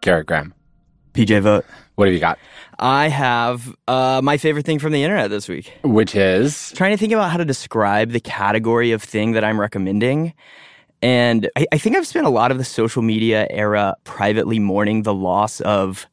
Garrett 0.00 0.26
Graham. 0.26 0.54
PJ 1.12 1.40
Vogt. 1.42 1.66
What 1.96 2.06
have 2.06 2.14
you 2.14 2.20
got? 2.20 2.38
I 2.78 3.08
have 3.08 3.76
uh, 3.86 4.20
my 4.24 4.38
favorite 4.38 4.64
thing 4.64 4.78
from 4.78 4.92
the 4.92 5.02
internet 5.02 5.28
this 5.28 5.48
week. 5.48 5.72
Which 5.82 6.14
is? 6.14 6.72
Trying 6.72 6.92
to 6.92 6.96
think 6.96 7.12
about 7.12 7.30
how 7.30 7.36
to 7.36 7.44
describe 7.44 8.10
the 8.10 8.20
category 8.20 8.92
of 8.92 9.02
thing 9.02 9.32
that 9.32 9.44
I'm 9.44 9.60
recommending. 9.60 10.32
And 11.02 11.50
I, 11.56 11.66
I 11.72 11.78
think 11.78 11.96
I've 11.96 12.06
spent 12.06 12.26
a 12.26 12.30
lot 12.30 12.50
of 12.50 12.58
the 12.58 12.64
social 12.64 13.02
media 13.02 13.46
era 13.50 13.96
privately 14.04 14.58
mourning 14.58 15.02
the 15.02 15.14
loss 15.14 15.60
of 15.60 16.06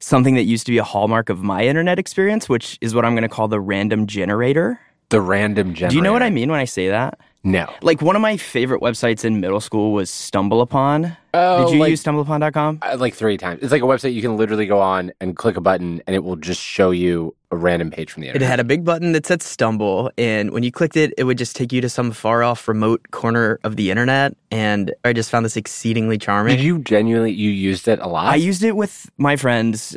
something 0.00 0.34
that 0.34 0.44
used 0.44 0.66
to 0.66 0.72
be 0.72 0.78
a 0.78 0.84
hallmark 0.84 1.28
of 1.28 1.42
my 1.42 1.64
internet 1.64 1.98
experience, 1.98 2.48
which 2.48 2.78
is 2.80 2.94
what 2.94 3.04
I'm 3.04 3.12
going 3.14 3.22
to 3.22 3.28
call 3.28 3.48
the 3.48 3.60
random 3.60 4.06
generator. 4.06 4.80
The 5.10 5.20
random 5.20 5.74
generator. 5.74 5.90
Do 5.90 5.96
you 5.96 6.02
know 6.02 6.12
what 6.12 6.22
I 6.22 6.30
mean 6.30 6.50
when 6.50 6.60
I 6.60 6.64
say 6.64 6.88
that? 6.88 7.20
No. 7.42 7.72
Like 7.80 8.02
one 8.02 8.16
of 8.16 8.22
my 8.22 8.36
favorite 8.36 8.82
websites 8.82 9.24
in 9.24 9.40
middle 9.40 9.60
school 9.60 9.92
was 9.92 10.10
StumbleUpon. 10.10 11.16
Oh, 11.32 11.64
Did 11.64 11.74
you 11.74 11.80
like- 11.80 11.90
use 11.90 12.02
StumbleUpon.com? 12.04 12.80
Uh, 12.82 12.96
like 12.98 13.14
three 13.14 13.38
times. 13.38 13.62
It's 13.62 13.72
like 13.72 13.82
a 13.82 13.86
website 13.86 14.12
you 14.12 14.20
can 14.20 14.36
literally 14.36 14.66
go 14.66 14.80
on 14.80 15.12
and 15.20 15.36
click 15.36 15.56
a 15.56 15.60
button 15.60 16.02
and 16.06 16.14
it 16.14 16.22
will 16.22 16.36
just 16.36 16.60
show 16.60 16.90
you 16.90 17.34
a 17.50 17.56
random 17.56 17.90
page 17.90 18.10
from 18.12 18.20
the 18.22 18.28
internet. 18.28 18.46
It 18.46 18.50
had 18.50 18.60
a 18.60 18.64
big 18.64 18.84
button 18.84 19.12
that 19.12 19.26
said 19.26 19.42
Stumble, 19.42 20.10
and 20.16 20.52
when 20.52 20.62
you 20.62 20.70
clicked 20.70 20.96
it, 20.96 21.12
it 21.18 21.24
would 21.24 21.36
just 21.38 21.56
take 21.56 21.72
you 21.72 21.80
to 21.80 21.88
some 21.88 22.12
far 22.12 22.44
off 22.44 22.68
remote 22.68 23.10
corner 23.10 23.58
of 23.64 23.74
the 23.76 23.90
internet. 23.90 24.36
And 24.52 24.94
I 25.04 25.12
just 25.12 25.30
found 25.30 25.44
this 25.44 25.56
exceedingly 25.56 26.16
charming. 26.18 26.56
Did 26.56 26.64
you 26.64 26.78
genuinely 26.78 27.32
you 27.32 27.50
used 27.50 27.88
it 27.88 27.98
a 28.00 28.06
lot? 28.06 28.26
I 28.26 28.36
used 28.36 28.62
it 28.62 28.76
with 28.76 29.10
my 29.18 29.34
friends 29.36 29.96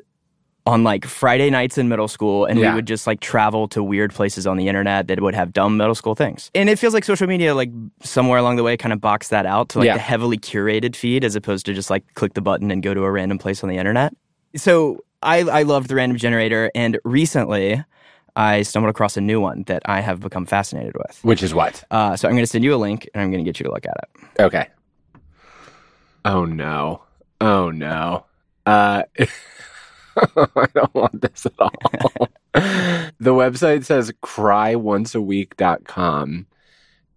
on 0.65 0.83
like 0.83 1.05
Friday 1.05 1.49
nights 1.49 1.77
in 1.77 1.89
middle 1.89 2.07
school, 2.07 2.45
and 2.45 2.57
Yeah. 2.57 2.69
we 2.69 2.75
would 2.75 2.87
just 2.87 3.05
like 3.05 3.19
travel 3.19 3.67
to 3.69 3.83
weird 3.83 4.13
places 4.13 4.47
on 4.47 4.55
the 4.57 4.67
internet 4.69 5.07
that 5.07 5.19
would 5.19 5.35
have 5.35 5.51
dumb 5.51 5.75
middle 5.77 5.95
school 5.95 6.15
things. 6.15 6.49
And 6.55 6.69
it 6.69 6.79
feels 6.79 6.93
like 6.93 7.03
social 7.03 7.27
media, 7.27 7.53
like 7.53 7.69
somewhere 8.01 8.39
along 8.39 8.55
the 8.55 8.63
way, 8.63 8.77
kind 8.77 8.93
of 8.93 9.01
boxed 9.01 9.29
that 9.31 9.45
out 9.45 9.69
to 9.69 9.79
like 9.79 9.87
Yeah. 9.87 9.93
the 9.95 9.99
heavily 9.99 10.37
curated 10.37 10.95
feed 10.95 11.25
as 11.25 11.35
opposed 11.35 11.65
to 11.65 11.73
just 11.73 11.89
like 11.89 12.03
click 12.13 12.33
the 12.33 12.41
button 12.41 12.71
and 12.71 12.81
go 12.81 12.93
to 12.93 13.03
a 13.03 13.11
random 13.11 13.37
place 13.37 13.61
on 13.63 13.69
the 13.69 13.77
internet. 13.77 14.13
So 14.55 15.03
I, 15.21 15.39
I 15.39 15.63
loved 15.63 15.89
the 15.89 15.95
random 15.95 16.17
generator, 16.17 16.71
and 16.75 16.97
recently 17.03 17.83
I 18.35 18.61
stumbled 18.63 18.89
across 18.89 19.17
a 19.17 19.21
new 19.21 19.39
one 19.41 19.63
that 19.67 19.81
I 19.85 19.99
have 20.01 20.19
become 20.21 20.45
fascinated 20.45 20.95
with. 20.97 21.19
Which 21.23 21.43
is 21.43 21.53
what? 21.53 21.83
Uh, 21.91 22.15
so 22.15 22.27
I'm 22.27 22.33
going 22.35 22.43
to 22.43 22.47
send 22.49 22.63
you 22.63 22.73
a 22.73 22.77
link, 22.77 23.07
and 23.13 23.21
I'm 23.21 23.31
going 23.31 23.43
to 23.43 23.47
get 23.47 23.59
you 23.59 23.65
to 23.65 23.71
look 23.71 23.85
at 23.85 23.95
it. 24.01 24.41
Okay. 24.41 24.67
Oh 26.25 26.45
no. 26.45 27.03
Oh 27.41 27.69
no. 27.69 28.25
Uh 28.65 29.03
I 30.55 30.67
don't 30.73 30.93
want 30.93 31.21
this 31.21 31.45
at 31.45 31.53
all. 31.59 31.71
the 32.53 33.33
website 33.33 33.85
says 33.85 34.11
cryonceaweek.com 34.23 36.47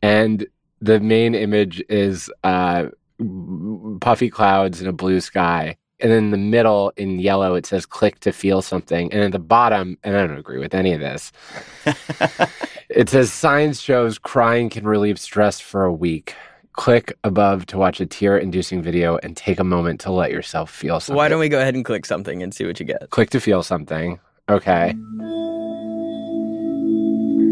and 0.03 0.47
the 0.81 1.01
main 1.01 1.35
image 1.35 1.83
is 1.89 2.31
uh 2.45 2.87
puffy 4.01 4.31
clouds 4.31 4.81
and 4.81 4.89
a 4.89 4.93
blue 4.93 5.21
sky. 5.21 5.77
And 5.99 6.13
in 6.13 6.31
the 6.31 6.37
middle 6.37 6.93
in 6.97 7.19
yellow 7.19 7.55
it 7.55 7.65
says 7.65 7.87
click 7.87 8.21
to 8.21 8.33
feel 8.33 8.61
something. 8.63 9.13
And 9.13 9.23
at 9.23 9.33
the 9.33 9.39
bottom, 9.39 9.99
and 10.05 10.17
I 10.17 10.27
don't 10.27 10.39
agree 10.39 10.59
with 10.59 10.75
any 10.75 10.93
of 10.93 11.01
this. 11.01 11.33
it 12.91 13.09
says 13.09 13.33
science 13.33 13.81
shows 13.81 14.19
crying 14.19 14.69
can 14.69 14.87
relieve 14.87 15.19
stress 15.19 15.59
for 15.59 15.85
a 15.85 15.93
week. 15.93 16.35
Click 16.77 17.17
above 17.25 17.67
to 17.67 17.79
watch 17.79 18.01
a 18.01 18.07
tear 18.07 18.37
inducing 18.37 18.83
video 18.83 19.19
and 19.23 19.37
take 19.37 19.59
a 19.59 19.65
moment 19.65 19.99
to 20.01 20.13
let 20.13 20.31
yourself 20.31 20.71
feel 20.71 21.01
something. 21.01 21.17
Why 21.17 21.29
don't 21.29 21.41
we 21.41 21.49
go 21.49 21.59
ahead 21.59 21.75
and 21.75 21.85
click 21.85 22.05
something 22.05 22.43
and 22.43 22.55
see 22.55 22.67
what 22.67 22.79
you 22.79 22.87
get? 22.87 23.09
click 23.11 23.31
to 23.31 23.41
feel 23.41 23.63
something? 23.63 24.21
Okay. 24.49 24.95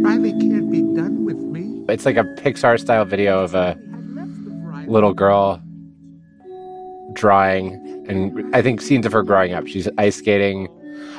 Riley 0.05 0.33
can't 0.33 0.70
be 0.70 0.83
done 0.83 1.25
with 1.25 1.39
me. 1.39 1.85
It's 1.89 2.05
like 2.05 2.16
a 2.16 2.25
Pixar 2.25 2.79
style 2.79 3.07
video 3.07 3.43
of 3.43 3.55
a 3.55 3.79
little 4.87 5.14
girl 5.14 5.61
drawing 7.14 7.81
and 8.07 8.55
I 8.55 8.61
think 8.61 8.83
scenes 8.83 9.07
of 9.07 9.12
her 9.12 9.22
growing 9.22 9.55
up. 9.55 9.66
She's 9.66 9.89
ice 9.97 10.16
skating. 10.16 10.68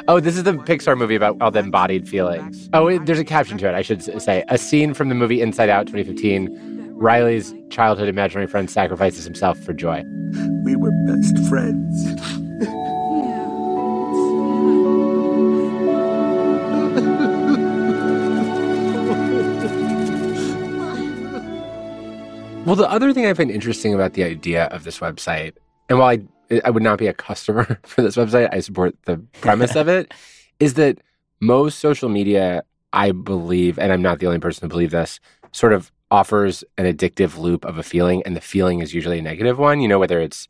Oh, 0.08 0.20
this 0.20 0.38
is 0.38 0.44
the 0.44 0.54
Pixar 0.54 0.96
movie 0.96 1.16
about 1.16 1.38
all 1.42 1.50
the 1.50 1.60
embodied 1.60 2.08
feelings. 2.08 2.70
Oh, 2.74 3.00
there's 3.00 3.18
a 3.18 3.26
caption 3.26 3.58
to 3.58 3.68
it. 3.68 3.74
I 3.74 3.82
should 3.82 4.04
say 4.22 4.44
a 4.48 4.60
scene 4.60 4.94
from 4.94 5.10
the 5.10 5.16
movie 5.16 5.42
Inside 5.42 5.70
Out 5.70 5.88
2015. 5.88 6.75
Riley's 6.98 7.54
childhood 7.70 8.08
imaginary 8.08 8.48
friend 8.48 8.70
sacrifices 8.70 9.26
himself 9.26 9.60
for 9.60 9.74
joy. 9.74 10.04
We 10.64 10.76
were 10.76 10.92
best 11.06 11.38
friends. 11.50 12.22
Well, 22.66 22.76
the 22.76 22.90
other 22.90 23.14
thing 23.14 23.28
I 23.28 23.34
find 23.36 23.52
interesting 23.52 23.94
about 23.94 24.14
the 24.14 24.24
idea 24.24 24.66
of 24.66 24.86
this 24.86 24.98
website, 24.98 25.54
and 25.88 26.00
while 26.00 26.18
I, 26.18 26.62
I 26.66 26.72
would 26.72 26.82
not 26.82 26.98
be 26.98 27.06
a 27.06 27.14
customer 27.14 27.80
for 27.84 28.02
this 28.02 28.16
website, 28.16 28.50
I 28.52 28.60
support 28.60 28.96
the 29.06 29.18
premise 29.40 29.76
of 29.76 29.88
it, 29.88 30.12
is 30.60 30.74
that 30.74 30.98
most 31.40 31.78
social 31.78 32.10
media, 32.10 32.64
I 32.92 33.12
believe, 33.12 33.78
and 33.78 33.94
I'm 33.94 34.02
not 34.02 34.18
the 34.18 34.26
only 34.26 34.40
person 34.40 34.62
to 34.62 34.68
believe 34.68 34.90
this, 34.90 35.20
sort 35.52 35.74
of 35.74 35.92
offers 36.16 36.64
an 36.78 36.86
addictive 36.86 37.38
loop 37.38 37.66
of 37.66 37.78
a 37.78 37.84
feeling, 37.84 38.24
and 38.26 38.36
the 38.36 38.42
feeling 38.42 38.80
is 38.80 38.94
usually 38.94 39.20
a 39.20 39.22
negative 39.22 39.58
one, 39.60 39.82
you 39.82 39.88
know, 39.88 40.00
whether 40.00 40.20
it's 40.22 40.48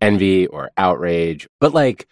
envy 0.00 0.46
or 0.48 0.70
outrage. 0.76 1.48
But 1.60 1.72
like 1.72 2.08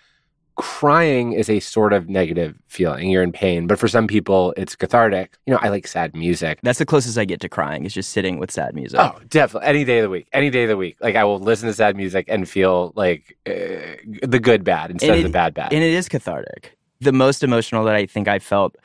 crying 0.56 1.32
is 1.32 1.50
a 1.50 1.58
sort 1.58 1.92
of 1.92 2.08
negative 2.08 2.56
feeling. 2.68 3.10
You're 3.10 3.24
in 3.24 3.32
pain, 3.32 3.66
but 3.66 3.78
for 3.78 3.88
some 3.88 4.06
people, 4.06 4.54
it's 4.56 4.76
cathartic. 4.76 5.36
You 5.46 5.52
know, 5.52 5.58
I 5.60 5.68
like 5.68 5.86
sad 5.88 6.14
music. 6.14 6.60
That's 6.62 6.78
the 6.78 6.86
closest 6.86 7.18
I 7.18 7.24
get 7.24 7.40
to 7.40 7.48
crying 7.48 7.84
is 7.84 7.92
just 7.92 8.10
sitting 8.10 8.38
with 8.38 8.52
sad 8.52 8.74
music. 8.74 9.00
Oh, 9.00 9.18
definitely. 9.28 9.68
Any 9.68 9.84
day 9.84 9.98
of 9.98 10.04
the 10.04 10.10
week. 10.10 10.28
Any 10.32 10.50
day 10.50 10.62
of 10.62 10.68
the 10.68 10.76
week. 10.76 10.96
Like 11.00 11.16
I 11.16 11.24
will 11.24 11.40
listen 11.40 11.66
to 11.66 11.74
sad 11.74 11.96
music 11.96 12.26
and 12.28 12.48
feel 12.48 12.92
like 12.94 13.36
uh, 13.46 13.98
the 14.22 14.40
good 14.40 14.62
bad 14.62 14.92
instead 14.92 15.10
And 15.10 15.18
of 15.18 15.24
the 15.24 15.32
bad 15.32 15.54
bad. 15.54 15.72
And 15.72 15.82
it 15.82 15.92
is 15.92 16.08
cathartic. 16.08 16.76
The 17.00 17.12
most 17.12 17.42
emotional 17.42 17.84
that 17.86 17.96
I 17.96 18.06
think 18.06 18.28
I 18.28 18.38
felt 18.38 18.76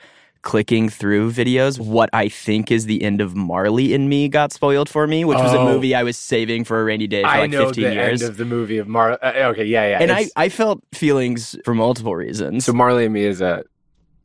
clicking 0.42 0.88
through 0.88 1.30
videos, 1.32 1.78
what 1.78 2.08
I 2.12 2.28
think 2.28 2.70
is 2.70 2.86
the 2.86 3.02
end 3.02 3.20
of 3.20 3.36
Marley 3.36 3.92
and 3.94 4.08
Me 4.08 4.28
got 4.28 4.52
spoiled 4.52 4.88
for 4.88 5.06
me, 5.06 5.24
which 5.24 5.38
was 5.38 5.52
a 5.52 5.58
Oh. 5.58 5.66
movie 5.72 5.94
I 5.94 6.02
was 6.02 6.16
saving 6.16 6.64
for 6.64 6.80
a 6.80 6.84
rainy 6.84 7.06
day 7.06 7.22
for 7.22 7.28
I 7.28 7.40
like 7.40 7.50
know 7.50 7.66
15 7.66 7.84
the 7.84 7.92
years. 7.94 8.22
end 8.22 8.30
of 8.30 8.36
the 8.38 8.44
movie 8.46 8.78
of 8.78 8.88
Marley. 8.88 9.18
Uh, 9.22 9.48
okay, 9.50 9.64
yeah, 9.64 9.86
yeah. 9.90 9.98
and 10.00 10.10
I, 10.10 10.28
I 10.36 10.48
felt 10.48 10.82
feelings 10.94 11.56
for 11.64 11.74
multiple 11.74 12.16
reasons. 12.16 12.64
So 12.64 12.72
Marley 12.72 13.04
and 13.04 13.12
Me 13.14 13.24
is 13.24 13.40
a 13.40 13.64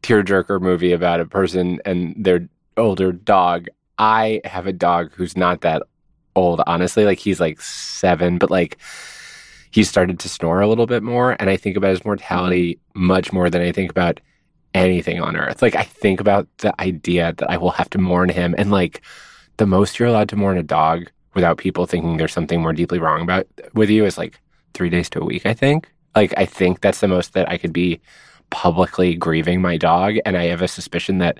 tearjerker 0.03 0.61
movie 0.61 0.91
about 0.93 1.19
a 1.19 1.25
person 1.25 1.79
and 1.85 2.15
their 2.17 2.47
older 2.77 3.11
dog. 3.11 3.67
I 3.97 4.41
have 4.45 4.67
a 4.67 4.73
dog 4.73 5.11
who's 5.13 5.35
not 5.35 5.61
that 5.61 5.83
old, 6.35 6.61
honestly. 6.67 7.05
Like 7.05 7.19
he's 7.19 7.39
like 7.39 7.59
seven, 7.61 8.37
but 8.37 8.49
like 8.51 8.77
he 9.71 9.83
started 9.83 10.19
to 10.19 10.29
snore 10.29 10.61
a 10.61 10.67
little 10.67 10.85
bit 10.85 11.03
more. 11.03 11.35
And 11.39 11.49
I 11.49 11.57
think 11.57 11.75
about 11.75 11.89
his 11.91 12.05
mortality 12.05 12.79
much 12.93 13.33
more 13.33 13.49
than 13.49 13.61
I 13.61 13.71
think 13.73 13.89
about 13.91 14.19
anything 14.75 15.21
on 15.21 15.35
earth. 15.35 15.61
Like 15.61 15.75
I 15.75 15.83
think 15.83 16.19
about 16.19 16.47
the 16.57 16.79
idea 16.79 17.33
that 17.37 17.49
I 17.49 17.57
will 17.57 17.71
have 17.71 17.89
to 17.91 17.97
mourn 17.97 18.29
him. 18.29 18.53
And 18.57 18.71
like 18.71 19.01
the 19.57 19.65
most 19.65 19.97
you're 19.97 20.09
allowed 20.09 20.29
to 20.29 20.35
mourn 20.35 20.57
a 20.57 20.63
dog 20.63 21.09
without 21.33 21.57
people 21.57 21.85
thinking 21.85 22.17
there's 22.17 22.33
something 22.33 22.61
more 22.61 22.73
deeply 22.73 22.99
wrong 22.99 23.21
about 23.21 23.47
with 23.73 23.89
you 23.89 24.05
is 24.05 24.17
like 24.17 24.39
three 24.73 24.89
days 24.89 25.09
to 25.11 25.21
a 25.21 25.25
week, 25.25 25.45
I 25.45 25.53
think. 25.53 25.91
Like 26.15 26.33
I 26.37 26.45
think 26.45 26.81
that's 26.81 26.99
the 26.99 27.07
most 27.07 27.33
that 27.33 27.49
I 27.49 27.57
could 27.57 27.73
be 27.73 28.01
publicly 28.49 29.15
grieving 29.15 29.61
my 29.61 29.77
dog. 29.77 30.15
And 30.25 30.37
I 30.37 30.45
have 30.45 30.61
a 30.61 30.67
suspicion 30.67 31.19
that 31.19 31.39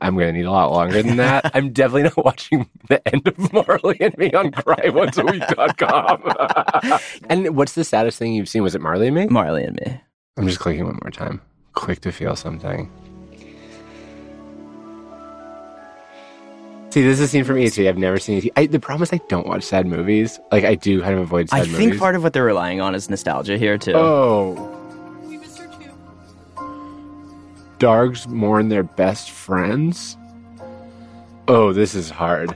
I'm 0.00 0.14
going 0.16 0.26
to 0.26 0.32
need 0.32 0.46
a 0.46 0.50
lot 0.50 0.72
longer 0.72 1.02
than 1.02 1.18
that. 1.18 1.50
I'm 1.54 1.72
definitely 1.72 2.04
not 2.04 2.24
watching 2.24 2.68
the 2.88 3.06
end 3.06 3.28
of 3.28 3.52
Marley 3.52 3.98
and 4.00 4.16
Me 4.18 4.32
on 4.32 4.50
cryonceaweek.com. 4.50 7.00
and 7.30 7.56
what's 7.56 7.74
the 7.74 7.84
saddest 7.84 8.18
thing 8.18 8.34
you've 8.34 8.48
seen? 8.48 8.62
Was 8.62 8.74
it 8.74 8.80
Marley 8.80 9.06
and 9.06 9.16
Me? 9.16 9.26
Marley 9.26 9.64
and 9.64 9.76
Me. 9.76 10.00
I'm 10.36 10.48
just 10.48 10.60
clicking 10.60 10.86
one 10.86 10.98
more 11.02 11.10
time. 11.10 11.42
Click 11.72 12.00
to 12.02 12.12
feel 12.12 12.36
something. 12.36 12.90
See, 16.90 17.00
this 17.02 17.18
is 17.18 17.20
a 17.20 17.28
scene 17.28 17.44
from 17.44 17.56
E.T. 17.58 17.88
I've 17.88 17.96
never 17.96 18.18
seen 18.18 18.38
E.T. 18.38 18.52
I, 18.54 18.66
the 18.66 18.78
problem 18.78 19.02
is 19.02 19.12
I 19.14 19.20
don't 19.28 19.46
watch 19.46 19.62
sad 19.62 19.86
movies. 19.86 20.38
Like, 20.50 20.64
I 20.64 20.74
do 20.74 21.00
kind 21.00 21.14
of 21.14 21.20
avoid 21.20 21.48
sad 21.48 21.56
I 21.56 21.60
movies. 21.60 21.76
think 21.78 21.98
part 21.98 22.14
of 22.16 22.22
what 22.22 22.34
they're 22.34 22.44
relying 22.44 22.82
on 22.82 22.94
is 22.94 23.08
nostalgia 23.08 23.56
here 23.56 23.78
too. 23.78 23.94
Oh. 23.94 24.78
Dogs 27.78 28.28
mourn 28.28 28.68
their 28.68 28.82
best 28.82 29.30
friends? 29.30 30.16
Oh, 31.48 31.72
this 31.72 31.94
is 31.94 32.10
hard. 32.10 32.54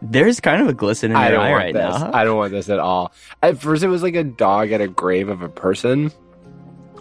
There's 0.00 0.38
kind 0.38 0.62
of 0.62 0.68
a 0.68 0.72
glisten 0.72 1.10
in 1.10 1.16
I 1.16 1.24
your 1.30 1.38
don't 1.38 1.46
eye 1.46 1.50
want 1.50 1.64
right 1.64 1.74
this. 1.74 2.00
now. 2.00 2.10
I 2.14 2.22
don't 2.24 2.36
want 2.36 2.52
this 2.52 2.70
at 2.70 2.78
all. 2.78 3.12
At 3.42 3.58
first, 3.58 3.82
it 3.82 3.88
was 3.88 4.04
like 4.04 4.14
a 4.14 4.22
dog 4.24 4.70
at 4.70 4.80
a 4.80 4.86
grave 4.86 5.28
of 5.28 5.42
a 5.42 5.48
person, 5.48 6.12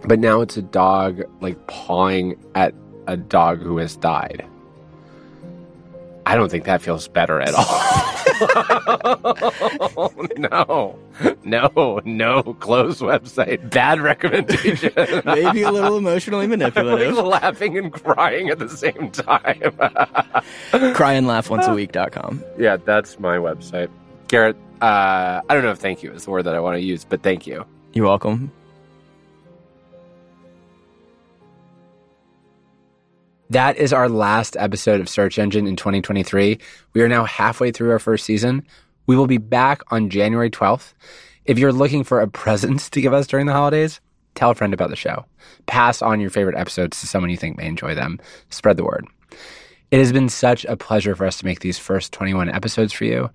but 0.08 0.20
now 0.20 0.42
it's 0.42 0.58
a 0.58 0.62
dog 0.62 1.22
like 1.42 1.68
pawing 1.68 2.38
at 2.56 2.74
a 3.08 3.18
dog 3.18 3.62
who 3.62 3.78
has 3.78 3.96
died. 3.98 4.46
I 6.26 6.36
don't 6.36 6.50
think 6.50 6.66
that 6.66 6.82
feels 6.82 7.08
better 7.08 7.40
at 7.40 7.54
all. 7.54 7.64
no, 10.38 11.00
no, 11.46 12.02
no. 12.04 12.44
Close 12.60 13.00
website. 13.00 13.70
Bad 13.70 14.02
recommendation. 14.02 14.92
Maybe 15.26 15.62
a 15.62 15.72
little 15.72 15.98
emotionally 15.98 16.48
manipulative. 16.48 17.16
laughing 17.26 17.78
and 17.78 17.94
crying 17.94 18.50
at 18.50 18.60
the 18.60 18.68
same 18.68 19.10
time. 19.12 19.72
Cryandlaugh.onceaweek.com. 20.72 22.44
yeah, 22.58 22.76
that's 22.76 23.20
my 23.20 23.38
website. 23.38 23.90
Garrett, 24.28 24.58
uh, 24.82 25.40
I 25.48 25.54
don't 25.54 25.64
know 25.64 25.72
if 25.72 25.80
thank 25.80 26.04
you 26.04 26.12
is 26.12 26.26
the 26.26 26.32
word 26.32 26.44
that 26.44 26.56
I 26.56 26.60
want 26.60 26.76
to 26.76 26.82
use, 26.82 27.06
but 27.06 27.24
thank 27.24 27.48
you. 27.48 27.66
You're 27.94 28.06
welcome. 28.06 28.52
That 33.50 33.78
is 33.78 33.94
our 33.94 34.10
last 34.10 34.58
episode 34.60 35.00
of 35.00 35.08
Search 35.08 35.40
Engine 35.40 35.68
in 35.68 35.78
2023. 35.78 36.60
We 36.94 37.02
are 37.02 37.08
now 37.08 37.24
halfway 37.24 37.72
through 37.72 37.92
our 37.92 38.00
first 38.00 38.26
season. 38.26 38.68
We 39.06 39.16
will 39.16 39.26
be 39.26 39.38
back 39.38 39.84
on 39.90 40.10
January 40.10 40.50
12th. 40.50 40.94
If 41.46 41.58
you're 41.58 41.72
looking 41.72 42.04
for 42.04 42.20
a 42.20 42.28
present 42.44 42.82
to 42.92 43.00
give 43.00 43.14
us 43.14 43.26
during 43.26 43.46
the 43.46 43.54
holidays, 43.54 44.02
tell 44.36 44.52
a 44.52 44.56
friend 44.56 44.74
about 44.74 44.90
the 44.90 44.98
show. 44.98 45.24
Pass 45.66 46.02
on 46.02 46.20
your 46.20 46.30
favorite 46.30 46.58
episodes 46.58 47.00
to 47.00 47.08
someone 47.08 47.30
you 47.30 47.38
think 47.38 47.56
may 47.56 47.68
enjoy 47.68 47.96
them. 47.96 48.20
Spread 48.50 48.76
the 48.76 48.84
word. 48.84 49.08
It 49.92 50.00
has 50.00 50.12
been 50.12 50.28
such 50.28 50.66
a 50.66 50.76
pleasure 50.76 51.16
for 51.16 51.26
us 51.26 51.38
to 51.38 51.46
make 51.46 51.62
these 51.62 51.80
first 51.80 52.12
21 52.12 52.50
episodes 52.50 52.92
for 52.92 53.06
you. 53.06 53.30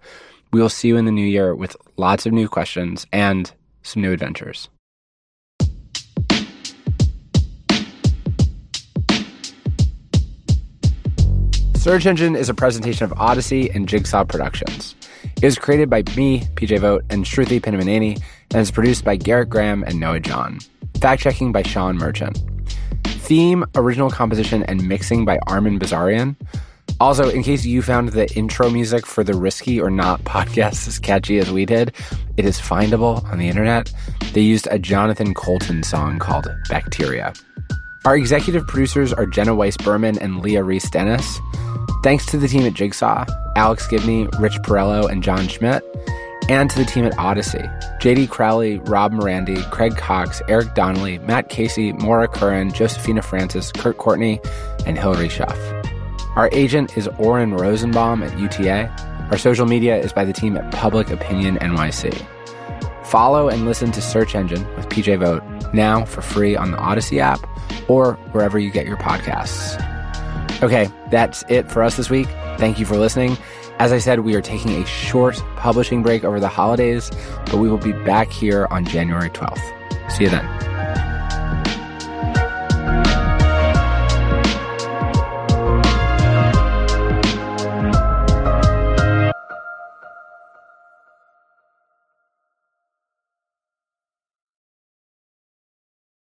We 0.53 0.61
will 0.61 0.69
see 0.69 0.89
you 0.89 0.99
in 0.99 1.07
the 1.07 1.11
new 1.11 1.27
year 1.27 1.55
with 1.55 1.75
lots 1.97 2.27
of 2.27 2.35
new 2.35 2.49
questions 2.49 3.07
and 3.15 3.51
some 3.83 4.03
new 4.03 4.13
adventures. 4.13 4.69
Search 11.83 12.07
Engine 12.07 12.37
is 12.37 12.49
a 12.49 12.55
presentation 12.55 13.05
of 13.05 13.13
Odyssey 13.19 13.69
and 13.69 13.89
Jigsaw 13.89 14.23
Productions. 14.23 14.95
It 15.25 15.45
was 15.45 15.59
created 15.59 15.91
by 15.91 16.05
me, 16.17 16.43
PJ 16.55 16.79
Vogt, 16.79 17.05
and 17.11 17.25
Shruti 17.25 17.61
Pinamaneni, 17.61 18.23
and 18.53 18.61
is 18.61 18.71
produced 18.71 19.05
by 19.05 19.17
Garrett 19.17 19.51
Graham 19.51 19.83
and 19.83 19.99
Noah 19.99 20.21
John. 20.21 20.61
Fact 21.01 21.21
checking 21.21 21.51
by 21.51 21.65
Sean 21.65 21.97
Merchant. 21.97 22.41
Theme, 23.05 23.65
original 23.75 24.11
composition, 24.11 24.63
and 24.63 24.87
mixing 24.87 25.25
by 25.25 25.41
Armin 25.49 25.81
Bazarian. 25.81 26.37
Also, 27.01 27.29
in 27.29 27.43
case 27.43 27.65
you 27.65 27.83
found 27.83 28.11
the 28.11 28.33
intro 28.37 28.71
music 28.71 29.05
for 29.05 29.25
the 29.25 29.35
Risky 29.35 29.81
or 29.81 29.91
Not 29.91 30.21
podcast 30.23 30.87
as 30.87 31.01
catchy 31.01 31.41
as 31.41 31.51
we 31.51 31.67
did, 31.67 31.93
it 32.37 32.45
is 32.45 32.61
findable 32.61 33.25
on 33.25 33.39
the 33.39 33.49
internet. 33.49 33.93
They 34.35 34.43
used 34.43 34.69
a 34.71 34.79
Jonathan 34.79 35.35
Coulton 35.35 35.83
song 35.83 36.21
called 36.21 36.47
Bacteria. 36.69 37.33
Our 38.05 38.17
executive 38.17 38.67
producers 38.67 39.13
are 39.13 39.27
Jenna 39.27 39.55
Weiss 39.55 39.77
Berman 39.77 40.19
and 40.19 40.41
Leah 40.43 40.63
Reis 40.65 40.89
Dennis. 40.91 41.41
Thanks 42.03 42.27
to 42.27 42.37
the 42.37 42.49
team 42.49 42.67
at 42.67 42.75
Jigsaw, 42.75 43.25
Alex 43.55 43.87
Gibney, 43.87 44.27
Rich 44.39 44.59
Perello, 44.63 45.09
and 45.09 45.23
John 45.23 45.47
Schmidt, 45.47 45.85
and 46.49 46.69
to 46.71 46.79
the 46.79 46.85
team 46.85 47.05
at 47.05 47.17
Odyssey 47.19 47.63
JD 48.01 48.29
Crowley, 48.29 48.79
Rob 48.79 49.13
Morandi, 49.13 49.63
Craig 49.71 49.97
Cox, 49.97 50.43
Eric 50.49 50.75
Donnelly, 50.75 51.19
Matt 51.21 51.49
Casey, 51.49 51.93
Maura 51.93 52.27
Curran, 52.27 52.73
Josefina 52.73 53.23
Francis, 53.23 53.71
Kurt 53.71 53.99
Courtney, 53.99 54.41
and 54.85 54.99
Hilary 54.99 55.29
Schuff. 55.29 55.57
Our 56.35 56.49
agent 56.51 56.97
is 56.97 57.07
Oren 57.19 57.55
Rosenbaum 57.55 58.23
at 58.23 58.37
UTA. 58.39 58.91
Our 59.31 59.39
social 59.39 59.67
media 59.67 59.97
is 59.99 60.13
by 60.13 60.25
the 60.25 60.33
team 60.33 60.57
at 60.57 60.73
Public 60.73 61.11
Opinion 61.11 61.59
NYC. 61.59 62.27
Follow 63.05 63.49
and 63.49 63.65
listen 63.65 63.93
to 63.93 64.03
Search 64.03 64.35
Engine 64.35 64.67
with 64.75 64.89
PJ 64.89 65.19
Vogt 65.21 65.75
now 65.75 66.05
for 66.05 66.23
free 66.23 66.57
on 66.57 66.73
the 66.73 66.79
Odyssey 66.79 67.21
app 67.21 67.39
or 67.89 68.15
wherever 68.33 68.59
you 68.59 68.71
get 68.71 68.87
your 68.87 68.97
podcasts. 68.97 69.92
Okay, 70.63 70.89
that's 71.11 71.45
it 71.49 71.71
for 71.71 71.83
us 71.83 71.97
this 71.97 72.09
week. 72.09 72.29
Thank 72.57 72.79
you 72.79 72.87
for 72.87 72.97
listening. 72.97 73.37
As 73.79 73.93
I 73.93 73.99
said, 73.99 74.21
we 74.21 74.37
are 74.37 74.41
taking 74.41 74.81
a 74.81 74.87
short 74.87 75.43
publishing 75.57 76.03
break 76.03 76.23
over 76.23 76.39
the 76.39 76.49
holidays, 76.49 77.11
but 77.47 77.57
we 77.57 77.69
will 77.69 77.79
be 77.79 77.93
back 77.93 78.31
here 78.31 78.69
on 78.71 78.85
January 78.85 79.31
12th. 79.31 80.13
See 80.13 80.25
you 80.25 80.31
then. 80.31 80.72